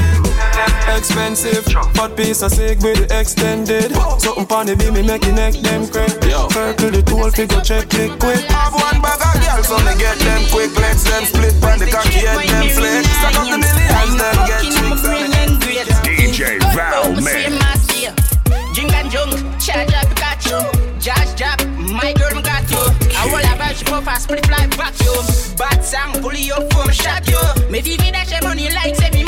Expensive, 0.96 1.64
but 1.94 2.16
piece 2.16 2.42
of 2.42 2.52
sick 2.52 2.80
with 2.80 3.08
the 3.08 3.18
extended. 3.18 3.94
Something 4.20 4.46
pon 4.46 4.66
the 4.66 4.76
beam, 4.76 4.94
me 4.94 5.02
make 5.02 5.24
your 5.24 5.34
neck 5.34 5.54
them 5.54 5.88
crack. 5.88 6.10
Circle 6.52 6.90
the 6.90 7.02
tool, 7.02 7.30
figure 7.30 7.60
check, 7.60 7.88
click 7.88 8.18
quick. 8.18 8.44
Have 8.52 8.74
one 8.74 9.00
bag 9.00 9.20
of 9.22 9.32
girls, 9.40 9.68
so 9.68 9.78
me 9.80 9.96
get 9.96 10.18
them 10.20 10.44
quick. 10.52 10.74
Legs 10.76 11.04
them 11.04 11.24
split, 11.24 11.54
pan 11.60 11.78
the 11.78 11.86
cocky 11.88 12.26
head 12.26 12.44
them 12.44 12.68
flex. 12.68 13.08
Stack 13.08 13.36
up 13.40 13.48
the 13.48 13.58
millions, 13.58 14.16
them 14.20 14.36
get 14.44 14.64
tricks. 14.68 15.00
DJ 16.04 16.60
Val 16.76 17.16
Man. 17.22 17.56
Jing 18.74 18.92
and 18.94 19.10
junk, 19.10 19.32
charge 19.58 19.92
up 19.94 20.06
Pikachu. 20.12 20.60
Josh 21.00 21.32
drop, 21.34 21.58
my 21.76 22.12
girl 22.12 22.36
me 22.36 22.42
got 22.42 22.68
you. 22.70 22.84
I 23.16 23.26
will 23.26 23.44
have 23.44 23.60
a 23.64 23.84
puff 23.84 24.06
a 24.06 24.20
split 24.20 24.48
like 24.50 24.74
vacuum. 24.76 25.24
Bad 25.56 25.82
song, 25.84 26.20
pull 26.20 26.34
you 26.34 26.52
up 26.54 26.72
from 26.72 26.90
shot 26.92 27.26
you. 27.26 27.40
Me 27.70 27.80
vivi 27.80 28.10
dash 28.12 28.30
your 28.30 28.42
money 28.42 28.68
like 28.70 28.94
say 28.96 29.10
me 29.10 29.24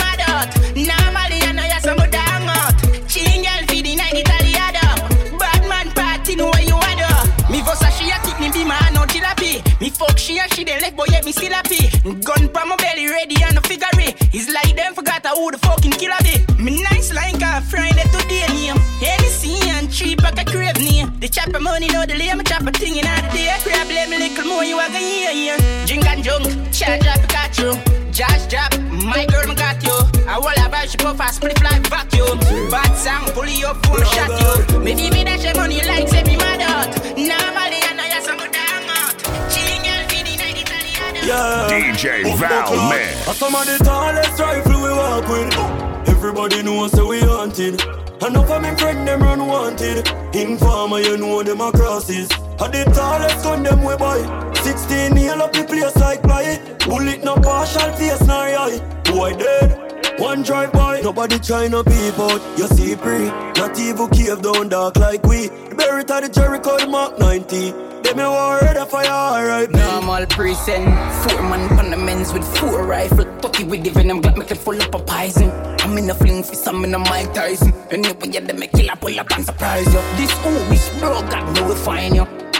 name. 21.32 21.44
The 21.44 21.52
chopper 21.52 21.60
money 21.60 21.88
no 21.88 22.04
delay, 22.06 22.32
me 22.34 22.44
chop 22.44 22.62
a 22.62 22.70
thing 22.72 22.96
in 22.96 23.04
the 23.04 23.30
day. 23.32 23.56
Problem 23.62 24.10
little 24.10 24.44
more 24.46 24.64
you 24.64 24.78
a 24.78 24.86
gonna 24.86 24.98
hear 24.98 25.32
here. 25.32 25.86
Drink 25.86 26.06
and 26.06 26.22
junk, 26.22 26.44
charge 26.72 27.06
up 27.06 27.20
Pikachu. 27.20 28.12
Josh 28.12 28.46
drop, 28.46 28.78
my 28.90 29.24
girl 29.26 29.46
me 29.48 29.54
got 29.54 29.82
you. 29.82 29.96
I 30.28 30.38
will 30.38 30.48
have 30.56 30.72
a 30.72 30.88
ship 30.88 31.04
off 31.04 31.20
a 31.20 31.32
split 31.32 31.62
like 31.62 31.86
vacuum. 31.88 32.38
Bad 32.70 32.94
song, 32.96 33.32
pull 33.32 33.46
you 33.46 33.66
up, 33.66 33.84
phone 33.86 34.04
shot 34.04 34.70
you. 34.70 34.80
Me 34.80 34.94
give 34.94 35.12
me 35.12 35.24
that 35.24 35.40
shit 35.40 35.56
money 35.56 35.80
like 35.82 36.08
say 36.08 36.22
me 36.24 36.36
mad 36.36 36.60
out. 36.60 36.92
Normally, 37.16 37.80
I 37.80 37.94
know 37.96 38.04
you're 38.04 38.20
some 38.20 38.38
good 38.38 38.52
damn 38.52 38.88
out. 38.90 39.16
Chilling 39.48 39.82
girl, 39.82 40.04
feeding 40.08 40.38
like 40.38 40.60
Italian. 40.60 41.24
Yeah. 41.24 41.92
DJ 41.92 42.38
Val 42.38 42.68
oh, 42.68 42.90
Man. 42.90 43.34
Some 43.34 43.54
of 43.54 43.66
the 43.66 43.78
tallest 43.82 44.38
rifle 44.38 44.82
we 44.82 44.90
walk 44.90 45.28
with. 45.28 45.91
Everybody 46.22 46.62
knows 46.62 46.92
that 46.92 47.04
we 47.04 47.18
hunted. 47.18 47.82
Enough 48.22 48.48
of 48.48 48.62
my 48.62 48.76
friend 48.76 49.08
them 49.08 49.22
run 49.22 49.44
wanted. 49.44 50.06
Informer, 50.32 51.00
you 51.00 51.16
know 51.16 51.42
them 51.42 51.60
a 51.60 51.72
crosses. 51.72 52.30
I 52.60 52.68
the 52.68 52.84
tallest 52.94 53.42
gun 53.42 53.64
them 53.64 53.82
we 53.82 53.96
buy. 53.96 54.52
16 54.54 55.14
nail 55.14 55.42
up 55.42 55.52
the 55.52 55.64
place 55.64 55.96
like 55.96 56.22
fly. 56.22 56.60
Bullet 56.86 57.24
no 57.24 57.34
partial 57.34 57.90
face 57.94 58.24
nor 58.24 58.36
eye. 58.36 58.78
Boy 59.02 59.32
dead. 59.32 59.91
One 60.22 60.44
drive 60.44 60.70
by, 60.70 61.00
nobody 61.00 61.36
trying 61.40 61.72
to 61.72 61.82
peep 61.82 62.16
out. 62.16 62.40
You 62.56 62.68
see 62.68 62.94
pre, 62.94 63.26
not 63.58 63.76
even 63.76 64.08
cave 64.10 64.40
down 64.40 64.68
dark 64.68 64.96
like 64.96 65.24
we. 65.26 65.48
Buried 65.74 66.08
at 66.12 66.22
the 66.22 66.28
Jericho 66.28 66.78
the 66.78 66.86
Mark 66.86 67.18
90. 67.18 67.72
Them 67.72 68.16
me 68.16 68.22
ready 68.22 68.88
for 68.88 69.02
your 69.02 69.10
alright. 69.10 69.68
Normal 69.72 70.26
present, 70.26 70.84
four 71.24 71.42
man 71.42 71.76
on 71.76 71.90
the 71.90 71.96
men's 71.96 72.32
with 72.32 72.44
four 72.56 72.86
rifle. 72.86 73.24
Tucky 73.40 73.64
with 73.64 73.82
the 73.82 73.90
venom, 73.90 74.20
got 74.20 74.38
me 74.38 74.46
full 74.46 74.80
up 74.80 74.94
of 74.94 75.04
poison. 75.06 75.50
I'm 75.80 75.98
in 75.98 76.08
a 76.08 76.14
fling 76.14 76.44
for 76.44 76.54
some 76.54 76.84
in 76.84 76.94
a 76.94 77.00
Mike 77.00 77.34
Tyson. 77.34 77.74
And 77.90 78.06
if 78.06 78.22
we 78.22 78.28
get 78.28 78.46
them, 78.46 78.60
kill 78.60 78.92
up, 78.92 79.00
pull 79.00 79.18
up 79.18 79.28
and 79.32 79.44
surprise 79.44 79.86
you. 79.86 80.00
This 80.18 80.32
always 80.46 80.88
bro, 81.00 81.20
God 81.22 81.56
know 81.56 81.68
we 81.68 81.74
find 81.74 82.14
you. 82.14 82.51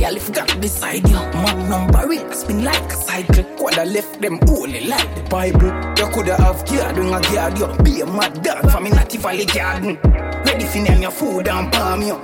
Clap 0.00 0.06
up 0.06 0.06
PK, 0.06 0.06
I 0.06 0.10
lift 0.10 0.34
got 0.34 0.60
beside 0.60 1.08
you. 1.08 1.14
Magnum 1.14 1.90
barrel, 1.90 2.32
spin 2.32 2.64
like 2.64 2.92
a 2.92 2.96
cycle. 2.96 3.44
Coulda 3.56 3.84
left 3.84 4.20
them 4.20 4.38
holy 4.46 4.86
like 4.86 5.14
the 5.14 5.22
Bible. 5.28 5.68
You 5.98 6.12
coulda 6.12 6.36
have 6.36 6.64
guard 6.66 6.96
when 6.96 7.12
I 7.12 7.20
guard 7.20 7.58
you. 7.58 7.84
Be 7.84 8.00
a 8.00 8.06
mad 8.06 8.42
dog 8.42 8.70
from 8.70 8.86
in 8.86 8.92
Natty 8.92 9.18
Valley 9.18 9.46
Garden. 9.46 9.98
Ready 10.44 10.64
for 10.64 10.78
name 10.78 11.02
your 11.02 11.10
food 11.10 11.48
and 11.48 11.72
palm 11.72 12.02
you. 12.02 12.20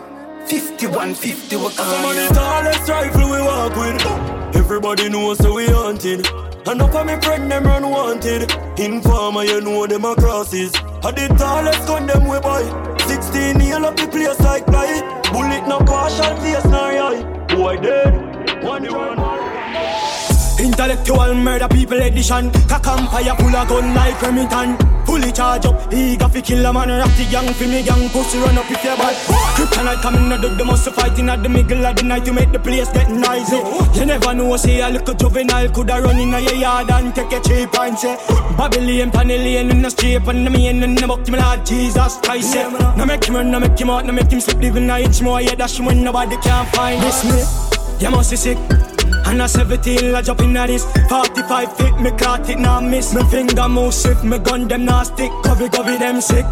51, 0.47 1.15
50, 1.15 1.57
we 1.57 1.63
Some 1.63 1.69
of 1.69 1.77
call 1.77 2.15
the 2.15 2.35
tallest 2.35 2.89
rifle 2.89 3.31
we 3.31 3.41
walk 3.41 3.77
with. 3.77 4.57
Everybody 4.57 5.09
knows 5.09 5.39
that 5.39 5.53
we 5.53 5.67
hunted. 5.67 6.27
Enough 6.69 6.95
of 6.95 7.07
my 7.07 7.21
friend 7.21 7.51
them 7.51 7.65
run 7.65 7.91
wanted. 7.91 8.51
Informer, 8.79 9.45
you 9.45 9.61
know 9.61 9.87
them 9.87 10.05
a 10.05 10.15
crosses. 10.15 10.73
I 11.03 11.11
the 11.11 11.35
tallest 11.37 11.87
gun 11.87 12.07
them 12.07 12.29
we 12.29 12.39
buy. 12.41 12.63
16 13.07 13.59
nail 13.59 13.85
up 13.87 13.97
the 13.97 14.07
place 14.07 14.41
like 14.41 14.65
fly. 14.67 15.23
Bullet 15.33 15.67
no 15.69 15.79
partial 15.81 16.37
face 16.37 16.65
nor 16.65 16.81
eye. 16.81 17.36
Boy 17.57 17.79
dead. 17.79 18.63
One 18.63 18.83
one. 18.93 20.16
Intellectual 20.59 21.35
murder 21.35 21.69
people 21.69 22.01
edition. 22.01 22.51
Cock 22.69 22.87
and 22.87 23.09
fire 23.09 23.37
full 23.37 23.55
of 23.55 23.69
gun 23.69 23.95
like 23.95 24.21
Remington. 24.23 24.77
Fully 25.07 25.31
charge 25.31 25.67
up, 25.67 25.93
eager 25.93 26.29
fi 26.29 26.41
kill 26.41 26.67
a 26.67 26.73
man. 26.73 26.89
Rock 26.89 27.15
the 27.17 27.25
gang 27.31 27.53
fi 27.55 27.67
me 27.67 27.83
gang. 27.83 28.09
Pussy 28.09 28.39
run 28.39 28.59
up 28.59 28.71
if 28.71 28.83
you 28.83 28.97
bad. 28.97 29.15
Kryptonite 29.55 30.03
coming 30.03 30.33
out 30.33 30.45
of 30.45 30.59
the 30.59 30.65
muscle 30.65 30.93
fighting 30.93 31.29
at 31.29 31.43
the 31.43 31.49
middle 31.49 31.87
of 31.87 31.95
the 31.97 32.03
night 32.03 32.25
to 32.25 32.33
make 32.33 32.51
the 32.53 32.59
place 32.59 32.91
get 32.91 33.11
noisy. 33.11 33.61
You 33.99 34.07
never 34.07 34.35
know, 34.35 34.57
say 34.57 34.81
a 34.81 34.89
little 34.89 35.15
juvenile 35.15 35.69
coulda 35.69 36.01
run 36.01 36.19
in 36.19 36.35
a 36.35 36.41
yard 36.41 36.91
and 36.91 37.15
take 37.15 37.33
a 37.33 37.41
cheap 37.41 37.79
and 37.79 37.99
say 37.99 38.17
Babylon, 38.57 39.11
Panellian 39.13 39.71
in 39.71 39.83
the 39.83 39.91
street 39.91 40.27
and 40.27 40.47
the 40.47 40.51
main 40.51 40.83
and 40.83 40.99
the 40.99 41.07
buck 41.07 41.29
me 41.29 41.39
Lord 41.39 41.65
Jesus 41.65 42.19
Christ. 42.23 42.55
Yeah. 42.55 42.95
No 42.97 43.05
make 43.05 43.25
him 43.25 43.37
run, 43.37 43.51
no 43.51 43.61
make 43.61 43.79
him 43.79 43.91
out, 43.91 44.05
no 44.07 44.13
make 44.13 44.31
him 44.31 44.41
slip 44.41 44.59
living 44.59 44.91
a 44.91 44.99
inch 44.99 45.23
more. 45.23 45.41
Yeah, 45.41 45.55
dash 45.55 45.79
when 45.81 46.03
nobody 46.03 46.37
can 46.39 46.67
find 46.73 47.03
this 47.03 47.25
me. 47.25 48.01
You 48.01 48.11
must 48.11 48.31
be 48.31 48.37
sick. 48.37 48.86
And 49.27 49.43
a 49.43 49.49
17, 49.49 50.15
I 50.15 50.23
jump 50.23 50.41
in 50.41 50.57
at 50.57 50.69
this 50.69 50.85
45 51.09 51.77
feet, 51.77 51.99
me 51.99 52.11
caught 52.13 52.49
it, 52.49 52.59
now 52.59 52.81
miss. 52.81 53.13
Me 53.13 53.23
finger 53.25 53.69
move 53.69 53.93
swift, 53.93 54.23
me 54.25 54.39
gun 54.39 54.69
them 54.69 54.85
now 54.85 55.03
stick. 55.03 55.33
Covey, 55.43 55.69
covey 55.69 55.99
them 55.99 56.21
sick. 56.21 56.47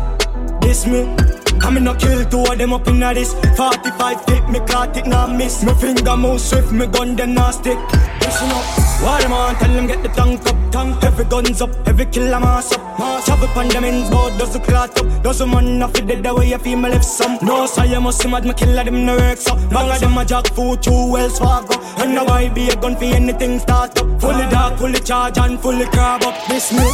This 0.60 0.84
me 0.84 1.43
I'm 1.62 1.76
in 1.76 1.86
a 1.86 1.94
kill 1.96 2.24
two 2.26 2.40
of 2.40 2.58
them 2.58 2.72
up 2.72 2.86
in 2.88 3.00
this. 3.00 3.34
45 3.56 4.24
feet, 4.24 4.48
me 4.48 4.60
caught 4.60 4.96
it, 4.96 5.06
now 5.06 5.26
miss. 5.26 5.64
Me 5.64 5.74
finger 5.74 6.16
move 6.16 6.40
swift, 6.40 6.72
me 6.72 6.86
gun 6.86 7.16
them 7.16 7.34
now 7.34 7.50
stick. 7.50 7.78
Listen 8.20 8.50
up. 8.50 8.64
Why 9.02 9.20
them 9.22 9.32
on, 9.32 9.54
tell 9.56 9.72
them 9.72 9.86
get 9.86 10.02
the 10.02 10.08
tank 10.08 10.46
up 10.46 10.56
Tank, 10.74 11.04
every 11.04 11.24
guns 11.26 11.62
up, 11.62 11.70
every 11.86 12.04
kill 12.06 12.34
a 12.34 12.40
mass 12.40 12.72
up. 12.72 12.98
Mass 12.98 13.28
up 13.28 13.40
upon 13.42 13.68
them 13.68 13.84
ends, 13.84 14.10
bout 14.10 14.36
does 14.38 14.54
the 14.54 14.58
clot 14.58 14.98
up. 14.98 15.22
Does 15.22 15.38
the 15.38 15.46
man 15.46 15.80
off 15.80 15.96
it 15.96 16.08
dead 16.08 16.24
the 16.24 16.34
way 16.34 16.48
you 16.48 16.58
feel 16.58 16.78
me 16.78 16.88
left 16.88 17.04
some. 17.04 17.38
No, 17.42 17.66
so 17.66 17.84
you 17.84 18.00
must 18.00 18.20
see 18.20 18.28
mad, 18.28 18.44
me 18.44 18.54
kill 18.54 18.76
a 18.76 18.82
them 18.82 19.06
no 19.06 19.16
work 19.16 19.38
so 19.38 19.54
Bang 19.68 19.88
of 19.88 20.00
them 20.00 20.18
a 20.18 20.24
jack 20.24 20.48
food, 20.48 20.82
two 20.82 21.12
wells 21.12 21.38
Fargo 21.38 21.80
And 21.98 22.16
now 22.16 22.26
I 22.26 22.48
be 22.48 22.68
a 22.70 22.74
gun 22.74 22.96
for 22.96 23.04
anything 23.04 23.60
start 23.60 23.96
up. 24.00 24.20
Fully 24.20 24.50
dark, 24.50 24.78
fully 24.78 24.98
charge 24.98 25.38
and 25.38 25.60
fully 25.60 25.86
crab 25.86 26.24
up. 26.24 26.48
This 26.48 26.72
me, 26.72 26.84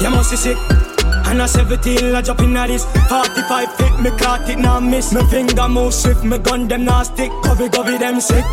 you 0.00 0.10
must 0.10 0.30
be 0.30 0.36
sick 0.36 0.85
and 1.28 1.42
a 1.42 1.48
17, 1.48 2.14
I 2.14 2.22
jump 2.22 2.40
in 2.40 2.56
at 2.56 2.68
this 2.68 2.84
45 3.08 3.74
feet, 3.76 4.00
me 4.00 4.10
caught 4.18 4.48
it, 4.48 4.58
now 4.58 4.80
miss. 4.80 5.12
Me 5.12 5.24
finger 5.26 5.68
move 5.68 5.92
swift, 5.92 6.24
me 6.24 6.38
gun 6.38 6.68
them 6.68 6.84
now 6.84 7.02
stick. 7.02 7.30
Covey, 7.42 7.68
covey 7.68 7.98
them 7.98 8.20
sick. 8.20 8.44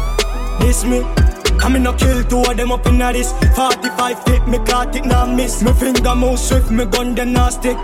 This 0.60 0.84
me. 0.84 1.04
I'm 1.60 1.76
in 1.76 1.88
a 1.88 1.96
kill 1.96 2.24
two 2.24 2.40
of 2.40 2.58
them 2.58 2.72
up 2.72 2.86
in 2.88 2.98
this 2.98 3.32
45 3.56 4.24
feet, 4.24 4.48
me 4.48 4.58
caught 4.60 4.96
it, 4.96 5.06
now 5.06 5.26
miss. 5.26 5.62
Me 5.62 5.72
finger 5.74 6.16
move 6.16 6.40
swift, 6.40 6.72
me 6.72 6.86
gun 6.86 7.16
them 7.16 7.34
now 7.34 7.50
stick. 7.50 7.78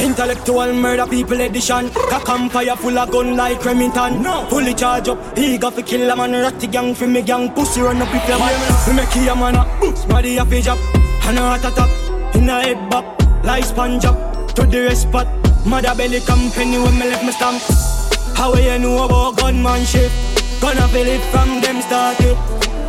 Intellectual 0.00 0.72
murder 0.74 1.06
people 1.06 1.40
edition. 1.40 1.90
Cock 1.90 2.28
and 2.28 2.52
fire 2.52 2.76
full 2.76 2.98
of 2.98 3.10
gun 3.10 3.36
like 3.36 3.64
Remington. 3.64 4.22
No. 4.22 4.46
Fully 4.48 4.74
charge 4.74 5.08
up, 5.08 5.18
eager 5.36 5.70
fi 5.70 5.82
kill 5.82 6.10
a 6.10 6.16
man. 6.16 6.32
Ratty 6.32 6.66
gang 6.66 6.94
fi 6.94 7.06
me 7.06 7.22
gang, 7.22 7.52
pussy 7.52 7.80
run 7.80 8.00
up 8.00 8.14
if 8.14 8.28
you 8.28 8.38
man 8.38 8.96
Me 8.96 9.02
make 9.02 9.16
you 9.16 9.30
a 9.30 9.34
man 9.34 9.56
up, 9.56 10.08
body 10.08 10.36
a 10.36 10.44
fi 10.44 10.60
drop 10.60 10.78
And 11.24 11.38
a 11.38 11.40
heart 11.40 11.64
attack, 11.64 12.36
in 12.36 12.48
a 12.48 12.60
head 12.62 12.90
back 12.90 13.25
Like 13.46 13.64
sponge 13.64 14.04
up, 14.04 14.52
to 14.56 14.66
the 14.66 14.80
rest 14.90 15.02
spot 15.02 15.28
Mother 15.64 15.94
belly 15.94 16.18
company 16.18 16.78
when 16.78 16.98
me 16.98 17.08
left 17.08 17.24
me 17.24 17.30
stamp. 17.30 17.62
How 18.36 18.52
you 18.54 18.76
know 18.80 19.04
about 19.04 19.36
gunmanship 19.36 20.10
Gonna 20.60 20.88
feel 20.88 21.06
it 21.06 21.22
from 21.30 21.60
them 21.60 21.80
started 21.80 22.34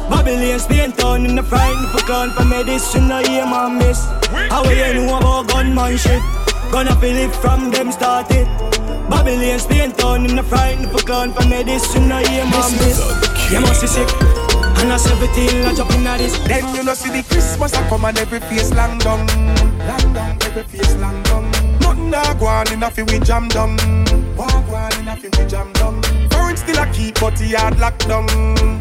Babylon, 0.10 0.60
Spain 0.60 0.92
town 0.94 1.26
in 1.26 1.36
the 1.36 1.44
frightened 1.44 1.88
for 1.90 2.00
clown 2.00 2.32
For 2.32 2.44
medicine, 2.44 3.12
I 3.12 3.28
hear 3.28 3.46
my 3.46 3.70
miss. 3.70 4.04
How 4.50 4.64
you 4.68 4.94
know 4.96 5.18
about 5.18 5.48
gunmanship 5.48 6.22
Gonna 6.72 6.96
feel 6.96 7.16
it 7.16 7.36
from 7.36 7.70
them 7.70 7.92
started 7.92 8.48
Babylon, 9.12 9.60
Spain 9.60 9.92
town 9.92 10.26
in 10.26 10.36
the 10.36 10.42
frightened 10.44 10.90
for 10.90 11.06
clown 11.06 11.34
For 11.34 11.48
medicine, 11.48 12.12
I 12.12 12.28
hear 12.28 12.46
my 12.46 12.68
miss. 12.82 12.98
You 13.52 13.62
must 13.62 13.82
be 13.82 13.88
sick 13.88 14.37
And 14.80 14.94
I 14.94 14.98
17, 14.98 15.66
I 15.66 15.74
jump 15.74 15.92
in 15.92 16.04
this 16.04 16.38
Then 16.40 16.76
you 16.76 16.84
know 16.84 16.94
see 16.94 17.10
the 17.10 17.24
Christmas 17.28 17.74
I 17.74 17.88
come 17.90 18.06
and 18.06 18.18
every 18.20 18.40
face 18.40 18.72
long 18.74 18.98
down. 19.00 19.26
Long 19.88 20.14
down, 20.14 20.38
every 20.44 20.64
face 20.64 20.96
long 20.98 21.22
down. 21.24 21.52
Nothing 21.80 22.14
a 22.14 22.36
go 22.40 22.46
on 22.46 22.72
in 22.72 22.84
a 22.84 22.92
fi 22.92 23.04
we 23.04 23.20
jam 23.20 23.48
down. 23.50 23.78
Walk 24.36 24.54
on 24.70 24.94
in 25.00 25.08
a 25.08 25.16
fi 25.16 25.30
we 25.38 25.46
jam 25.50 25.72
down. 25.74 26.02
Foreign 26.30 26.58
still 26.58 26.78
a 26.78 26.86
keep 26.92 27.20
but 27.20 27.40
he 27.40 27.54
hard 27.54 27.80
lock 27.80 27.98
down. 28.00 28.28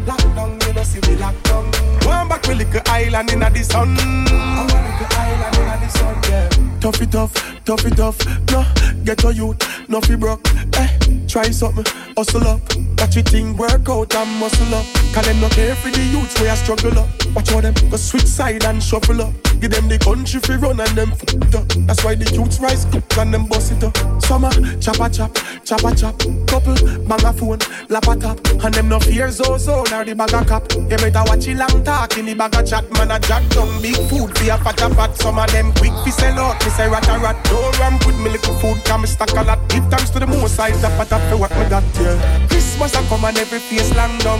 Lock 0.05 0.21
down, 0.35 0.59
you 0.67 0.73
know 0.73 0.83
see 0.83 0.99
we 1.07 1.15
lock 1.17 1.35
down. 1.43 1.65
One 2.05 2.27
back 2.27 2.45
we 2.47 2.53
little 2.55 2.81
island 2.87 3.31
in 3.31 3.43
a 3.43 3.49
the 3.49 3.63
sun 3.63 4.86
One 4.97 5.05
little 5.05 5.19
island 5.19 5.55
in 5.57 5.61
a 5.61 5.77
the 5.77 5.89
sun, 5.89 6.15
yeah. 6.23 6.79
Tough 6.79 7.01
it 7.01 7.11
tough, 7.11 7.63
tough 7.65 7.85
it 7.85 7.97
tough 7.97 8.17
No, 8.51 8.65
get 9.03 9.23
a 9.23 9.33
youth, 9.33 9.89
no 9.89 10.01
fi 10.01 10.15
broke. 10.15 10.47
Eh, 10.73 10.87
try 11.27 11.51
something, 11.51 11.85
hustle 12.15 12.47
up. 12.47 12.61
Watch 12.97 13.15
your 13.15 13.23
thing 13.23 13.55
work 13.57 13.87
out 13.89 14.15
and 14.15 14.39
muscle 14.39 14.73
up. 14.73 14.85
Cause 15.13 15.25
them 15.25 15.39
no 15.39 15.49
care 15.49 15.75
for 15.75 15.89
the 15.89 16.01
youths 16.01 16.39
where 16.41 16.51
I 16.51 16.55
struggle 16.55 16.97
up. 16.97 17.09
Watch 17.35 17.49
how 17.49 17.61
them 17.61 17.73
go 17.91 17.97
switch 17.97 18.25
side 18.25 18.65
and 18.65 18.81
shuffle 18.81 19.21
up. 19.21 19.33
Give 19.59 19.71
them 19.71 19.87
the 19.87 19.97
country 19.99 20.39
fi 20.39 20.55
run 20.55 20.79
and 20.79 20.89
them 20.97 21.11
f 21.11 21.23
it 21.23 21.55
up. 21.55 21.67
That's 21.85 22.03
why 22.03 22.15
the 22.15 22.25
youths 22.33 22.59
rise 22.59 22.85
up 22.85 23.17
and 23.17 23.33
them 23.33 23.45
bust 23.45 23.71
it 23.71 23.83
up. 23.83 23.95
Summer, 24.21 24.51
chopper 24.81 25.09
chop, 25.09 25.37
chopper 25.63 25.93
chop. 25.95 26.17
Couple, 26.47 26.75
bang 27.05 27.25
a 27.25 27.33
phone, 27.33 27.59
lap 27.89 28.07
a 28.07 28.15
top 28.15 28.39
And 28.63 28.73
them 28.73 28.89
no 28.89 28.99
fear 28.99 29.29
zo 29.29 29.57
zo 29.57 29.83
nor 29.91 30.05
the 30.05 30.15
bag 30.15 30.33
a 30.33 30.45
cap. 30.45 30.63
You 30.73 30.97
better 30.97 31.23
watch 31.25 31.47
it 31.47 31.57
long 31.57 31.83
talk 31.83 32.17
in 32.17 32.25
the 32.25 32.33
bag 32.33 32.55
a 32.55 32.63
chat. 32.63 32.89
Man 32.93 33.11
a 33.11 33.19
jack 33.19 33.47
down 33.49 33.81
big 33.81 33.95
food 34.09 34.35
fi 34.37 34.49
a 34.49 34.57
fat 34.57 34.81
a 34.87 34.95
fat 34.95 35.15
Some 35.17 35.39
of 35.39 35.51
them 35.51 35.71
quick 35.73 35.93
fi 36.03 36.11
sell 36.11 36.39
out, 36.39 36.63
me 36.63 36.71
say 36.71 36.87
rat 36.89 37.07
a 37.07 37.19
rat 37.19 37.37
Don't 37.45 37.79
ramp 37.79 38.05
with 38.05 38.19
me 38.19 38.29
little 38.29 38.53
food. 38.59 38.83
Cause 38.85 39.01
me 39.01 39.07
stack 39.07 39.31
a 39.31 39.43
lot. 39.43 39.59
Give 39.69 39.85
thanks 39.87 40.09
to 40.11 40.19
the 40.19 40.27
most 40.27 40.55
size 40.55 40.83
up 40.83 40.99
a 40.99 41.05
top 41.05 41.21
for 41.29 41.37
what 41.37 41.51
me 41.51 41.69
got 41.69 41.83
yeah. 41.99 42.47
Christmas 42.47 42.93
a 42.95 43.01
come 43.09 43.25
and 43.25 43.37
every 43.37 43.59
face 43.59 43.93
long 43.95 44.17
down 44.19 44.39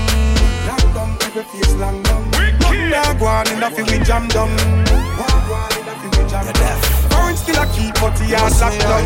Long 0.67 0.93
down, 0.93 1.17
every 1.23 1.43
face 1.43 1.73
long 1.75 2.01
down 2.03 2.31
Nothing 2.31 2.93
a 2.93 3.15
go 3.19 3.25
on 3.25 3.47
in 3.49 3.63
a 3.63 3.69
fi 3.69 3.81
we 3.83 4.03
jam 4.03 4.27
down 4.29 4.51
Foreign 7.09 7.37
still 7.37 7.61
a 7.61 7.65
keep 7.73 7.93
but 7.99 8.17
he 8.19 8.31
has 8.33 8.61
locked 8.61 8.79
down 8.79 9.05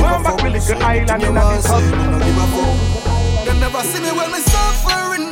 One 0.00 0.22
back 0.22 0.42
with 0.42 0.52
little 0.52 0.82
island 0.82 1.22
in 1.22 1.36
a 1.36 1.40
the 1.40 1.60
sun 1.60 1.84
Them 3.44 3.60
never 3.60 3.82
see 3.82 4.00
me 4.00 4.10
when 4.12 4.32
me 4.32 4.40
suffering 4.40 5.31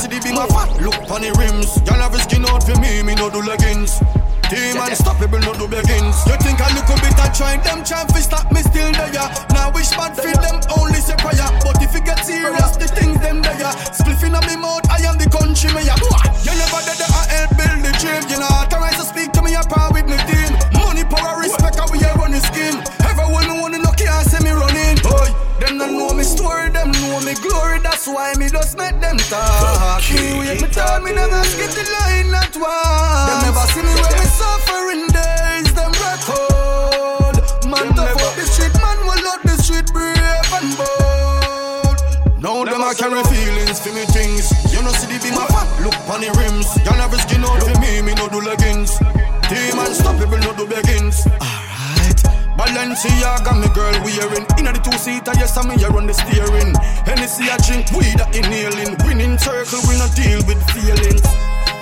see 0.00 0.08
the 0.08 0.16
big 0.24 0.36
fat 0.48 0.72
look 0.80 0.96
on 1.12 1.20
the 1.20 1.30
rims. 1.36 1.76
Y'all 1.84 2.00
have 2.00 2.16
a 2.16 2.20
skin 2.24 2.44
out 2.48 2.64
for 2.64 2.76
me, 2.80 3.04
me 3.04 3.12
no 3.14 3.28
do 3.28 3.44
leggings. 3.44 4.00
Team 4.48 4.74
yeah, 4.74 4.88
unstoppable, 4.88 5.38
no 5.44 5.52
do 5.54 5.68
begins. 5.68 6.16
You 6.26 6.34
think 6.40 6.58
I 6.58 6.72
look 6.74 6.88
a 6.88 6.96
bit 6.98 7.14
at 7.20 7.36
trying 7.36 7.60
them 7.62 7.84
trying 7.84 8.08
to 8.08 8.18
stop 8.18 8.50
me 8.50 8.64
still 8.64 8.90
there. 8.96 9.28
Now 9.52 9.70
wish 9.70 9.92
man 9.94 10.16
feel 10.16 10.34
them 10.40 10.58
only 10.74 10.98
say 10.98 11.14
prayer. 11.20 11.46
But 11.62 11.78
if 11.84 11.92
you 11.94 12.02
get 12.02 12.24
serious, 12.24 12.74
the 12.80 12.88
things 12.88 13.20
them 13.20 13.44
there. 13.44 13.74
Spliffing 13.94 14.34
on 14.34 14.42
me 14.48 14.56
mouth, 14.56 14.88
I 14.90 15.04
am 15.04 15.20
the 15.20 15.28
country 15.28 15.70
mayor. 15.76 15.94
You 16.42 16.54
never 16.56 16.80
did 16.82 16.98
I 16.98 17.22
help 17.30 17.50
build 17.60 17.80
the 17.84 17.92
dream. 18.00 18.24
You 18.26 18.40
know, 18.40 18.50
authorize 18.50 18.96
to 18.98 19.06
speak 19.06 19.30
to 19.36 19.42
me 19.44 19.54
apart 19.54 19.92
with 19.92 20.08
me 20.08 20.16
team. 20.26 20.50
Money, 20.80 21.04
power, 21.04 21.38
respect. 21.38 21.59
Bad 27.24 27.82
That's 27.82 28.06
why 28.06 28.32
me 28.38 28.48
just 28.48 28.76
make 28.76 28.98
them 29.00 29.16
talk. 29.16 30.02
Me 30.10 30.38
wait, 30.38 30.62
me 30.62 30.68
told 30.68 31.02
me 31.04 31.12
never 31.12 31.42
skip 31.44 31.70
the 31.70 31.84
line 31.90 32.30
not 32.30 32.54
once. 32.56 33.28
Them 33.28 33.38
never 33.44 33.66
see 33.72 33.82
me 33.82 33.92
when 33.94 34.14
me 34.18 34.26
suffering 34.26 35.06
days. 35.08 35.68
Them 35.74 35.92
record. 36.00 37.36
Man, 37.68 37.94
tough 37.94 38.22
up 38.22 38.34
the 38.36 38.44
street, 38.46 38.74
man, 38.80 38.98
will 39.04 39.28
out 39.28 39.42
the 39.42 39.56
street, 39.62 39.86
brave 39.92 40.16
and 40.56 40.76
bold. 40.76 42.40
Now 42.42 42.64
them 42.64 42.82
I 42.82 42.94
carry 42.94 43.22
feelings 43.24 43.80
for 43.80 43.92
me 43.92 44.04
things. 44.06 44.50
You 44.72 44.82
know 44.82 44.92
see 44.92 45.06
the 45.06 45.20
beam 45.22 45.34
fat, 45.34 45.68
look 45.82 45.96
on 46.08 46.20
the 46.20 46.30
rims. 46.40 46.68
Y'all 46.84 47.00
a 47.00 47.18
skin 47.18 47.44
out 47.44 47.62
for 47.62 47.80
me, 47.80 48.02
me 48.02 48.14
no 48.14 48.28
do 48.28 48.40
leggings. 48.40 48.98
Team 49.48 49.78
unstoppable, 49.78 50.38
no 50.38 50.54
do 50.56 50.66
beggings. 50.66 51.26
Alright. 51.26 51.59
Balenciaga, 52.60 53.56
me 53.56 53.72
girl 53.72 53.96
wearing 54.04 54.44
Inna 54.60 54.76
the 54.76 54.80
two-seater, 54.84 55.32
yes, 55.40 55.56
I'm 55.56 55.72
here 55.72 55.88
on 55.96 56.04
the 56.04 56.12
steering 56.12 56.76
Hennessy, 57.08 57.48
I 57.48 57.56
drink 57.64 57.88
weed, 57.96 58.20
that 58.20 58.36
inhaling 58.36 59.00
Winning 59.00 59.40
circle, 59.40 59.80
we 59.88 59.96
not 59.96 60.12
deal 60.12 60.44
with 60.44 60.60
feelings 60.68 61.24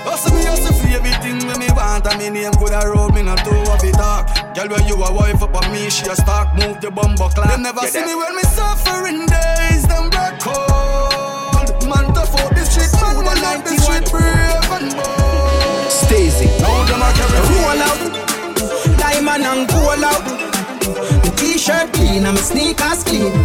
Hustle 0.07 0.31
me, 0.31 0.47
hustle 0.47 0.71
for 0.71 0.87
everything 0.95 1.43
when 1.51 1.59
me 1.59 1.67
want 1.75 2.07
And 2.07 2.15
me 2.15 2.31
name 2.31 2.55
coulda 2.55 2.79
roll, 2.87 3.11
me 3.11 3.27
not 3.27 3.43
too 3.43 3.59
of 3.67 3.83
it 3.83 3.91
talk 3.99 4.31
Girl, 4.55 4.71
when 4.71 4.87
you 4.87 4.95
a 4.95 5.11
wife 5.11 5.43
up 5.43 5.51
on 5.51 5.67
me, 5.67 5.91
she 5.91 6.07
a 6.07 6.15
stalk 6.15 6.55
Move 6.55 6.79
the 6.79 6.87
bumbo 6.87 7.27
clock 7.27 7.51
Them 7.51 7.59
never 7.59 7.83
see 7.83 7.99
me 7.99 8.15
when 8.15 8.39
me 8.39 8.43
suffering 8.47 9.27
days. 9.27 9.83
Them 9.83 10.07
back 10.09 10.39
cold. 10.39 11.75
Man, 11.91 12.07
tough 12.15 12.31
out 12.39 12.55
the 12.55 12.63
street, 12.63 12.87
man, 13.03 13.19
will 13.19 13.27
out 13.27 13.67
the 13.67 13.75
street, 13.75 14.07
brave 14.07 14.71
and 14.79 14.95
bold. 14.95 15.91
Stacy. 15.91 16.47
Now 16.63 16.87
them 16.87 17.03
I 17.03 17.11
carry 17.19 17.39
Roll 17.51 17.83
out, 17.83 18.01
diamond 18.95 19.43
and 19.43 19.67
gold 19.67 20.07
out. 20.07 20.58
The 21.59 21.65
t-shirt 21.65 21.91
clean 21.91 22.23
and 22.23 22.39
my 22.39 22.39
sneakers 22.39 23.03
clean. 23.03 23.35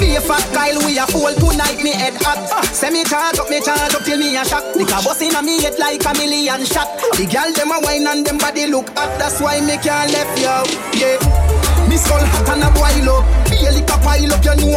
Be 0.00 0.16
a 0.16 0.24
fat 0.24 0.40
Kyle, 0.56 0.80
we 0.88 0.96
a 0.96 1.04
fool 1.04 1.36
tonight, 1.36 1.76
me 1.84 1.92
head 1.92 2.16
hot. 2.24 2.40
Say 2.72 2.88
me 2.88 3.04
charge 3.04 3.36
up, 3.36 3.52
me 3.52 3.60
charge 3.60 3.92
up 3.92 4.08
till 4.08 4.16
me 4.16 4.40
a 4.40 4.42
shock. 4.42 4.64
Lick 4.72 4.88
a 4.88 5.04
bus 5.04 5.20
inna 5.20 5.44
me 5.44 5.60
head 5.60 5.76
like 5.76 6.00
a 6.00 6.16
million 6.16 6.64
shot. 6.64 6.88
The 7.12 7.28
girl 7.28 7.52
them 7.52 7.76
a 7.76 7.78
wine 7.84 8.08
and 8.08 8.24
them 8.24 8.40
body 8.40 8.64
look 8.72 8.88
hot. 8.96 9.20
That's 9.20 9.36
why 9.36 9.60
me 9.60 9.76
can't 9.84 10.08
left 10.16 10.32
you. 10.40 10.48
Yeah. 10.96 11.20
Me 11.92 12.00
skull 12.00 12.24
hot 12.24 12.48
and 12.56 12.64
a 12.64 12.72
boil 12.72 13.20
up. 13.20 13.28
Be 13.52 13.68
a 13.68 13.84
a 13.84 13.96
pile 14.00 14.32
up, 14.32 14.40
you 14.40 14.56
know 14.56 14.75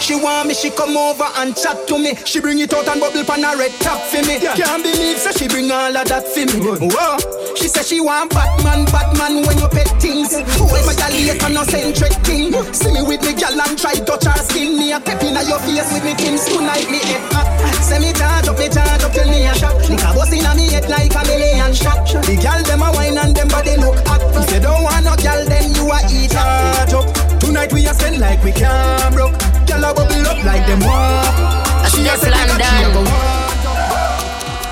She 0.00 0.14
want 0.14 0.48
me, 0.48 0.54
she 0.54 0.70
come 0.70 0.96
over 0.96 1.26
and 1.36 1.56
chat 1.56 1.88
to 1.88 1.98
me. 1.98 2.14
She 2.24 2.40
bring 2.40 2.58
it 2.58 2.72
out 2.72 2.86
and 2.88 3.00
bubble 3.00 3.24
pan 3.24 3.44
a 3.44 3.56
red 3.56 3.72
top 3.80 4.00
for 4.06 4.22
me. 4.22 4.38
Yeah. 4.38 4.54
Can't 4.54 4.82
believe 4.82 5.18
say 5.18 5.32
she 5.32 5.48
bring 5.48 5.70
all 5.70 5.96
of 5.96 6.06
that 6.08 6.28
for 6.28 6.46
me. 6.46 6.60
Whoa. 6.62 7.18
She 7.56 7.68
say 7.68 7.82
she 7.82 8.00
want 8.00 8.30
Batman, 8.30 8.84
Batman 8.86 9.42
when 9.46 9.58
you 9.58 9.68
pet 9.68 9.88
things. 10.00 10.36
Boy, 10.60 10.80
my 10.84 10.94
gal 10.94 11.10
late 11.10 11.42
and 11.42 11.54
no 11.54 11.64
centric 11.64 12.12
thing. 12.22 12.52
See 12.72 12.92
me 12.92 13.02
with 13.02 13.22
me 13.24 13.32
gal 13.34 13.58
and 13.58 13.78
try 13.78 13.94
touch 13.94 14.24
her 14.24 14.38
skin. 14.44 14.78
Me 14.78 14.92
a 14.92 15.00
pep 15.00 15.22
inna 15.24 15.42
your 15.42 15.58
face 15.64 15.90
with 15.92 16.04
me 16.04 16.14
things 16.14 16.44
tonight. 16.44 16.86
Me 16.90 17.00
head 17.00 17.24
hot. 17.32 17.48
Say 17.82 17.98
me 17.98 18.12
charge 18.12 18.48
up, 18.48 18.58
me 18.58 18.68
charge 18.68 19.02
up 19.02 19.12
till 19.12 19.28
me 19.28 19.46
a 19.46 19.54
shot. 19.54 19.74
Lick 19.88 20.02
a 20.04 20.12
bus 20.14 20.32
inna 20.32 20.54
me 20.54 20.70
head 20.70 20.88
like 20.88 21.14
a 21.14 21.22
million 21.24 21.72
shot. 21.72 22.04
The 22.06 22.36
gal 22.36 22.62
them 22.62 22.82
a 22.82 22.92
wine 22.92 23.18
and 23.18 23.34
them 23.34 23.48
body 23.48 23.76
look 23.76 23.98
hot. 24.06 24.22
If 24.36 24.52
you 24.52 24.60
don't 24.60 24.82
want 24.84 25.04
no 25.04 25.16
gal, 25.16 25.44
then 25.46 25.74
you 25.74 25.90
a 25.90 25.98
eat 26.12 26.36
up. 26.36 27.35
Tonight 27.40 27.72
we 27.72 27.86
a 27.86 27.94
spend 27.94 28.18
like 28.18 28.42
we 28.42 28.52
can't 28.52 29.14
broke. 29.14 29.36
Gal 29.66 29.84
a 29.84 29.94
bubble 29.94 30.26
up 30.26 30.44
like 30.44 30.66
them 30.66 30.80
walk. 30.80 31.86
She 31.90 32.06
a 32.06 32.16
say 32.16 32.30
the 32.30 32.42
cocky 32.48 32.82
a 32.82 32.88
go 32.92 33.02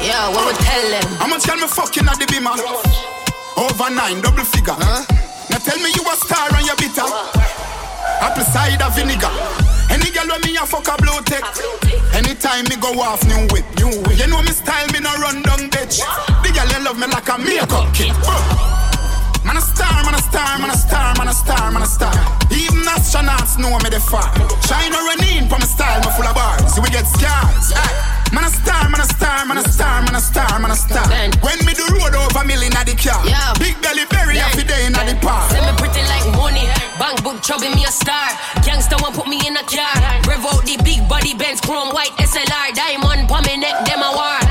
Yeah, 0.03 0.29
what 0.33 0.47
we 0.49 0.55
tell 0.65 0.85
them? 0.91 1.09
How 1.19 1.29
much 1.29 1.45
can 1.45 1.61
me 1.61 1.67
fucking 1.67 2.09
at 2.09 2.19
the 2.19 2.27
beamer? 2.27 2.57
Over 3.57 3.91
nine, 3.95 4.21
double 4.21 4.45
figure. 4.45 4.75
Huh? 4.77 5.05
Now 5.51 5.59
tell 5.59 5.79
me 5.79 5.91
you 5.95 6.03
a 6.05 6.15
star 6.17 6.51
and 6.53 6.67
you 6.67 6.77
bitter. 6.77 7.07
Apple 8.21 8.45
cider 8.45 8.91
vinegar. 8.97 9.31
Any 9.91 10.11
girl 10.11 10.27
when 10.27 10.41
me 10.43 10.57
a 10.57 10.67
fuck 10.67 10.89
a 10.89 10.97
blue 11.01 11.21
tech. 11.23 11.45
Anytime 12.15 12.65
me 12.69 12.77
go 12.77 12.91
off 13.01 13.23
new 13.27 13.47
whip, 13.53 13.67
new 13.79 13.93
whip. 14.03 14.19
You 14.19 14.27
know 14.27 14.43
me 14.43 14.51
style, 14.51 14.87
me 14.93 15.01
no 15.01 15.13
run 15.23 15.43
down 15.43 15.71
bitch. 15.71 16.01
The 16.43 16.51
girl 16.51 16.69
you 16.69 16.85
love 16.85 16.99
me 16.99 17.07
like 17.07 17.29
a 17.29 17.39
makeup 17.39 17.95
kit. 17.95 18.84
Man 19.45 19.57
a 19.57 19.61
star, 19.61 20.03
man 20.05 20.15
a 20.15 20.19
star, 20.19 20.59
man 20.59 20.71
a 20.71 20.77
star, 20.77 21.15
man 21.17 21.29
a 21.29 21.35
star, 21.35 21.71
man 21.71 21.83
a 21.83 21.87
star. 21.87 22.15
Even 22.51 22.81
astronauts 22.89 23.61
know 23.61 23.77
me 23.85 23.91
the 23.93 24.01
far. 24.01 24.33
China 24.65 24.97
run 25.05 25.21
in 25.29 25.49
for 25.49 25.61
my 25.61 25.69
style, 25.69 26.01
me 26.01 26.11
full 26.17 26.25
of 26.25 26.35
bars. 26.35 26.75
So 26.75 26.81
we 26.81 26.89
get 26.89 27.05
scars. 27.05 27.77
Aye. 27.77 28.15
Man 28.33 28.45
a 28.45 28.51
star, 28.51 28.89
man 28.89 29.01
a 29.01 29.07
star, 29.07 29.47
man 29.47 29.59
a 29.59 29.69
star, 29.69 30.03
man 30.03 30.17
a 30.17 30.21
star, 30.21 30.59
man 30.59 30.71
a 30.73 30.77
star. 30.77 31.07
When 31.45 31.61
me 31.69 31.77
do 31.77 31.85
road 31.93 32.17
over 32.17 32.45
million 32.45 32.73
at 32.75 32.89
the 32.89 32.97
car. 32.97 33.21
Yeah. 33.23 33.53
Big 33.61 33.77
belly, 33.85 34.09
very 34.11 34.41
happy 34.41 34.65
day 34.65 34.87
in 34.87 34.93
the 34.93 35.15
park. 35.21 35.53
Say 35.53 35.61
me 35.61 35.73
pretty 35.77 36.03
like 36.09 36.27
money. 36.35 36.67
Bank 36.99 37.23
book 37.23 37.43
trouble 37.43 37.71
me 37.77 37.85
a 37.85 37.93
star. 37.93 38.33
Gangsta 38.65 38.97
one 39.03 39.13
put 39.13 39.29
me 39.29 39.39
in 39.47 39.55
a 39.55 39.65
car. 39.69 39.95
Rev 40.27 40.45
out 40.51 40.65
the 40.65 40.81
big 40.83 41.07
body 41.07 41.35
Benz 41.37 41.61
chrome 41.61 41.93
white 41.93 42.17
SLR. 42.17 42.75
Diamond 42.75 43.29
pa 43.29 43.45
me 43.45 43.61
neck, 43.61 43.77
them 43.87 44.01
a 44.01 44.11
war. 44.17 44.44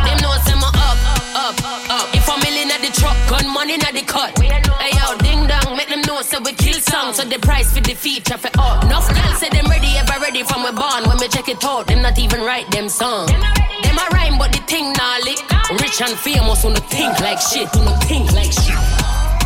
Money 3.64 3.80
at 3.80 3.94
the 3.96 4.04
cut. 4.04 4.36
Hey 4.84 4.92
yo, 4.92 5.16
ding 5.24 5.48
dong, 5.48 5.78
make 5.78 5.88
them 5.88 6.02
know 6.04 6.22
say 6.22 6.38
we 6.44 6.52
kill 6.54 6.80
song. 6.84 7.14
So 7.14 7.24
the 7.24 7.40
price 7.40 7.72
for 7.72 7.80
the 7.80 7.96
feature 7.96 8.38
for 8.38 8.52
up. 8.60 8.84
Enough 8.84 9.08
girls 9.08 9.40
say 9.40 9.50
them 9.50 9.68
ready, 9.72 9.96
ever 9.96 10.20
ready 10.20 10.44
from 10.44 10.64
we 10.68 10.72
born. 10.76 11.08
When 11.08 11.18
me 11.24 11.28
check 11.32 11.48
it 11.48 11.64
out, 11.64 11.88
them 11.88 12.02
not 12.02 12.20
even 12.20 12.42
write 12.42 12.70
them 12.72 12.90
song. 12.90 13.28
Them 13.28 13.96
a 13.96 14.06
rhyme, 14.12 14.38
but 14.38 14.52
the 14.52 14.60
thing 14.68 14.92
nah 15.00 15.18
lick. 15.24 15.40
Rich 15.80 16.02
and 16.04 16.16
famous, 16.20 16.66
on 16.66 16.74
the 16.74 16.84
think 16.92 17.20
like 17.22 17.40
shit, 17.40 17.72
the 17.72 17.80
think 18.04 18.32
like 18.34 18.52
shit. 18.52 18.76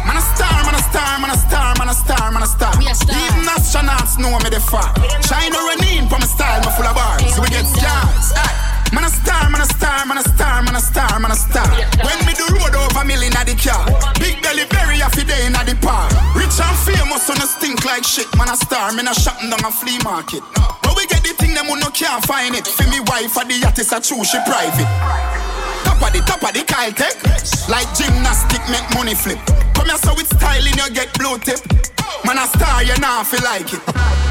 Man 0.06 0.18
a 0.18 0.24
star, 0.34 0.58
man 0.66 0.74
a 0.74 0.82
star, 0.82 1.20
man 1.22 1.30
a 1.30 1.38
star, 1.38 1.76
man 1.78 1.90
a 1.90 1.94
star, 1.94 2.32
man 2.32 2.44
a 2.44 2.48
star. 2.48 2.74
We 2.80 2.88
a 2.90 2.96
star. 2.96 3.14
Even 3.14 3.46
astronauts 3.46 4.18
know 4.18 4.34
me 4.42 4.50
the 4.50 4.62
far. 4.66 4.90
China 5.30 5.58
run 5.62 5.84
in 5.94 6.10
for 6.10 6.18
my 6.18 6.26
style, 6.26 6.60
me 6.66 6.70
full 6.74 6.90
of 6.90 6.96
bars. 6.96 7.22
So 7.36 7.42
we 7.42 7.50
get 7.50 7.66
scars. 7.66 8.34
Aye. 8.34 8.67
Man 8.94 9.04
a 9.04 9.10
star, 9.10 9.50
man 9.50 9.62
a 9.62 9.68
star, 9.68 10.06
man 10.06 10.18
a 10.18 10.24
star, 10.24 10.64
man 10.64 10.76
a 10.76 10.80
star, 10.80 11.20
man 11.20 11.32
a 11.32 11.36
star. 11.36 11.68
When 12.04 12.18
me 12.26 12.34
do 12.34 12.48
road 12.56 12.76
over 12.76 13.04
million 13.04 13.36
at 13.36 13.48
the 13.48 13.56
car. 13.56 13.84
Big 14.20 14.40
belly, 14.42 14.64
very 14.72 14.98
happy 14.98 15.24
day 15.24 15.46
in 15.46 15.54
the 15.54 15.76
park. 15.82 16.12
Rich 16.36 16.60
and 16.60 16.78
famous, 16.88 17.30
on 17.30 17.38
a 17.38 17.48
stink 17.48 17.84
like 17.84 18.04
shit. 18.04 18.28
Man 18.38 18.50
a 18.50 18.56
star, 18.56 18.92
me 18.94 19.04
not 19.04 19.16
shopping 19.16 19.50
down 19.50 19.64
a 19.64 19.72
flea 19.72 20.00
market. 20.04 20.42
But 20.84 20.96
we 20.96 21.06
get 21.08 21.24
the 21.24 21.36
thing, 21.36 21.54
them 21.54 21.68
who 21.68 21.76
no 21.80 21.90
can't 21.92 22.24
find 22.26 22.56
it. 22.56 22.66
For 22.68 22.88
me 22.88 23.00
wife, 23.12 23.32
for 23.32 23.44
the 23.44 23.56
yacht 23.60 23.78
is 23.80 23.92
a 23.92 24.00
true, 24.00 24.24
she 24.24 24.40
private. 24.48 24.88
Top 25.84 26.02
of 26.02 26.12
the 26.14 26.22
top 26.24 26.44
of 26.44 26.54
the 26.56 26.64
Kyle 26.64 26.92
Tech. 26.92 27.16
Like 27.68 27.88
gymnastic, 27.96 28.64
make 28.72 28.88
money 28.96 29.16
flip. 29.16 29.40
Come 29.76 29.92
here, 29.92 30.00
so 30.00 30.16
with 30.16 30.32
styling, 30.32 30.76
you 30.76 30.90
get 30.96 31.12
blue 31.20 31.38
tip. 31.40 31.60
Man 32.24 32.38
a 32.40 32.48
star, 32.48 32.84
you 32.84 32.96
not 33.00 33.28
feel 33.28 33.44
like 33.44 33.74
it. 33.74 34.27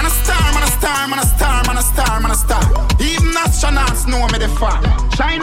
Man 0.00 0.10
a 0.10 0.14
star, 0.14 0.52
man 0.54 0.62
a 0.62 0.66
star, 0.66 1.08
man 1.08 1.18
a 1.18 1.26
star, 1.26 1.62
man 1.66 1.76
a 1.76 1.82
star, 1.82 2.20
man 2.20 2.30
a 2.30 2.34
star. 2.34 2.62
Even 3.02 3.34
astronauts 3.36 4.08
know 4.08 4.26
me 4.28 4.38
the 4.38 4.48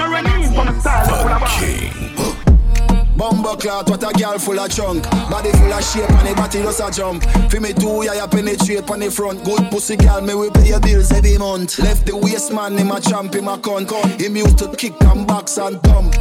running 0.09 0.51
from 0.51 0.67
a 0.69 0.81
star, 0.81 1.05
full 1.05 1.29
of 1.29 1.41
bars. 1.41 3.07
Bumbo 3.15 3.55
clot, 3.55 3.87
what 3.87 4.01
a 4.01 4.11
girl 4.17 4.39
full 4.39 4.59
of 4.59 4.71
chunk 4.71 5.03
Body 5.29 5.51
full 5.51 5.71
of 5.71 5.83
shape 5.83 6.09
and 6.09 6.27
the 6.27 6.33
body 6.33 6.63
just 6.63 6.79
a 6.79 6.89
jump. 6.89 7.23
Fi 7.51 7.59
me 7.59 7.73
two, 7.73 8.01
yeah, 8.03 8.19
you 8.19 8.27
penetrate 8.27 8.89
on 8.89 8.99
the 8.99 9.11
front. 9.11 9.43
Good 9.43 9.69
pussy 9.69 9.95
girl, 9.95 10.21
me 10.21 10.33
we 10.33 10.49
pay 10.49 10.69
your 10.69 10.79
bills 10.79 11.11
every 11.11 11.37
month. 11.37 11.77
Left 11.77 12.07
the 12.07 12.17
waist 12.17 12.51
man, 12.51 12.79
him 12.79 12.89
a 12.89 12.99
champ, 12.99 13.35
him 13.35 13.47
a 13.49 13.59
cunt. 13.59 14.19
Him 14.19 14.37
used 14.37 14.57
to 14.57 14.75
kick 14.75 14.99
and 15.01 15.27
box 15.27 15.59
and 15.59 15.79
thump 15.83 16.15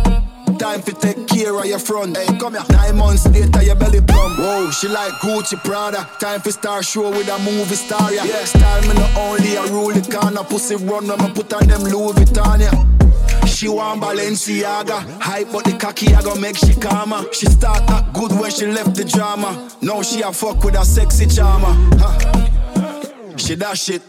Time 0.58 0.80
for 0.80 0.92
take 0.92 1.26
care 1.28 1.54
of 1.54 1.66
your 1.66 1.78
front. 1.78 2.16
Hey, 2.16 2.26
come 2.38 2.54
here. 2.54 2.64
Nine 2.70 2.96
months 2.96 3.26
later, 3.28 3.62
your 3.62 3.74
belly 3.74 4.00
plump. 4.00 4.38
Whoa, 4.38 4.70
she 4.70 4.88
like 4.88 5.12
Gucci 5.20 5.62
Prada. 5.62 6.08
Time 6.18 6.40
for 6.40 6.50
star 6.50 6.82
show 6.82 7.10
with 7.10 7.28
a 7.28 7.38
movie 7.38 7.74
star. 7.74 8.12
Yeah, 8.12 8.24
yeah. 8.24 8.44
style 8.44 8.82
me 8.82 8.94
not 8.94 9.16
only 9.16 9.54
a 9.56 9.66
rule 9.66 9.92
the 9.92 10.00
corner. 10.10 10.42
Pussy 10.44 10.76
run 10.76 11.08
when 11.08 11.18
me 11.18 11.30
put 11.32 11.52
on 11.52 11.66
them 11.66 11.82
Louis 11.82 12.12
Vuitton. 12.14 12.60
Yeah. 12.60 13.46
She 13.46 13.68
want 13.68 14.02
Balenciaga 14.02 15.20
Hype 15.20 15.50
but 15.52 15.64
the 15.64 15.72
cocky 15.78 16.14
I 16.14 16.20
gon' 16.20 16.40
make 16.40 16.56
she 16.56 16.74
calmer 16.74 17.24
She 17.32 17.46
start 17.46 17.88
act 17.88 18.12
good 18.12 18.32
when 18.32 18.50
she 18.50 18.66
left 18.66 18.94
the 18.94 19.04
drama 19.04 19.70
Now 19.80 20.02
she 20.02 20.20
a 20.20 20.32
fuck 20.32 20.62
with 20.62 20.74
a 20.74 20.84
sexy 20.84 21.26
charmer 21.26 21.72
huh. 21.98 23.36
She 23.36 23.56
dash 23.56 23.88
it 23.88 24.02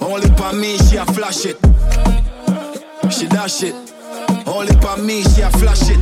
Only 0.00 0.28
for 0.36 0.52
me 0.54 0.78
she 0.78 0.96
a 0.96 1.04
flash 1.06 1.44
it 1.46 1.58
She 3.12 3.28
dash 3.28 3.62
it 3.62 3.74
Only 4.46 4.74
for 4.80 4.96
me 4.98 5.22
she 5.22 5.42
a 5.42 5.50
flash 5.50 5.90
it. 5.90 5.98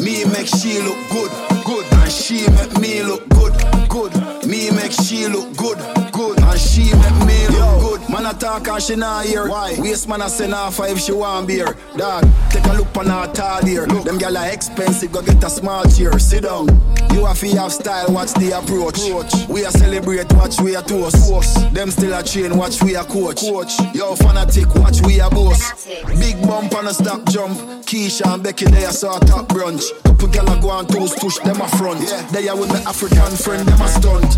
Me 0.00 0.24
make 0.26 0.46
she 0.46 0.80
look 0.80 0.98
good, 1.10 1.30
good. 1.64 1.86
And 1.92 2.12
she 2.12 2.48
make 2.50 2.78
me 2.78 3.02
look 3.02 3.28
good, 3.30 3.54
good 3.88 4.12
Me 4.46 4.70
make 4.70 4.92
she 4.92 5.26
look 5.26 5.56
good, 5.56 5.78
good 6.12 6.40
And 6.40 6.60
she 6.60 6.84
make 6.94 7.26
me 7.26 7.46
look 7.48 7.80
good 7.80 7.88
Man 8.08 8.22
not 8.22 8.40
talk 8.40 8.66
and 8.68 8.82
she 8.82 8.96
not 8.96 9.26
hear. 9.26 9.48
Why? 9.48 9.76
Waste 9.78 10.08
man 10.08 10.22
a 10.22 10.30
send 10.30 10.54
her 10.54 10.70
five 10.70 10.98
she 10.98 11.12
want 11.12 11.46
beer. 11.46 11.76
Dog, 11.96 12.26
take 12.48 12.64
a 12.64 12.72
look 12.72 12.96
on 12.96 13.06
her 13.06 13.30
tall 13.34 13.62
here. 13.62 13.84
Look. 13.86 14.04
Them 14.04 14.18
gyal 14.18 14.36
are 14.36 14.50
expensive, 14.50 15.12
go 15.12 15.20
get 15.20 15.44
a 15.44 15.50
small 15.50 15.84
chair. 15.84 16.18
Sit 16.18 16.44
down. 16.44 16.68
You 17.12 17.26
have 17.26 17.38
to 17.38 17.48
have 17.58 17.72
style, 17.72 18.06
watch 18.08 18.32
the 18.34 18.52
approach. 18.52 18.98
approach. 18.98 19.48
We 19.48 19.66
are 19.66 19.70
celebrate, 19.70 20.32
watch 20.32 20.58
we 20.60 20.74
are 20.74 20.82
toast. 20.82 21.28
toast. 21.28 21.74
Them 21.74 21.90
still 21.90 22.14
a 22.14 22.22
train, 22.22 22.56
watch 22.56 22.82
we 22.82 22.96
are 22.96 23.04
coach. 23.04 23.40
coach. 23.40 23.78
Yo 23.94 24.14
fanatic, 24.16 24.74
watch 24.76 25.02
we 25.02 25.20
are 25.20 25.30
boss. 25.30 25.86
Big 26.18 26.40
bump 26.42 26.72
and 26.74 26.88
a 26.88 26.94
stop 26.94 27.28
jump. 27.28 27.58
Keisha 27.84 28.32
and 28.32 28.42
Becky, 28.42 28.64
they 28.64 28.86
are 28.86 28.92
sort 28.92 29.26
top 29.26 29.48
brunch. 29.48 29.84
Couple 30.18 30.34
gyal 30.34 30.50
a 30.50 30.60
go 30.60 30.70
on 30.70 30.84
toes, 30.86 31.14
push 31.14 31.38
them 31.46 31.60
a 31.60 31.68
front. 31.78 32.02
Yeah. 32.02 32.26
They 32.34 32.48
are 32.48 32.58
with 32.58 32.74
my 32.74 32.82
African 32.90 33.30
friend, 33.38 33.62
them 33.62 33.80
a 33.80 33.86
stunt. 33.86 34.34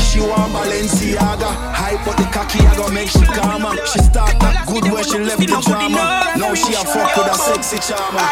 She 0.00 0.16
want 0.20 0.48
Balenciaga, 0.56 1.44
hype 1.76 2.00
but 2.08 2.16
the 2.16 2.24
cocky 2.32 2.64
I 2.64 2.72
go 2.74 2.88
make 2.88 3.12
she 3.12 3.20
calmer. 3.36 3.76
She 3.84 4.00
start 4.00 4.32
that 4.40 4.64
good 4.64 4.88
when 4.88 5.04
she 5.04 5.18
left 5.20 5.44
the 5.44 5.60
drama. 5.60 6.32
Now 6.40 6.56
she 6.56 6.72
a 6.72 6.80
fuck 6.88 7.12
with 7.20 7.28
a 7.28 7.36
sexy 7.36 7.76
charmer. 7.84 8.24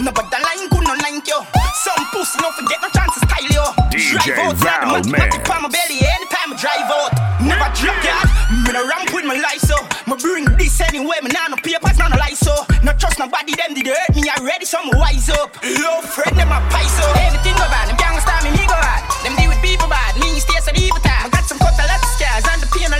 No 0.00 0.08
but 0.16 0.32
the 0.32 0.40
line 0.40 0.64
good 0.72 0.88
no 0.88 0.96
like 0.96 1.28
yo. 1.28 1.44
Some 1.84 2.00
pussy 2.08 2.40
no 2.40 2.56
forget 2.56 2.80
no 2.80 2.88
chance 2.88 3.12
to 3.12 3.20
style 3.28 3.52
yo. 3.52 3.64
DJ 3.92 4.16
drive 4.24 4.48
out, 4.48 4.56
Val, 4.56 4.72
yeah, 4.88 5.00
the 5.04 5.12
man. 5.12 5.28
mathematic 5.28 5.50
on 5.52 5.60
my 5.60 5.68
belly 5.68 6.00
anytime 6.08 6.48
I 6.48 6.56
drive 6.56 6.88
out. 6.88 7.12
Never 7.44 7.68
drop 7.76 8.00
that. 8.00 8.27
Me 8.48 8.72
no 8.72 8.80
ramp 8.88 9.12
with 9.12 9.28
my 9.28 9.36
life 9.36 9.60
so. 9.60 9.76
Me 10.08 10.16
bring 10.16 10.44
this 10.56 10.80
anyway. 10.80 11.20
Me 11.22 11.28
nah 11.28 11.52
no 11.52 11.56
papers, 11.60 11.98
nah 12.00 12.08
no 12.08 12.16
lies 12.16 12.40
so. 12.40 12.54
No 12.82 12.92
trust 12.96 13.18
nobody. 13.18 13.52
Them 13.52 13.74
did 13.74 13.86
hurt 13.86 14.16
me 14.16 14.24
already. 14.32 14.64
So 14.64 14.80
me 14.84 14.92
wise 14.96 15.28
up. 15.28 15.52
Love 15.60 16.08
friend 16.08 16.32
them 16.32 16.48
a 16.48 16.58
pies 16.72 16.88
so. 16.96 17.04
Everything 17.28 17.52
go 17.60 17.68
bad. 17.68 17.92
Them 17.92 17.96
gangsta 18.00 18.40
me 18.44 18.56
me 18.56 18.64
go 18.64 18.76
bad. 18.80 19.04
Them 19.20 19.36
deal 19.36 19.52
with 19.52 19.60
people 19.60 19.88
bad. 19.88 20.16
Me 20.16 20.40
stay 20.40 20.60
so 20.64 20.72
deep 20.72 20.96
time. 21.04 21.26
I 21.26 21.28
got 21.28 21.44
some 21.44 21.58
cut 21.60 21.76
a 21.76 21.84
lot 21.84 22.00
of 22.00 22.08
scars 22.16 22.44
and 22.48 22.62
the 22.64 22.68
pain 22.72 22.88
a 22.88 22.96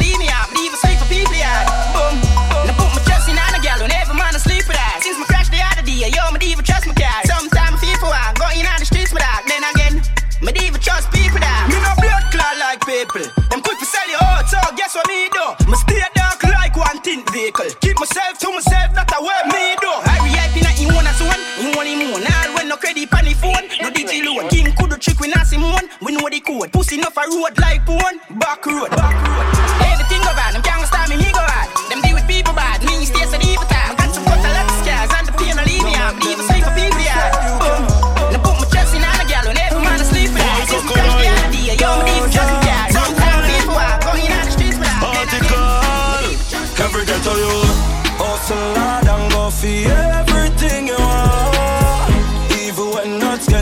so 14.98 15.12
me 15.12 15.28
do? 15.30 15.70
Me 15.70 15.76
stay 15.76 16.02
dark 16.14 16.42
like 16.44 16.76
one 16.76 17.00
tint 17.02 17.28
vehicle. 17.30 17.70
Keep 17.80 17.98
myself 17.98 18.38
to 18.38 18.52
myself, 18.52 18.94
not 18.94 19.10
a 19.10 19.20
me 19.52 19.76
do. 19.80 19.90
I 19.90 20.18
react 20.24 20.56
in 20.56 20.66
a 20.66 20.72
in 20.82 20.94
one 20.94 21.06
as 21.06 21.20
one, 21.20 21.40
in 21.60 21.76
one 21.76 21.86
in 21.86 22.10
one. 22.10 22.22
All 22.22 22.54
when 22.54 22.68
no 22.68 22.76
credit 22.76 23.12
on 23.12 23.24
the 23.24 23.34
phone, 23.34 23.64
no 23.80 23.90
DJ 23.90 24.24
loan. 24.24 24.48
King 24.48 24.72
could 24.76 25.00
trick 25.00 25.18
I 25.20 25.42
see 25.44 25.56
one, 25.56 25.88
we 26.02 26.12
know 26.12 26.28
the 26.28 26.40
code. 26.40 26.72
Pussy 26.72 26.96
enough 26.96 27.16
a 27.16 27.22
road 27.28 27.58
like 27.58 27.84
porn, 27.86 28.18
back 28.38 28.64
road. 28.66 28.90
Back 28.90 29.16
road. 29.26 29.87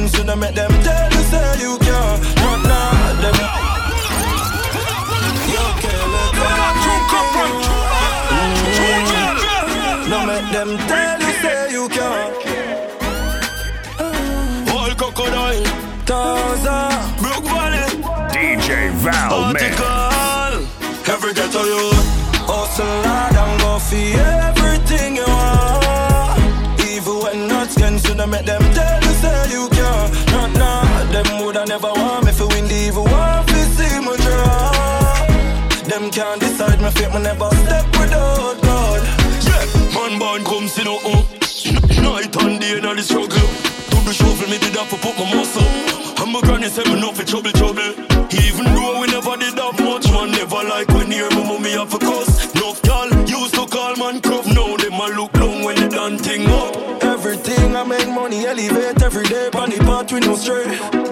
Not 0.06 0.14
skin, 0.14 0.26
so 0.26 0.36
make 0.36 0.54
them 0.54 0.70
tell 0.82 1.10
you 1.10 1.22
say 1.30 1.58
you 1.60 1.78
can't. 1.78 2.22
Not 2.36 2.62
now, 2.62 3.20
them. 3.22 3.34
You 5.48 5.64
can't 5.82 6.10
let 6.12 6.32
them 9.02 10.10
No 10.10 10.18
make 10.26 10.50
them 10.52 10.70
tell 10.88 11.20
you 11.20 11.32
say 11.42 11.72
you 11.72 11.88
can't. 11.88 12.34
All 14.70 14.94
crocodile, 14.94 15.64
Tarzan, 16.04 16.92
Brook 17.18 17.44
Valley. 17.44 18.02
DJ 18.32 18.90
Val, 19.02 19.52
man. 19.52 19.72
Every 21.08 21.32
ghetto 21.34 21.62
you 21.64 21.90
hustle 22.46 23.02
hard 23.04 23.36
and 23.36 23.60
go 23.60 23.78
for 23.78 23.96
everything 23.96 25.16
you 25.16 25.26
want. 25.26 26.80
Even 26.84 27.14
when 27.22 27.48
not 27.48 27.70
skin, 27.70 27.98
so 27.98 28.26
make 28.26 28.44
them 28.44 28.62
tell 28.74 28.85
never 31.76 31.92
want 32.00 32.24
me 32.24 32.32
to 32.32 32.46
win 32.46 32.64
the 32.68 32.74
evil 32.88 33.04
want 33.04 33.46
to 33.48 33.60
see 33.76 34.00
me 34.00 34.16
draw. 34.24 34.72
Them 35.84 36.10
can't 36.10 36.40
decide 36.40 36.80
my 36.80 36.88
fate, 36.90 37.12
me 37.12 37.20
never 37.20 37.50
step 37.60 37.84
without 38.00 38.56
God. 38.64 39.02
Yeah, 39.44 39.64
man 39.92 40.18
born 40.18 40.42
come 40.44 40.68
see 40.68 40.84
no 40.84 40.96
uh. 41.04 41.20
Night 42.00 42.34
and 42.40 42.60
day 42.60 42.78
in 42.78 42.96
the 42.96 43.02
struggle. 43.02 43.48
To 43.92 43.96
the 44.08 44.12
shovel, 44.16 44.48
me 44.48 44.56
did 44.56 44.74
have 44.76 44.88
to 44.88 44.96
put 44.96 45.18
my 45.20 45.28
muscle. 45.34 45.68
And 46.16 46.32
my 46.32 46.40
granny 46.40 46.68
said 46.68 46.86
me 46.88 46.98
no 46.98 47.12
for 47.12 47.26
trouble, 47.28 47.52
trouble. 47.52 47.92
Even 48.32 48.64
though 48.72 49.00
we 49.00 49.06
never 49.12 49.36
did 49.36 49.58
have 49.60 49.76
much, 49.84 50.08
man 50.08 50.32
never 50.32 50.64
like 50.64 50.88
when 50.88 51.10
near 51.10 51.28
my 51.36 51.44
mommy 51.44 51.72
have 51.76 51.92
a 51.92 51.98
cuss. 51.98 52.54
No 52.54 52.72
gal 52.88 53.12
used 53.28 53.52
to 53.52 53.66
call 53.68 53.96
man 53.96 54.22
crop, 54.22 54.46
now 54.46 54.76
them 54.80 54.96
a 54.96 55.06
look 55.12 55.34
long 55.36 55.62
when 55.62 55.76
they 55.76 55.88
done 55.88 56.16
thing 56.16 56.48
up. 56.48 56.72
Everything 57.04 57.76
I 57.76 57.84
make 57.84 58.08
money 58.08 58.46
elevate 58.46 59.02
every 59.02 59.24
day, 59.24 59.50
on 59.52 59.68
the 59.68 59.76
path 59.84 60.10
we 60.10 60.20
no 60.20 60.36
stray. 60.36 61.04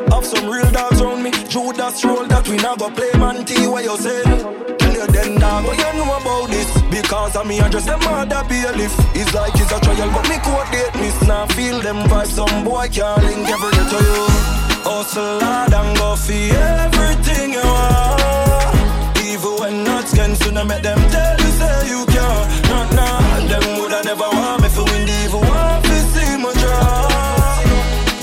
Real 0.46 0.70
dogs 0.70 1.00
around 1.00 1.22
me, 1.22 1.30
Judas 1.48 2.04
roll 2.04 2.26
that 2.26 2.46
we 2.48 2.56
never 2.56 2.90
play, 2.92 3.10
man. 3.18 3.44
T 3.44 3.66
what 3.66 3.84
you 3.84 3.96
say? 3.96 4.22
Tell 4.22 4.92
you 4.92 5.06
then 5.08 5.40
dog, 5.40 5.64
what 5.64 5.78
you 5.78 5.90
know 5.96 6.16
about 6.20 6.50
this? 6.50 6.68
Because 6.92 7.34
of 7.36 7.46
me, 7.46 7.60
I 7.60 7.68
just 7.70 7.86
them 7.86 8.00
mother 8.00 8.44
bailiff. 8.48 8.92
It's 9.16 9.32
like 9.32 9.54
it's 9.56 9.72
a 9.72 9.80
trial, 9.80 10.10
but 10.12 10.28
me 10.28 10.36
court 10.44 10.68
date 10.70 10.94
miss. 11.00 11.16
Now 11.26 11.46
feel 11.56 11.80
them 11.80 12.04
vibes, 12.12 12.36
some 12.36 12.64
boy 12.64 12.88
can't 12.92 13.24
link 13.24 13.48
every 13.48 13.72
day 13.72 13.88
to 13.88 13.98
you. 14.04 14.24
Hustle 14.84 15.40
hard 15.40 15.72
and 15.72 15.96
go 15.96 16.12
for 16.12 16.36
everything 16.36 17.56
you 17.56 17.64
want. 17.64 19.24
Even 19.24 19.52
when 19.56 19.84
not 19.84 20.04
skin, 20.08 20.36
so 20.36 20.52
I 20.52 20.62
make 20.64 20.82
them 20.82 21.00
tell 21.08 21.36
you 21.40 21.52
say 21.56 21.88
you 21.88 22.04
can't. 22.12 22.44
Not 22.68 22.92
now, 22.92 23.48
them 23.48 23.64
woulda 23.80 24.04
never 24.04 24.28
want 24.28 24.60
me 24.60 24.68
for 24.68 24.84
win 24.84 25.08
the 25.08 25.16
evil 25.24 25.40
want 25.40 25.84
to 25.88 25.96
see 26.12 26.36
my 26.36 26.52
draw. 26.60 27.24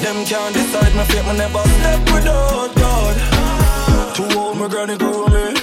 Them 0.05 0.21
can't 0.25 0.53
decide 0.91 0.95
my 0.95 1.03
fate, 1.05 1.25
me 1.25 1.37
never 1.37 1.59
step 1.59 1.99
without 2.13 2.75
God. 2.75 4.15
Too 4.15 4.39
old, 4.39 4.57
my 4.57 4.67
granny 4.67 4.97
grow 4.97 5.27
me. 5.27 5.53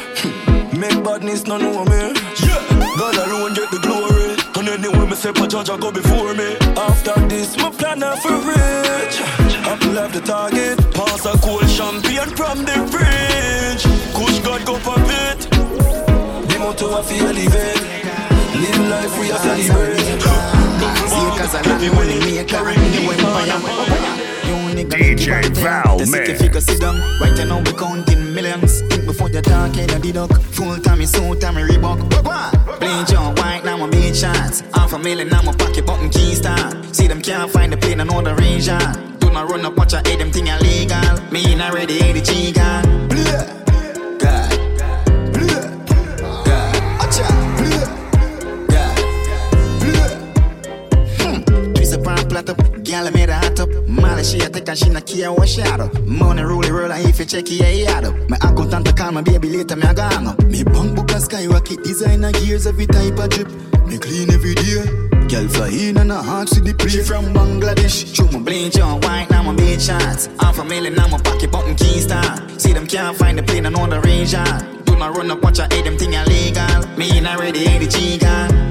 Make 0.79 1.03
badness 1.05 1.47
no 1.47 1.57
know 1.57 1.85
me. 1.85 2.14
Yeah, 2.41 2.62
God 2.97 3.16
alone 3.16 3.55
get 3.55 3.70
the 3.70 3.79
glory. 3.81 4.37
And 4.57 4.68
anyway, 4.68 5.07
me 5.07 5.16
say, 5.16 5.33
my 5.33 5.47
judge, 5.47 5.70
I 5.70 5.76
go 5.76 5.91
before 5.91 6.35
me. 6.35 6.57
After 6.76 7.14
this, 7.29 7.57
my 7.57 7.70
plan 7.70 8.03
are 8.03 8.16
for 8.16 8.37
rich. 8.37 9.20
I 9.66 9.79
will 9.83 9.97
have 9.97 10.12
the 10.12 10.20
target. 10.20 10.79
Pass 10.95 11.26
a 11.26 11.37
cool 11.39 11.61
champion 11.76 12.29
from 12.37 12.64
the 12.64 12.76
bridge. 12.91 13.83
Kush 14.14 14.39
God 14.41 14.64
go 14.66 14.79
for 14.79 14.99
it. 14.99 15.41
The 16.49 16.59
motto 16.59 16.95
I 16.95 17.03
feel 17.03 17.26
elevate. 17.26 17.83
Live 18.55 18.89
life 18.89 19.20
we 19.20 19.31
are 19.31 19.39
celebrate. 19.39 19.99
See, 21.09 21.29
cause 21.39 21.55
I 21.55 21.62
love 21.66 21.83
you 21.83 21.93
maker. 21.93 22.70
You 22.70 23.11
empire. 23.11 24.38
You 24.49 24.55
nigga 24.76 24.96
DJ 24.96 25.44
Val, 25.57 25.82
right 25.84 25.99
The 25.99 26.07
city 26.07 26.32
man. 26.32 26.38
figure 26.38 26.61
sit 26.61 26.80
down. 26.80 26.96
Right 27.20 27.36
now 27.36 27.59
we 27.59 27.72
counting 27.72 28.32
millions. 28.32 28.80
Think 28.88 29.05
before 29.05 29.28
you 29.28 29.42
talk, 29.42 29.74
head 29.74 29.90
a 29.92 29.99
deduct. 29.99 30.42
Full 30.57 30.78
time 30.78 31.03
in 31.03 31.07
suit, 31.07 31.40
time 31.40 31.57
Reebok. 31.57 31.99
Plain 32.80 33.05
John 33.07 33.34
White, 33.36 33.62
now 33.64 33.76
my 33.76 33.90
big 33.90 34.14
shots. 34.14 34.62
Half 34.72 34.94
a 34.94 34.99
million, 34.99 35.28
now 35.28 35.42
my 35.42 35.53
pocket 35.53 35.84
button 35.84 36.09
key 36.09 36.34
star. 36.34 36.59
See 36.94 37.07
them 37.07 37.20
can't 37.20 37.51
find 37.51 37.72
the 37.72 37.76
plane, 37.76 38.01
I 38.01 38.05
know 38.05 38.22
the 38.22 38.34
range. 38.36 38.68
Do 39.20 39.30
not 39.30 39.51
run 39.51 39.66
up, 39.66 39.76
watch 39.76 39.92
I 39.92 40.01
hate 40.09 40.18
them 40.18 40.30
thing 40.32 40.46
illegal. 40.46 41.20
Me 41.30 41.53
in 41.53 41.61
already 41.61 42.03
80 42.03 42.20
G. 42.22 42.53
God. 42.53 43.57
Up, 52.89 53.05
gal 53.05 53.11
made 53.12 53.28
a 53.28 53.34
hot 53.34 53.61
up. 53.61 53.68
Molly 53.86 54.24
she 54.24 54.39
a 54.41 54.49
take 54.49 54.68
and 54.68 54.78
she 54.78 54.89
not 54.91 55.07
care 55.07 55.32
what 55.32 55.49
she 55.49 55.61
had 55.61 55.80
up. 55.80 55.95
Money 56.05 56.43
roll 56.43 56.62
roll 56.62 56.91
if 56.93 57.18
you 57.18 57.24
check 57.24 57.45
it, 57.45 57.53
yeah, 57.53 57.66
he 57.66 57.84
had 57.84 58.05
up. 58.05 58.14
My 58.28 58.36
accountant 58.36 58.86
to 58.86 58.93
call 58.93 59.12
my 59.12 59.22
baby 59.22 59.49
later, 59.49 59.76
me 59.76 59.86
a 59.86 59.95
go 59.95 60.03
hang 60.03 60.26
up. 60.26 60.43
Me 60.45 60.64
bank 60.64 60.97
book 60.97 61.11
a 61.12 61.20
skyrocket, 61.20 61.82
designer 61.84 62.32
gears, 62.32 62.66
every 62.66 62.86
type 62.86 63.18
of 63.18 63.30
drip. 63.30 63.49
Me 63.86 63.99
clean 63.99 64.30
every 64.30 64.55
day. 64.55 64.84
Girl 65.28 65.49
fly 65.49 65.68
in 65.68 65.99
and 65.99 66.11
a 66.11 66.22
heart 66.22 66.49
see 66.49 66.61
the 66.61 66.72
play 66.72 66.89
She 66.89 67.03
from 67.03 67.26
Bangladesh. 67.34 68.14
Show 68.14 68.24
my 68.32 68.39
bling 68.39 68.70
John 68.70 69.01
white, 69.03 69.28
now 69.30 69.43
my 69.43 69.55
big 69.55 69.80
shots. 69.80 70.28
Half 70.41 70.59
a 70.59 70.64
million, 70.64 70.95
now 70.95 71.09
my 71.09 71.18
pocket 71.18 71.53
button 71.53 71.74
key 71.74 72.01
star. 72.01 72.49
See 72.59 72.72
them 72.72 72.86
can't 72.86 73.16
find 73.16 73.39
the 73.39 73.43
plane, 73.43 73.66
I 73.66 73.70
know 73.70 73.86
the 73.86 74.01
range 74.01 74.34
on. 74.34 74.84
Do 74.84 74.97
not 74.97 75.16
run 75.16 75.30
up, 75.30 75.43
watch 75.43 75.61
I 75.61 75.66
hate 75.70 75.84
them 75.84 75.99
thing 75.99 76.14
illegal. 76.14 76.86
Me 76.97 77.18
in 77.18 77.26
already 77.26 77.66
80 77.66 77.86
G 77.89 78.18
gun. 78.18 78.68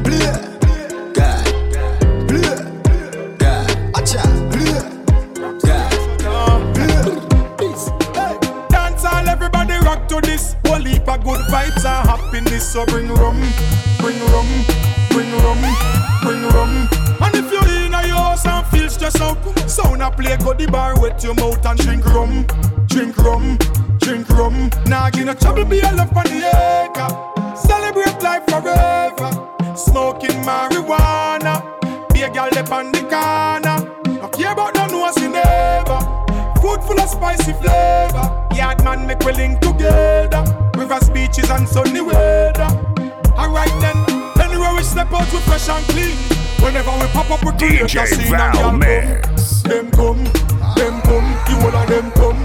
Happiness. 12.38 12.72
so 12.72 12.86
bring 12.86 13.08
rum, 13.08 13.40
bring 14.00 14.20
rum, 14.32 14.48
bring 15.10 15.32
rum, 15.44 15.62
bring 16.22 16.44
rum. 16.54 16.90
And 17.22 17.36
if 17.36 17.52
you're 17.52 17.86
in 17.86 17.94
a 17.94 18.08
house 18.16 18.46
and 18.46 18.66
feel 18.68 18.90
stressed 18.90 19.22
out, 19.22 19.38
sound 19.70 20.02
a 20.02 20.12
play, 20.12 20.38
go 20.38 20.54
the 20.54 20.68
bar, 20.68 21.00
wet 21.00 21.24
your 21.24 21.34
mouth 21.34 21.66
and 21.66 21.80
drink 21.80 22.06
rum, 22.06 22.46
drink 22.88 23.18
rum, 23.18 23.58
drink 24.00 24.30
rum. 24.30 24.70
Now 24.86 25.10
give 25.10 25.26
no 25.26 25.34
trouble, 25.34 25.66
be 25.66 25.80
a 25.80 25.92
love 25.92 26.16
on 26.16 26.26
the 26.26 26.40
acre. 26.48 27.56
Celebrate 27.56 28.22
life 28.22 28.46
forever. 28.46 29.32
Smoking 29.76 30.42
marijuana, 30.44 31.64
be 32.14 32.22
a 32.22 32.30
up 32.30 32.72
on 32.72 32.92
the 32.92 33.02
corner. 33.02 33.97
Full 36.88 37.00
of 37.00 37.10
spicy 37.10 37.54
flavor. 37.54 38.26
Yard 38.56 38.84
man 38.84 39.06
make 39.06 39.20
we 39.20 39.34
link 39.34 39.60
together. 39.60 40.44
Rivers, 40.78 41.10
beaches 41.10 41.50
and 41.50 41.68
sunny 41.68 42.02
weather. 42.02 42.70
Alright 43.38 43.76
then, 43.82 43.98
anywhere 44.42 44.74
we 44.74 44.84
step 44.84 45.12
out 45.12 45.32
we 45.34 45.40
fresh 45.40 45.70
and 45.70 45.86
clean. 45.88 46.18
Whenever 46.64 46.92
we 46.92 47.08
pop 47.08 47.30
up 47.30 47.44
we 47.44 47.52
create 47.58 47.82
DJ 47.82 48.04
a 48.04 48.08
scene 48.08 48.32
Val 48.32 48.70
and 48.70 48.80
Mix. 48.80 49.62
come. 49.64 49.70
Them 49.70 49.92
come, 49.92 50.24
them 50.76 51.02
come, 51.02 51.28
you 51.50 51.58
all 51.66 51.76
of 51.76 51.88
them 51.90 52.12
come. 52.12 52.42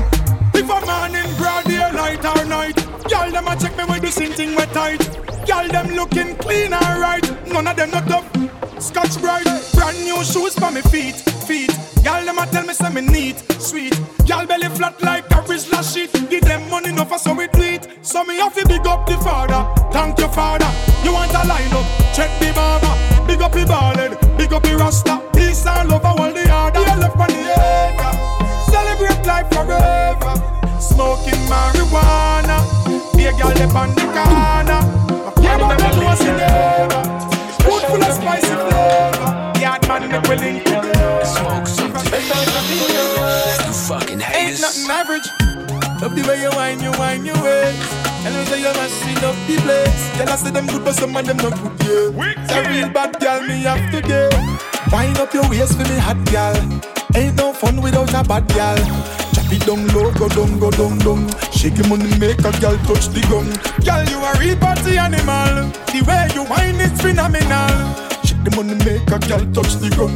If 0.55 0.69
a 0.69 0.87
man 0.87 1.15
in 1.15 1.37
broad 1.37 1.65
daylight 1.65 2.25
or 2.25 2.45
night, 2.45 2.77
y'all 3.11 3.31
them 3.31 3.49
a 3.49 3.57
check 3.57 3.77
me 3.79 3.85
with 3.85 4.03
the 4.03 4.11
same 4.11 4.33
thing 4.33 4.51
we 4.51 4.65
tight. 4.67 5.03
Y'all 5.49 5.69
them 5.69 5.89
looking 5.95 6.37
clean 6.37 6.73
and 6.73 7.01
right. 7.01 7.25
None 7.47 7.67
of 7.67 7.77
them 7.77 7.91
not 7.91 8.07
tough. 8.09 8.27
Scotch 8.83 9.21
bright, 9.21 9.47
brand 9.75 9.97
new 10.05 10.23
shoes 10.25 10.55
for 10.59 10.71
me 10.73 10.81
feet, 10.83 11.23
feet. 11.43 11.71
Y'all 12.05 12.25
them 12.25 12.39
a 12.39 12.47
tell 12.47 12.65
me 12.67 12.75
say 12.75 12.91
me 12.91 13.01
neat, 13.01 13.39
sweet. 13.61 13.99
Y'all 14.27 14.47
belly 14.47 14.69
flat 14.69 15.01
like 15.03 15.25
a 15.31 15.43
Rizla 15.49 15.83
sheet. 15.83 16.13
Give 16.31 16.43
them 16.43 16.69
money 16.71 16.91
enough 16.91 17.11
for 17.11 17.19
so 17.19 17.35
we. 17.35 17.49
So 18.03 18.25
me 18.25 18.37
have 18.39 18.55
to 18.55 18.67
big 18.67 18.87
up 18.87 19.07
the 19.07 19.17
father. 19.19 19.63
Thank 19.93 20.19
you 20.19 20.29
father. 20.29 20.69
You 21.05 21.13
want 21.13 21.31
a 21.31 21.47
line 21.47 21.73
up? 21.73 21.87
Check 22.15 22.31
the 22.41 22.53
barber. 22.53 22.93
Big 23.27 23.41
up 23.41 23.53
the 23.53 23.65
ballad, 23.65 24.19
big 24.37 24.53
up 24.53 24.63
the 24.65 24.77
rasta. 24.77 25.23
Peace 25.33 25.65
and 25.67 25.89
love 25.89 26.05
all 26.05 26.17
the 26.17 26.45
other. 26.51 26.81
You 26.81 26.97
left 26.99 27.17
on 27.17 27.29
the 27.29 27.43
acre. 27.47 28.13
Celebrate 28.71 29.25
life 29.25 29.49
forever. 29.55 30.35
Smoking 30.81 31.41
marijuana. 31.47 32.59
Be 33.17 33.27
a 33.27 33.33
girl 33.33 33.55
up 33.55 33.75
on 33.77 33.95
the 33.95 34.03
corner. 34.11 34.81
Yeah, 35.41 35.59
but 35.59 35.81
I 35.81 35.91
know 35.95 36.05
what's 36.05 36.21
in 36.21 36.37
there. 36.37 36.91
Food 37.63 37.83
full 37.87 38.03
of 38.03 38.15
spicy 38.15 38.55
flavor. 38.67 39.61
Yard 39.61 39.89
man 39.89 40.11
make 40.11 40.29
we 40.29 40.37
link 40.37 40.82
Love 46.13 46.21
the 46.21 46.29
way 46.29 46.43
you 46.43 46.51
whine, 46.51 46.81
you 46.81 46.93
whine 47.01 47.25
your 47.25 47.43
ways. 47.43 47.81
And 48.25 48.37
I 48.37 48.45
say 48.45 48.61
you 48.61 48.73
mashing 48.77 49.25
up 49.25 49.35
the 49.49 49.57
place. 49.65 50.11
Tell 50.19 50.29
us 50.29 50.43
say 50.43 50.51
them 50.51 50.67
good, 50.67 50.85
but 50.85 50.95
some 50.95 51.17
of 51.17 51.25
them 51.25 51.39
not 51.39 51.57
good, 51.57 51.73
yeah. 51.89 52.53
A 52.53 52.69
real 52.69 52.91
bad 52.93 53.19
girl, 53.19 53.41
me 53.49 53.63
have 53.63 53.81
to 53.93 54.03
get. 54.03 54.35
Wind 54.93 55.17
up 55.17 55.33
your 55.33 55.49
waist 55.49 55.73
for 55.73 55.89
me 55.89 55.97
hot 55.97 56.21
girl. 56.29 56.53
Ain't 57.17 57.37
no 57.37 57.55
fun 57.55 57.81
without 57.81 58.13
a 58.13 58.23
bad 58.29 58.47
girl. 58.53 58.77
Chop 59.33 59.49
it 59.53 59.65
down 59.65 59.89
low, 59.97 60.13
go 60.13 60.29
down, 60.29 60.59
go 60.59 60.71
down, 60.71 60.99
down. 60.99 61.33
Shake 61.51 61.79
your 61.79 61.89
money, 61.89 62.13
make 62.19 62.41
a 62.41 62.53
girl 62.61 62.77
touch 62.85 63.09
the 63.09 63.25
gun. 63.33 63.49
Girl, 63.81 64.05
you 64.05 64.21
a 64.21 64.37
real 64.39 64.57
party 64.61 64.99
animal. 64.99 65.73
The 65.89 66.05
way 66.05 66.29
you 66.37 66.45
whine 66.45 66.77
is 66.77 66.93
phenomenal. 67.01 67.73
Shake 68.21 68.45
the 68.45 68.53
money, 68.53 68.77
make 68.85 69.09
a 69.09 69.17
girl 69.17 69.45
touch 69.57 69.81
the 69.81 69.89
gun. 69.97 70.13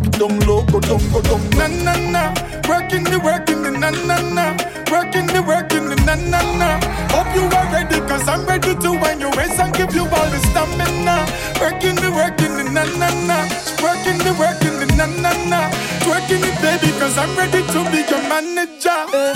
Chop 0.00 0.06
it 0.06 0.18
down 0.18 0.40
low, 0.40 0.64
go 0.66 0.80
down, 0.80 1.00
go 1.12 1.20
down. 1.20 1.50
Na 1.50 1.66
na 1.66 1.94
na, 2.10 2.34
working 2.68 3.04
the 3.04 3.18
working 3.22 3.62
the 3.62 3.70
na 3.70 3.90
na 3.90 4.16
na, 4.32 4.56
working 4.90 5.26
the 5.26 5.42
working 5.42 5.88
the 5.88 5.96
na 6.06 6.14
na 6.14 6.40
na. 6.56 6.80
Hope 7.12 7.34
you 7.34 7.44
are 7.44 7.72
ready, 7.72 8.00
cause 8.08 8.26
I'm 8.28 8.46
ready 8.46 8.74
to 8.74 8.92
wind 8.92 9.20
your 9.20 9.30
waist 9.36 9.58
and 9.60 9.74
give 9.74 9.94
you 9.94 10.02
all 10.02 10.28
the 10.30 10.38
stamina. 10.50 11.26
Working 11.60 11.96
the 11.96 12.10
working 12.12 12.56
the 12.56 12.64
na 12.64 12.84
na 12.96 13.10
na, 13.26 13.38
working 13.82 14.18
the 14.18 14.32
working 14.38 14.78
the 14.80 14.86
na 14.96 15.06
na 15.06 15.32
na. 15.48 15.60
Working 16.08 16.42
it, 16.48 16.56
baby, 16.62 16.92
cause 16.98 17.18
I'm 17.18 17.36
ready 17.36 17.60
to 17.62 17.80
be 17.90 18.00
your 18.08 18.22
manager. 18.28 19.04
Eh. 19.12 19.34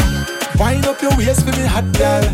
Wind 0.59 0.87
up 0.87 1.01
your 1.03 1.17
waist 1.17 1.45
for 1.45 1.53
me, 1.53 1.67
hot 1.67 1.91
girl. 1.93 2.25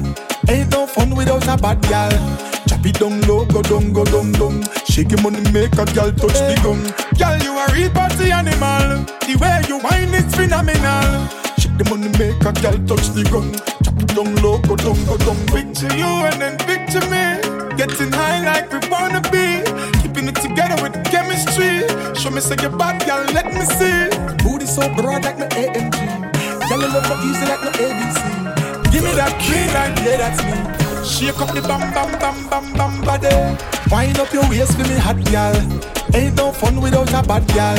Ain't 0.48 0.70
no 0.70 0.86
fun 0.86 1.14
without 1.16 1.46
a 1.48 1.56
bad 1.56 1.80
girl. 1.88 2.49
Chop 2.80 2.86
it 2.88 2.98
down 2.98 3.20
low, 3.28 3.44
go 3.44 3.60
down, 3.60 3.92
go 3.92 4.06
down, 4.06 4.32
down. 4.32 4.64
Shake 4.88 5.10
your 5.10 5.20
money, 5.20 5.44
make 5.52 5.76
a 5.76 5.84
girl 5.92 6.08
touch 6.16 6.40
the 6.40 6.56
gun. 6.64 6.80
Girl, 7.20 7.36
you 7.44 7.52
a 7.52 7.64
real 7.76 7.90
party 7.92 8.32
animal. 8.32 9.04
The 9.20 9.36
way 9.36 9.60
you 9.68 9.76
whine 9.84 10.08
is 10.16 10.24
phenomenal. 10.34 11.28
Shake 11.60 11.76
the 11.76 11.84
money, 11.92 12.08
make 12.16 12.40
a 12.40 12.56
girl 12.56 12.80
touch 12.88 13.12
the 13.12 13.28
gun. 13.28 13.52
Chop 13.84 14.00
it 14.00 14.16
down 14.16 14.32
low, 14.40 14.56
go 14.64 14.76
down, 14.80 14.96
go 15.04 15.20
down. 15.20 15.36
Picture 15.52 15.92
you 15.92 16.08
and 16.24 16.40
then 16.40 16.56
picture 16.64 17.04
me. 17.12 17.76
Getting 17.76 18.12
high 18.16 18.40
like 18.48 18.72
we 18.72 18.80
wanna 18.88 19.20
be. 19.28 19.60
Keeping 20.00 20.32
it 20.32 20.40
together 20.40 20.80
with 20.80 20.96
chemistry. 21.12 21.84
Show 22.16 22.32
me 22.32 22.40
say 22.40 22.56
you're 22.64 22.72
bad, 22.72 23.04
girl, 23.04 23.28
let 23.36 23.52
me 23.52 23.60
see. 23.76 24.08
Booty 24.40 24.64
so 24.64 24.88
broad 24.96 25.28
like 25.28 25.36
my 25.36 25.52
AMG. 25.52 26.00
Girl, 26.64 26.80
you 26.80 26.88
love 26.88 27.04
my 27.12 27.16
easy 27.28 27.44
like 27.44 27.60
my 27.60 27.72
ABC. 27.76 28.88
Give 28.88 29.04
me 29.04 29.12
that 29.20 29.36
green 29.44 29.68
light, 29.76 29.92
yeah, 30.00 30.16
that's 30.16 30.40
me. 30.48 30.79
Shake 31.04 31.40
up 31.40 31.54
the 31.54 31.62
bam 31.62 31.92
bam 31.92 32.12
bam 32.18 32.48
bam 32.48 32.72
bam 32.74 33.00
body. 33.02 33.28
Wind 33.90 34.18
up 34.18 34.32
your 34.32 34.48
waist 34.48 34.76
for 34.76 34.86
me, 34.88 34.96
hot 34.96 35.16
girl. 35.30 35.56
Ain't 36.14 36.36
no 36.36 36.52
fun 36.52 36.80
without 36.80 37.08
a 37.12 37.26
bad 37.26 37.46
girl. 37.54 37.76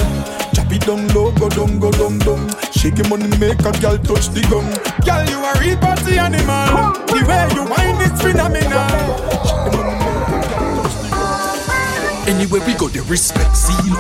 Chop 0.54 0.72
it 0.72 0.82
down 0.86 1.08
low, 1.10 1.32
go 1.32 1.50
down, 1.50 1.80
go 1.80 1.92
down, 1.92 2.18
down. 2.20 2.50
Shake 2.72 2.98
your 2.98 3.08
money, 3.10 3.28
make 3.38 3.60
a 3.60 3.72
girl 3.80 3.98
touch 3.98 4.30
the 4.30 4.42
gun. 4.50 4.66
Girl, 5.06 5.24
you 5.30 5.40
a 5.40 5.52
real 5.62 5.78
party 5.78 6.18
animal. 6.18 6.94
The 7.08 7.24
way 7.28 7.48
you 7.56 7.64
whine 7.70 8.02
is 8.02 8.22
phenomenal. 8.22 8.90
Shake 9.46 9.64
the 9.66 9.72
money, 9.78 9.96
make 10.02 10.28
a 10.28 10.50
girl 10.58 10.74
touch 10.82 11.06
the 11.06 11.18
gun. 11.22 12.36
Anyway, 12.36 12.60
we 12.66 12.74
go 12.74 12.88
the 12.90 13.02
respect 13.08 13.56
seal. 13.56 13.96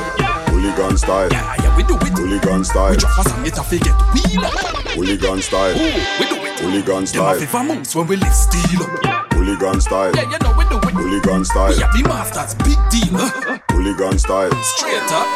Hooligan 0.49 0.97
style. 0.97 1.29
Yeah, 1.31 1.55
yeah, 1.61 1.77
we 1.77 1.83
do 1.83 1.95
it. 1.95 2.17
Hooligan 2.17 2.63
style. 2.65 2.91
We 2.91 2.97
drop 2.97 3.19
us 3.19 3.31
and 3.33 3.45
get 3.45 3.57
a 3.57 3.63
figure. 3.63 3.93
Hooligan 4.95 5.41
style. 5.41 5.75
Ooh, 5.75 5.99
we 6.19 6.25
do 6.27 6.40
Hooligan 6.61 6.85
Them 6.85 7.25
a 7.25 7.47
style. 7.47 7.83
when 8.01 8.07
we 8.07 8.15
live 8.17 8.33
steal. 8.33 8.83
Hooligan 9.33 9.81
style. 9.81 10.15
Yeah, 10.15 10.29
you 10.29 10.37
know 10.39 10.53
we 10.57 10.63
do 10.65 10.77
it. 10.77 10.93
Hooligan 10.93 11.45
style. 11.45 11.75
We 11.75 11.83
are 11.83 11.91
the 11.93 12.03
masters, 12.07 12.55
big 12.55 12.77
deal. 12.89 13.17
Hooligan 13.71 14.19
style. 14.19 14.51
Straight 14.63 15.11
up. 15.11 15.27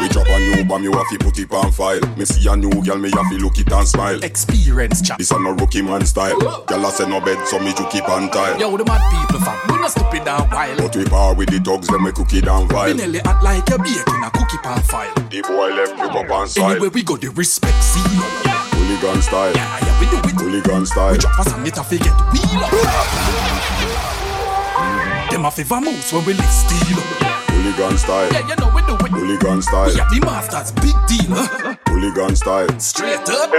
We 0.00 0.08
drop 0.08 0.26
a 0.26 0.38
new 0.40 0.64
bomb, 0.64 0.82
you 0.82 0.92
have 0.92 1.08
to 1.10 1.18
put 1.18 1.38
it 1.38 1.52
on 1.52 1.70
file. 1.72 2.00
Me 2.16 2.24
see 2.24 2.48
a 2.48 2.56
new 2.56 2.70
girl, 2.82 2.98
me 2.98 3.10
have 3.10 3.30
to 3.30 3.36
look 3.38 3.58
it 3.58 3.70
and 3.72 3.86
smile. 3.86 4.22
Experience 4.24 5.00
chap. 5.02 5.18
This 5.18 5.30
a 5.30 5.38
no 5.38 5.52
rookie 5.52 5.82
man 5.82 6.04
style. 6.04 6.38
Girl 6.66 6.84
a 6.86 6.90
say 6.90 7.08
no 7.08 7.20
bed, 7.20 7.44
so 7.46 7.58
me 7.60 7.72
to 7.74 7.88
keep 7.90 8.08
on 8.08 8.28
tile. 8.30 8.58
Yo, 8.58 8.76
the 8.76 8.84
mad 8.84 9.00
people 9.10 9.40
fam, 9.44 9.58
we 9.68 9.80
not 9.80 9.90
stupid 9.92 10.26
and 10.26 10.50
wild. 10.52 10.78
But 10.78 10.96
we 10.96 11.04
power 11.04 11.34
with 11.34 11.50
the 11.50 11.60
dogs, 11.60 11.86
them 11.88 12.04
we 12.04 12.12
cook 12.12 12.32
it 12.34 12.46
and 12.46 12.68
We 12.68 12.74
vile. 12.74 12.94
nearly 12.94 13.20
act 13.20 13.42
like 13.44 13.68
a 13.70 13.78
baking 13.78 14.24
a 14.24 14.30
cookie 14.30 14.58
pan 14.62 14.82
file. 14.82 15.14
The 15.14 15.42
boy 15.42 15.70
left 15.74 15.94
me 15.96 16.02
up 16.20 16.30
on 16.30 16.48
style. 16.48 16.70
Anyway, 16.72 16.88
we 16.88 17.02
got 17.04 17.20
the 17.20 17.28
respect 17.30 17.82
seal 17.82 18.02
up. 18.22 18.53
Hooligan 18.84 19.22
style. 19.22 19.54
Yeah, 19.54 19.78
yeah, 19.80 19.98
we 19.98 20.06
do 20.10 20.18
it. 20.18 20.34
Hooligan 20.38 20.84
style. 20.84 21.12
We 21.12 21.18
drop 21.18 21.38
us 21.40 21.52
and 21.54 21.64
get 21.64 21.78
a 21.78 21.84
figure 21.84 22.12
wheel 22.12 22.64
up. 22.64 22.70
Them 25.30 25.46
a 25.46 25.50
favor 25.50 25.80
moves 25.80 26.12
when 26.12 26.22
we 26.26 26.34
live 26.34 26.44
steal 26.50 26.98
up. 26.98 27.48
Hooligan 27.48 27.96
style. 27.96 28.30
Yeah, 28.30 28.46
you 28.46 28.56
know 28.56 28.70
we 28.74 28.82
do 28.82 28.92
it. 28.92 29.10
Hooligan 29.10 29.62
style. 29.62 29.88
We 29.88 30.00
are 30.00 30.10
the 30.10 30.20
masters, 30.20 30.72
big 30.84 30.94
deal. 31.08 31.34
Hooligan 31.88 32.36
style. 32.36 32.68
Straight 32.78 33.26
up. 33.30 33.50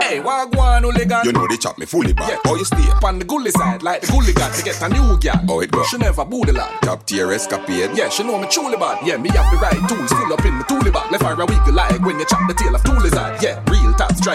Hey, 0.00 0.20
wagwan 0.20 0.82
hooligan. 0.82 1.24
You 1.24 1.32
know 1.32 1.48
they 1.48 1.56
chop 1.56 1.78
me 1.78 1.86
fully 1.86 2.12
back. 2.12 2.28
Yeah, 2.28 2.38
oh 2.46 2.54
you 2.54 2.64
stay 2.64 2.88
up 2.92 3.02
on 3.02 3.18
the 3.18 3.24
gully 3.24 3.50
side 3.50 3.82
like 3.82 4.02
the 4.02 4.12
gully 4.12 4.32
got 4.32 4.54
to 4.54 4.62
get 4.62 4.80
a 4.82 4.88
new 4.88 5.18
girl. 5.18 5.44
Oh, 5.48 5.60
it 5.60 5.72
go. 5.72 5.82
She 5.84 5.98
never 5.98 6.24
booty 6.24 6.52
lad. 6.52 6.80
Top 6.82 7.06
tier 7.06 7.32
escapade. 7.32 7.90
Yeah, 7.96 8.08
she 8.08 8.22
know 8.22 8.38
me 8.38 8.46
truly 8.46 8.76
bad. 8.76 9.04
Yeah, 9.04 9.16
me 9.16 9.30
have 9.30 9.50
the 9.50 9.58
right 9.58 9.82
tools 9.88 10.12
full 10.12 10.32
up 10.32 10.44
in 10.44 10.58
the 10.58 10.64
toolie 10.64 10.92
bag. 10.92 11.10
Left 11.10 11.24
her 11.24 11.34
a 11.42 11.44
wiggle 11.44 11.74
like 11.74 12.00
when 12.02 12.20
you 12.20 12.24
chop 12.26 12.46
the 12.46 12.54
tail 12.54 12.74
of 12.74 12.82
Toolie's 12.82 13.01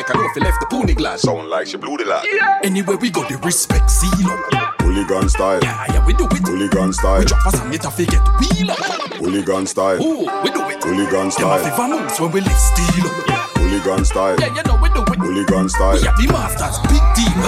strike, 0.04 0.16
I 0.16 0.20
know 0.20 0.30
if 0.30 0.44
left 0.44 0.60
the 0.60 0.66
pony 0.68 0.94
glass. 0.94 1.22
Sound 1.22 1.50
like 1.50 1.68
she 1.68 1.78
blew 1.78 1.98
the 1.98 2.06
light. 2.06 2.28
Yeah. 2.32 2.60
Anywhere 2.64 2.98
we 2.98 3.10
go, 3.10 3.24
the 3.24 3.38
respect 3.38 3.90
seal 3.90 4.12
yeah. 4.52 4.72
Hooligan 4.82 5.30
style. 5.30 5.60
Yeah, 5.62 5.94
yeah, 5.94 6.06
we 6.06 6.14
do 6.14 6.26
it. 6.26 6.48
Hooligan 6.48 6.94
style. 6.94 7.20
We 7.20 7.26
drop 7.26 7.48
us 7.48 7.60
and 7.60 7.72
get 7.72 7.86
a 7.86 7.92
figure 7.92 8.20
wheel 8.40 8.72
up. 8.72 8.78
Hooligan 9.18 9.66
style. 9.66 10.02
Ooh, 10.02 10.26
we 10.44 10.50
do 10.52 10.62
it. 10.70 10.84
Hooligan 10.84 11.32
style. 11.32 11.60
Them 11.64 11.72
have 11.72 11.90
moves 11.90 12.20
when 12.20 12.32
we 12.32 12.42
lift 12.42 12.60
steel 12.60 13.08
up. 13.08 13.28
Yeah. 13.28 13.48
Hooligan 13.58 14.06
style. 14.06 14.40
Yeah, 14.40 14.56
you 14.56 14.64
know 14.64 14.78
we 14.82 14.90
do 14.90 15.02
it. 15.02 15.20
Hooligan 15.20 15.70
style. 15.70 16.00
Yeah, 16.04 16.14
the 16.18 16.28
masters, 16.32 16.78
big 16.90 17.04
team. 17.16 17.40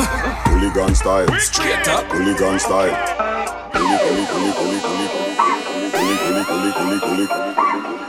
Hooligan 0.49 0.95
style. 0.95 1.27
Straight 1.39 1.87
up. 1.87 2.05
Hooligan 2.11 2.59
style. 2.59 2.93
Hooligan, 3.73 4.25
hooligan, 4.25 4.59
hooligan, 4.59 4.99
hooligan, 5.93 6.45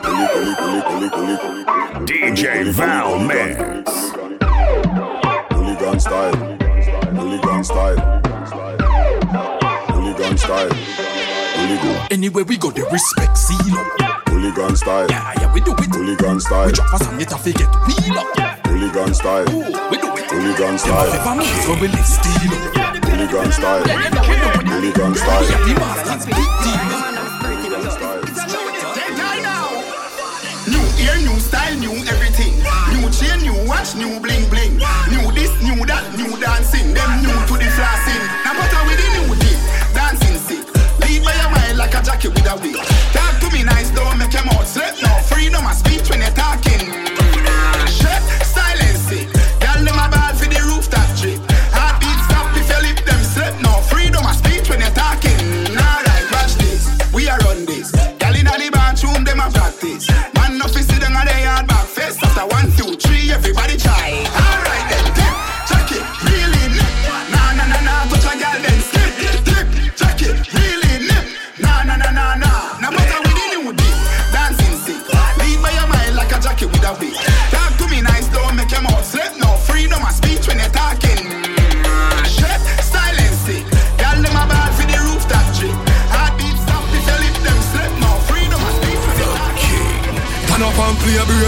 hooligan, 0.02 0.54
hooligan, 0.60 1.08
hooligan, 1.10 2.06
DJ 2.06 2.72
Valmix. 2.72 3.99
Hooligan 6.00 6.32
style. 6.32 6.60
Hooligan 7.12 7.64
style. 7.64 7.98
Hooligan 9.92 10.38
style. 10.38 10.70
Hooligan. 10.70 12.06
Anyway, 12.10 12.42
we 12.44 12.56
go 12.56 12.70
the 12.70 12.84
respect 12.90 13.36
seal 13.36 13.76
up. 13.76 14.28
Hooligan 14.28 14.76
style. 14.76 15.10
Yeah, 15.10 15.34
yeah, 15.40 15.52
we 15.52 15.60
do 15.60 15.72
it. 15.72 15.94
Hooligan 15.94 16.40
style. 16.40 16.66
We 16.68 16.72
drop 16.72 16.94
us 16.94 17.06
and 17.06 17.18
get 17.18 17.32
a 17.32 17.36
figure 17.36 17.66
wheel 17.84 18.18
up. 18.18 18.66
Hooligan 18.66 19.12
style. 19.12 19.44
Ooh, 19.50 19.90
we 19.90 19.98
do 19.98 20.08
it. 20.16 20.24
Hooligan 20.30 20.78
style. 20.78 21.10
favor 21.10 21.34
moves 21.36 21.68
when 21.68 21.80
we 21.80 21.88
live 21.88 22.06
steal. 22.06 22.48
Hooligan 23.04 23.52
style. 23.52 23.86
Yeah, 23.86 24.04
you 24.04 24.10
know 24.10 24.80
we 24.80 24.92
Big 24.92 24.98
on 24.98 25.12
chain, 33.20 33.40
new 33.42 33.68
watch, 33.68 33.94
new 33.94 34.18
bling 34.20 34.48
bling. 34.48 34.80
New 35.12 35.28
this, 35.36 35.52
new 35.60 35.84
that, 35.84 36.04
new 36.16 36.32
dancing. 36.40 36.94
Them 36.94 37.22
new 37.22 37.36
to 37.48 37.54
the 37.60 37.68
flossing. 37.76 38.22
Now 38.44 38.56
what 38.56 38.72
are 38.72 38.86
we 38.88 38.96
the 38.96 39.08
new 39.20 39.34
thing? 39.36 39.60
Dancing 39.92 40.38
sick. 40.48 40.64
Lead 41.04 41.22
by 41.22 41.34
your 41.36 41.50
mind 41.50 41.76
like 41.76 41.94
a 41.94 42.02
jacket 42.02 42.32
with 42.32 42.48
a 42.48 42.56
wig. 42.56 42.76
Talk 43.12 43.40
to 43.40 43.50
me 43.52 43.62
nice, 43.62 43.90
don't 43.90 44.16
make 44.18 44.32
your 44.32 44.44
mouth 44.44 44.66
slip. 44.66 44.96
No 45.02 45.12
freedom 45.28 45.66
of 45.66 45.74
speech 45.74 46.08
when 46.08 46.20
you're 46.20 46.30
talking. 46.30 47.09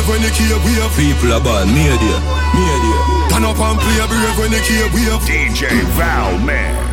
Brave 0.03 0.09
when 0.09 0.23
you 0.23 0.31
care 0.31 0.59
wave. 0.59 0.97
People 0.97 1.33
are 1.33 1.41
bad, 1.41 1.67
media, 1.69 2.19
media. 2.55 3.29
Turn 3.31 3.45
up 3.45 3.59
and 3.59 3.79
play 3.79 4.07
brave 4.07 4.39
when 4.39 4.53
you 4.53 4.61
care 4.61 4.89
wave. 4.95 5.21
DJ 5.23 5.69
Valmix. 5.97 6.92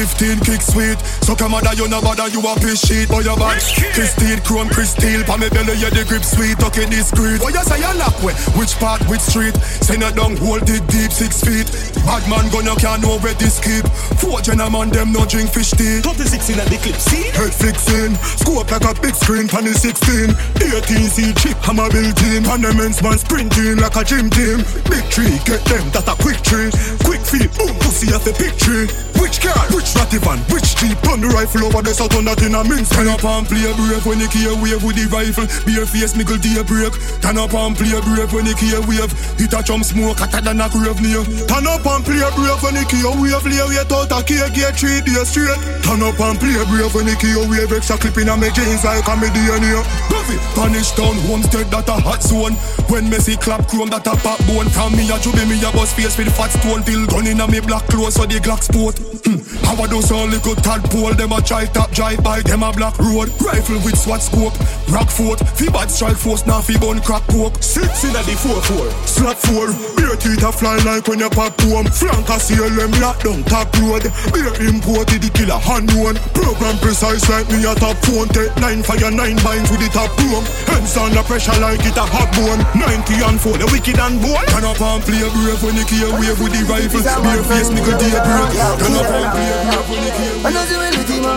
15 0.00 0.40
kick 0.40 0.62
sweet. 0.64 0.96
So 1.20 1.36
come 1.36 1.52
mother 1.52 1.76
you 1.76 1.84
no 1.84 2.00
bother 2.00 2.24
you 2.32 2.40
a 2.40 2.56
piss 2.56 2.80
sheet. 2.80 3.08
Boy 3.12 3.20
your 3.20 3.36
bad. 3.36 3.60
Christine 3.92 4.40
chrome 4.40 4.72
crystal 4.72 5.20
Pa 5.28 5.36
me 5.36 5.52
belly 5.52 5.76
yeah 5.76 5.92
the 5.92 6.08
grip 6.08 6.24
sweet. 6.24 6.56
Okay 6.56 6.88
discreet 6.88 7.36
Boy 7.36 7.52
you 7.52 7.60
say 7.60 7.76
you 7.76 7.92
lock 8.00 8.16
way 8.24 8.32
Which 8.56 8.80
part 8.80 9.04
which 9.12 9.20
street? 9.20 9.52
Send 9.84 10.00
it 10.00 10.16
down 10.16 10.40
hold 10.40 10.64
it 10.64 10.80
deep 10.88 11.12
six 11.12 11.44
feet. 11.44 11.68
Bad 12.08 12.24
man 12.32 12.48
you 12.48 12.76
can't 12.80 13.04
know 13.04 13.20
where 13.20 13.36
this 13.36 13.60
keep. 13.60 13.84
Four 14.16 14.40
gentlemen 14.40 14.88
them 14.88 15.12
no 15.12 15.28
drink 15.28 15.52
fish 15.52 15.76
tea. 15.76 16.00
36 16.00 16.48
in 16.48 16.60
a 16.60 16.64
the 16.64 16.80
clip 16.80 16.96
see? 16.96 17.28
Head 17.36 17.52
fixing 17.52 18.16
Scope 18.40 18.72
like 18.72 18.88
a 18.88 18.96
big 19.04 19.12
screen 19.12 19.52
Pan 19.52 19.68
the 19.68 19.76
16 19.76 20.32
18 20.64 21.12
C 21.12 21.32
chip 21.36 21.60
hammer 21.60 21.92
built 21.92 22.16
in. 22.32 22.40
Pan 22.48 22.64
the 22.64 22.72
men's 22.72 23.02
man 23.02 23.18
sprinting 23.18 23.76
like 23.76 23.96
a 23.96 24.04
gym 24.04 24.32
team. 24.32 24.64
Big 24.88 25.04
tree 25.12 25.36
get 25.44 25.60
them 25.68 25.84
that 25.92 26.08
a 26.08 26.14
quick 26.22 26.40
tree. 26.40 26.72
Quick 27.04 27.20
feet 27.20 27.52
boom 27.58 27.76
pussy 27.84 28.08
off 28.16 28.24
a 28.24 28.32
big 28.40 28.56
tree. 28.56 28.88
Which 29.20 29.42
car 29.42 29.60
which 29.74 29.89
ratty 29.96 30.18
van 30.18 30.38
which 30.52 30.76
jeep 30.76 30.98
Turn 31.02 31.20
the 31.20 31.28
rifle 31.28 31.66
over 31.66 31.82
the 31.82 31.90
south 31.90 32.14
on 32.14 32.24
that 32.30 32.38
in 32.42 32.54
a 32.54 32.62
mince 32.62 32.88
Turn 32.90 33.08
up 33.10 33.24
and 33.24 33.46
play 33.46 33.66
brave 33.74 34.04
when 34.06 34.22
you 34.22 34.30
care 34.30 34.54
wave 34.62 34.82
with 34.86 34.94
the 34.94 35.10
rifle. 35.10 35.46
Bare 35.66 35.86
face 35.86 36.14
niggle 36.14 36.38
day 36.38 36.62
break 36.62 36.94
Turn 37.18 37.34
up 37.34 37.50
and 37.50 37.74
play 37.74 37.98
brave 37.98 38.30
when 38.30 38.46
you 38.46 38.54
care 38.54 38.78
wave. 38.86 39.10
Hit 39.34 39.52
a 39.52 39.60
chum 39.62 39.82
smoke 39.82 40.22
hotter 40.22 40.38
than 40.38 40.62
a 40.62 40.70
grave 40.70 41.02
near. 41.02 41.22
Turn 41.50 41.66
up 41.66 41.82
and 41.82 42.02
play 42.06 42.22
brave 42.38 42.60
when 42.62 42.78
you 42.78 42.86
care 42.86 43.10
wave. 43.18 43.42
Lay 43.42 43.62
wait 43.66 43.90
out 43.90 44.12
a 44.14 44.18
cake 44.22 44.54
get 44.54 44.78
three 44.78 45.02
days 45.02 45.28
straight. 45.28 45.58
Turn 45.82 46.02
up 46.06 46.18
and 46.18 46.38
play 46.38 46.58
brave 46.70 46.94
when 46.94 47.10
you 47.10 47.18
care 47.18 47.42
wave. 47.50 47.74
Extra 47.74 47.98
clip 47.98 48.16
in 48.22 48.30
a 48.30 48.36
jeans 48.54 48.86
like 48.86 49.06
a 49.06 49.14
me 49.18 49.28
DNA 49.34 49.82
Coffee 50.06 50.38
Punish 50.54 50.94
town 50.94 51.16
homestead 51.26 51.66
that 51.74 51.90
a 51.90 51.96
hot 51.98 52.22
zone. 52.22 52.54
When 52.86 53.10
Messi 53.10 53.34
clap 53.34 53.66
chrome 53.66 53.90
that 53.90 54.06
a 54.06 54.14
pop 54.22 54.38
bone 54.46 54.70
From 54.70 54.94
me 54.94 55.10
a 55.10 55.18
jubi 55.18 55.42
me 55.48 55.58
a 55.62 55.70
bust 55.74 55.96
face 55.96 56.16
with 56.18 56.30
fat 56.36 56.54
stone. 56.54 56.82
Till 56.82 57.06
gun 57.06 57.26
in 57.26 57.40
a 57.40 57.46
me 57.46 57.60
black 57.60 57.86
clothes 57.90 58.14
so 58.14 58.26
the 58.26 58.38
Glock 58.38 58.62
sport. 58.62 58.98
Hmm. 59.26 59.38
How 59.70 59.78
I 59.78 59.86
do 59.86 60.02
so 60.02 60.24
little 60.26 60.56
tadpole 60.56 61.14
Them 61.14 61.30
a 61.30 61.40
try 61.40 61.64
top 61.64 61.92
drive 61.92 62.24
by 62.24 62.42
them 62.42 62.66
a 62.66 62.72
black 62.74 62.98
road 62.98 63.30
Rifle 63.38 63.78
with 63.86 63.94
SWAT 63.94 64.18
scope. 64.18 64.58
Rock 64.90 65.06
fort 65.06 65.38
Fi 65.54 65.70
bad 65.70 65.86
strike 65.86 66.18
force 66.18 66.44
now 66.44 66.58
fi 66.58 66.74
bun 66.74 66.98
crack 67.06 67.22
coke 67.30 67.54
Six 67.62 68.02
in 68.02 68.10
a 68.10 68.22
the 68.26 68.34
four 68.34 68.58
four. 68.66 68.90
Slap 69.06 69.38
four 69.38 69.70
Beer 69.94 70.18
teeth 70.18 70.42
a 70.42 70.50
fly 70.50 70.74
like 70.82 71.06
when 71.06 71.22
you 71.22 71.30
pop 71.30 71.54
home. 71.62 71.86
Flank 71.86 72.26
a 72.26 72.42
CLM 72.42 72.90
lock 72.98 73.22
down 73.22 73.46
top 73.46 73.70
road. 73.78 74.10
Beer 74.34 74.50
imported 74.66 75.22
the 75.22 75.30
killer 75.38 75.62
hand 75.62 75.86
one. 75.94 76.18
Program 76.34 76.74
precise 76.82 77.22
like 77.30 77.46
me 77.54 77.62
a 77.62 77.70
top 77.78 77.94
phone. 78.02 78.26
Take 78.34 78.50
nine 78.58 78.82
fire 78.82 79.14
nine 79.14 79.38
binds 79.46 79.70
with 79.70 79.86
the 79.86 79.90
top 79.94 80.10
room 80.18 80.42
Hands 80.66 80.90
on 80.98 81.14
the 81.14 81.22
pressure 81.22 81.54
like 81.62 81.86
it 81.86 81.94
a 81.94 82.02
hot 82.02 82.26
bone. 82.34 82.58
90 82.74 83.22
and 83.22 83.38
4 83.38 83.54
the 83.54 83.70
wicked 83.70 84.02
and 84.02 84.18
bold. 84.18 84.42
Turn 84.50 84.66
up 84.66 84.82
and 84.82 84.98
play 85.06 85.22
brave 85.30 85.62
when 85.62 85.78
you 85.78 85.86
care 85.86 86.10
wave 86.18 86.42
with 86.42 86.58
the 86.58 86.66
rifle 86.66 87.06
Beer 87.22 87.42
face 87.46 87.70
nigga 87.70 87.94
day 88.02 88.18
break. 88.18 88.50
Turn 88.82 88.98
up 88.98 89.06
and 89.14 89.30
play 89.30 89.59
I 89.60 90.48
know 90.48 90.64
the 90.64 90.80
way 90.80 90.88
the 90.88 91.04
team 91.04 91.20
are 91.28 91.36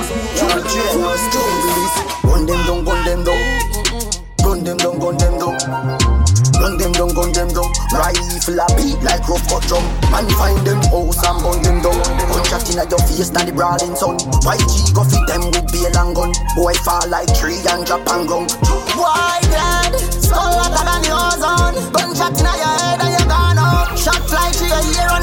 Gun 2.24 2.48
them 2.48 2.64
down, 2.64 2.80
gun 2.88 3.04
them 3.04 3.20
down 3.28 3.36
Gun 4.40 4.64
them 4.64 4.78
down, 4.80 4.96
gun 4.96 5.18
them 5.20 5.36
down 5.44 5.60
Gun 6.56 6.78
them 6.80 6.92
down, 6.96 7.12
gun 7.12 7.36
them 7.36 7.52
down 7.52 7.68
Rifle 7.92 8.64
a 8.64 8.68
beat 8.80 8.96
like 9.04 9.28
rough 9.28 9.44
cut 9.52 9.68
drum 9.68 9.84
Man 10.08 10.24
find 10.40 10.64
them 10.64 10.80
house 10.88 11.20
and 11.20 11.36
burn 11.44 11.60
them 11.68 11.84
down 11.84 12.00
Gunshot 12.32 12.64
inna 12.72 12.88
your 12.88 13.04
face 13.04 13.28
now 13.36 13.44
the 13.44 13.52
brawling 13.52 13.92
sun 14.00 14.16
YG 14.16 14.96
go 14.96 15.04
fit 15.04 15.20
them 15.28 15.52
with 15.52 15.68
bail 15.76 15.92
and 15.92 16.16
gun 16.16 16.32
Boy 16.56 16.80
fall 16.80 17.04
like 17.12 17.28
tree 17.36 17.60
and 17.76 17.84
drop 17.84 18.08
and 18.08 18.24
ground 18.24 18.56
Why 18.96 19.44
dead? 19.52 20.00
Skull 20.00 20.64
hotter 20.64 20.80
than 20.88 21.04
your 21.04 21.20
ozone 21.20 21.76
Gunshot 21.92 22.40
inna 22.40 22.56
your 22.56 22.72
head 22.88 23.04
and 23.04 23.20
you 23.20 23.26
gone 23.28 23.60
up 23.60 23.92
Shot 24.00 24.24
fly 24.32 24.48
to 24.48 24.64
your 24.64 24.84
ear 24.96 25.23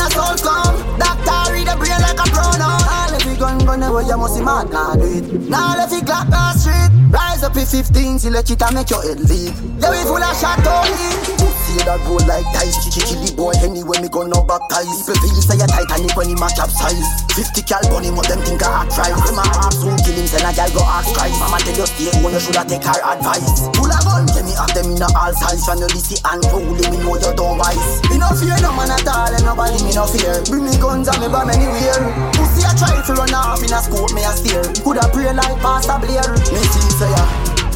you 3.79 4.17
must 4.17 4.43
mad 4.43 4.71
Nah 4.71 4.95
do 4.95 5.05
it. 5.05 5.49
Now 5.49 5.75
if 5.85 5.93
you 5.93 6.03
clock 6.03 6.29
the 6.29 6.53
street. 6.55 6.91
Rise 7.11 7.43
up 7.43 7.57
in 7.57 7.67
15 7.67 8.19
till 8.19 8.33
let 8.33 8.49
it 8.49 8.63
make 8.73 8.89
your 8.89 9.03
head 9.03 9.19
leave 9.19 9.51
Yeah 9.81 9.91
we 9.91 9.99
full 10.07 10.23
of 10.23 10.37
shot 10.37 10.65
only 10.65 11.40
See 11.71 11.87
that 11.87 12.03
roll 12.03 12.19
like 12.27 12.43
dice 12.51 12.83
Chichi 12.83 12.99
chili 13.07 13.31
boy 13.31 13.55
anyway 13.63 14.03
me 14.03 14.11
gun 14.11 14.27
no 14.27 14.43
baptize. 14.43 14.91
People 15.07 15.23
feel 15.23 15.39
say 15.39 15.55
a 15.63 15.71
Titanic 15.71 16.19
when 16.19 16.27
he 16.27 16.35
match 16.35 16.59
up 16.59 16.67
size. 16.67 17.23
50 17.39 17.63
cal 17.63 17.79
him 18.03 18.19
what 18.19 18.27
them 18.27 18.43
think 18.43 18.59
I 18.59 18.91
right. 18.91 19.15
Them 19.15 19.39
a 19.39 19.45
ask 19.63 19.79
who 19.79 19.95
kill 20.03 20.19
him 20.19 20.27
send 20.27 20.43
a 20.43 20.51
gal 20.51 20.67
go 20.75 20.83
ask 20.83 21.15
Christ. 21.15 21.39
Mama 21.39 21.63
tell 21.63 21.79
you 21.79 21.87
stay 21.87 22.11
home 22.11 22.27
you 22.35 22.43
shoulda 22.43 22.67
take 22.67 22.83
her 22.83 22.99
advice. 23.07 23.71
Full 23.79 23.87
of 23.87 24.03
gun 24.03 24.27
tell 24.27 24.43
me 24.43 24.51
have 24.59 24.75
them 24.75 24.91
in 24.91 24.99
a 24.99 25.07
all 25.15 25.31
size. 25.31 25.63
Your 25.71 25.87
list 25.95 26.11
and 26.11 26.43
holy 26.51 26.83
me 26.91 26.99
know 27.07 27.15
you 27.15 27.31
don't 27.39 27.55
wise. 27.55 28.03
Me 28.11 28.19
no 28.19 28.35
fear 28.35 28.59
no 28.59 28.75
man 28.75 28.91
at 28.91 29.07
all 29.07 29.31
and 29.31 29.47
nobody 29.47 29.79
me 29.87 29.95
no 29.95 30.11
fear. 30.11 30.43
Bring 30.51 30.67
me 30.67 30.75
guns 30.75 31.07
and 31.07 31.23
me 31.23 31.31
bomb 31.31 31.55
anywhere. 31.55 32.03
Pussy 32.35 32.67
a 32.67 32.75
try 32.75 32.99
to 32.99 33.15
run 33.15 33.31
off 33.31 33.63
in 33.63 33.71
a 33.71 33.79
scope 33.79 34.11
me 34.11 34.27
a 34.27 34.35
steer. 34.35 34.67
Coulda 34.83 35.07
pray 35.15 35.31
like 35.31 35.55
Pastor 35.63 36.03
Blair. 36.03 36.35
Me 36.51 36.63
see 36.67 36.91
say 36.99 37.15
ya. 37.15 37.23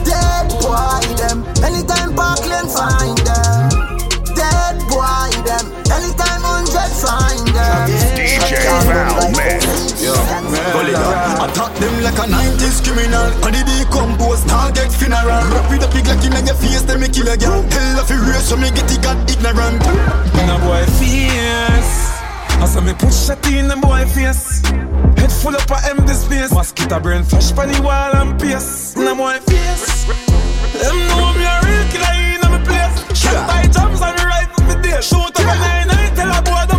Dead 0.02 0.50
boy 0.58 1.06
them. 1.14 1.46
Anytime 1.62 2.10
Parkland 2.18 2.66
find 2.74 3.22
them 3.22 3.83
Dead 4.34 4.76
boy 4.90 5.30
them 5.46 5.66
Anytime 5.90 6.42
hundred 6.42 6.92
find 6.98 7.46
them 7.54 7.88
DJ 8.16 8.56
Valmix. 8.88 9.84
Gully 10.72 10.92
down. 10.92 11.48
Attack 11.48 11.72
them 11.80 11.94
like 12.02 12.18
a 12.18 12.26
90s 12.28 12.82
criminal. 12.84 13.28
On 13.44 13.52
the 13.52 13.62
decompose, 13.64 14.44
target 14.44 14.90
funeral. 14.92 15.44
Rap 15.52 15.70
with 15.70 15.84
a 15.84 15.88
pig 15.88 16.06
like 16.06 16.24
in 16.24 16.46
your 16.46 16.56
face, 16.56 16.82
then 16.82 17.00
me 17.00 17.08
kill 17.08 17.28
a 17.28 17.36
girl. 17.36 17.62
Hell 17.62 18.00
of 18.00 18.10
a 18.10 18.16
race, 18.26 18.48
so 18.48 18.56
me 18.56 18.70
get 18.70 18.90
it 18.90 19.02
got 19.02 19.18
ignorant. 19.30 19.82
And 20.40 20.50
a 20.50 20.56
boy 20.64 20.84
fierce. 20.98 22.14
I 22.60 22.66
saw 22.66 22.80
me 22.80 22.94
push 22.94 23.28
a 23.28 23.36
in 23.52 23.68
the 23.68 23.76
boy 23.76 24.04
face. 24.06 24.60
Head 25.18 25.32
full 25.32 25.54
up 25.54 25.70
of 25.70 25.84
empty 25.84 26.14
space. 26.14 26.52
Mosquito 26.52 27.00
brain 27.00 27.24
flash 27.24 27.52
by 27.52 27.66
the 27.66 27.80
wall 27.82 28.14
and 28.16 28.40
pierce. 28.40 28.96
And 28.96 29.08
a 29.08 29.14
boy 29.14 29.38
face. 29.46 30.04
Them 30.80 30.96
know 31.08 31.32
me 31.36 31.44
a 31.44 31.56
real 31.64 31.84
killer 31.92 32.14
in 32.34 32.40
my 32.40 32.60
place. 32.64 32.96
Shot 33.18 33.46
by 33.48 33.73
Shoot 35.04 35.20
up 35.20 35.38
a 35.38 35.44
nine 35.44 35.86
nine, 35.88 36.73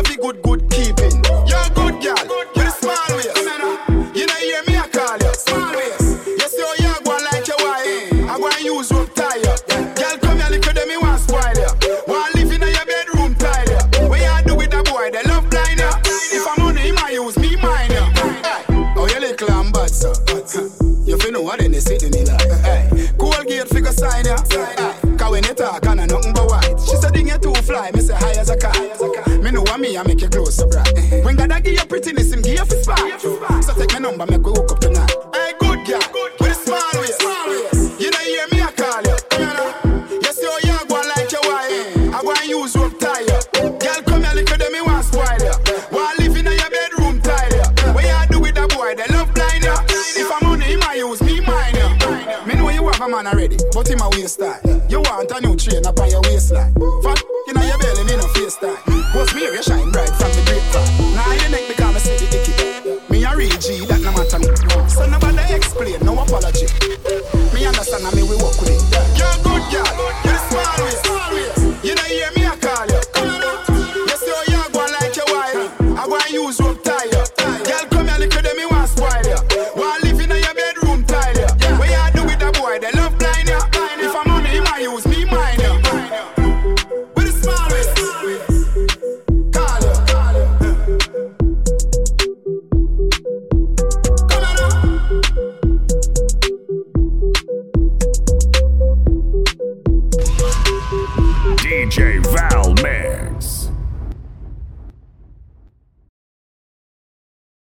have 0.00 0.08
the 0.08 0.22
good 0.22 0.40
good 0.42 0.69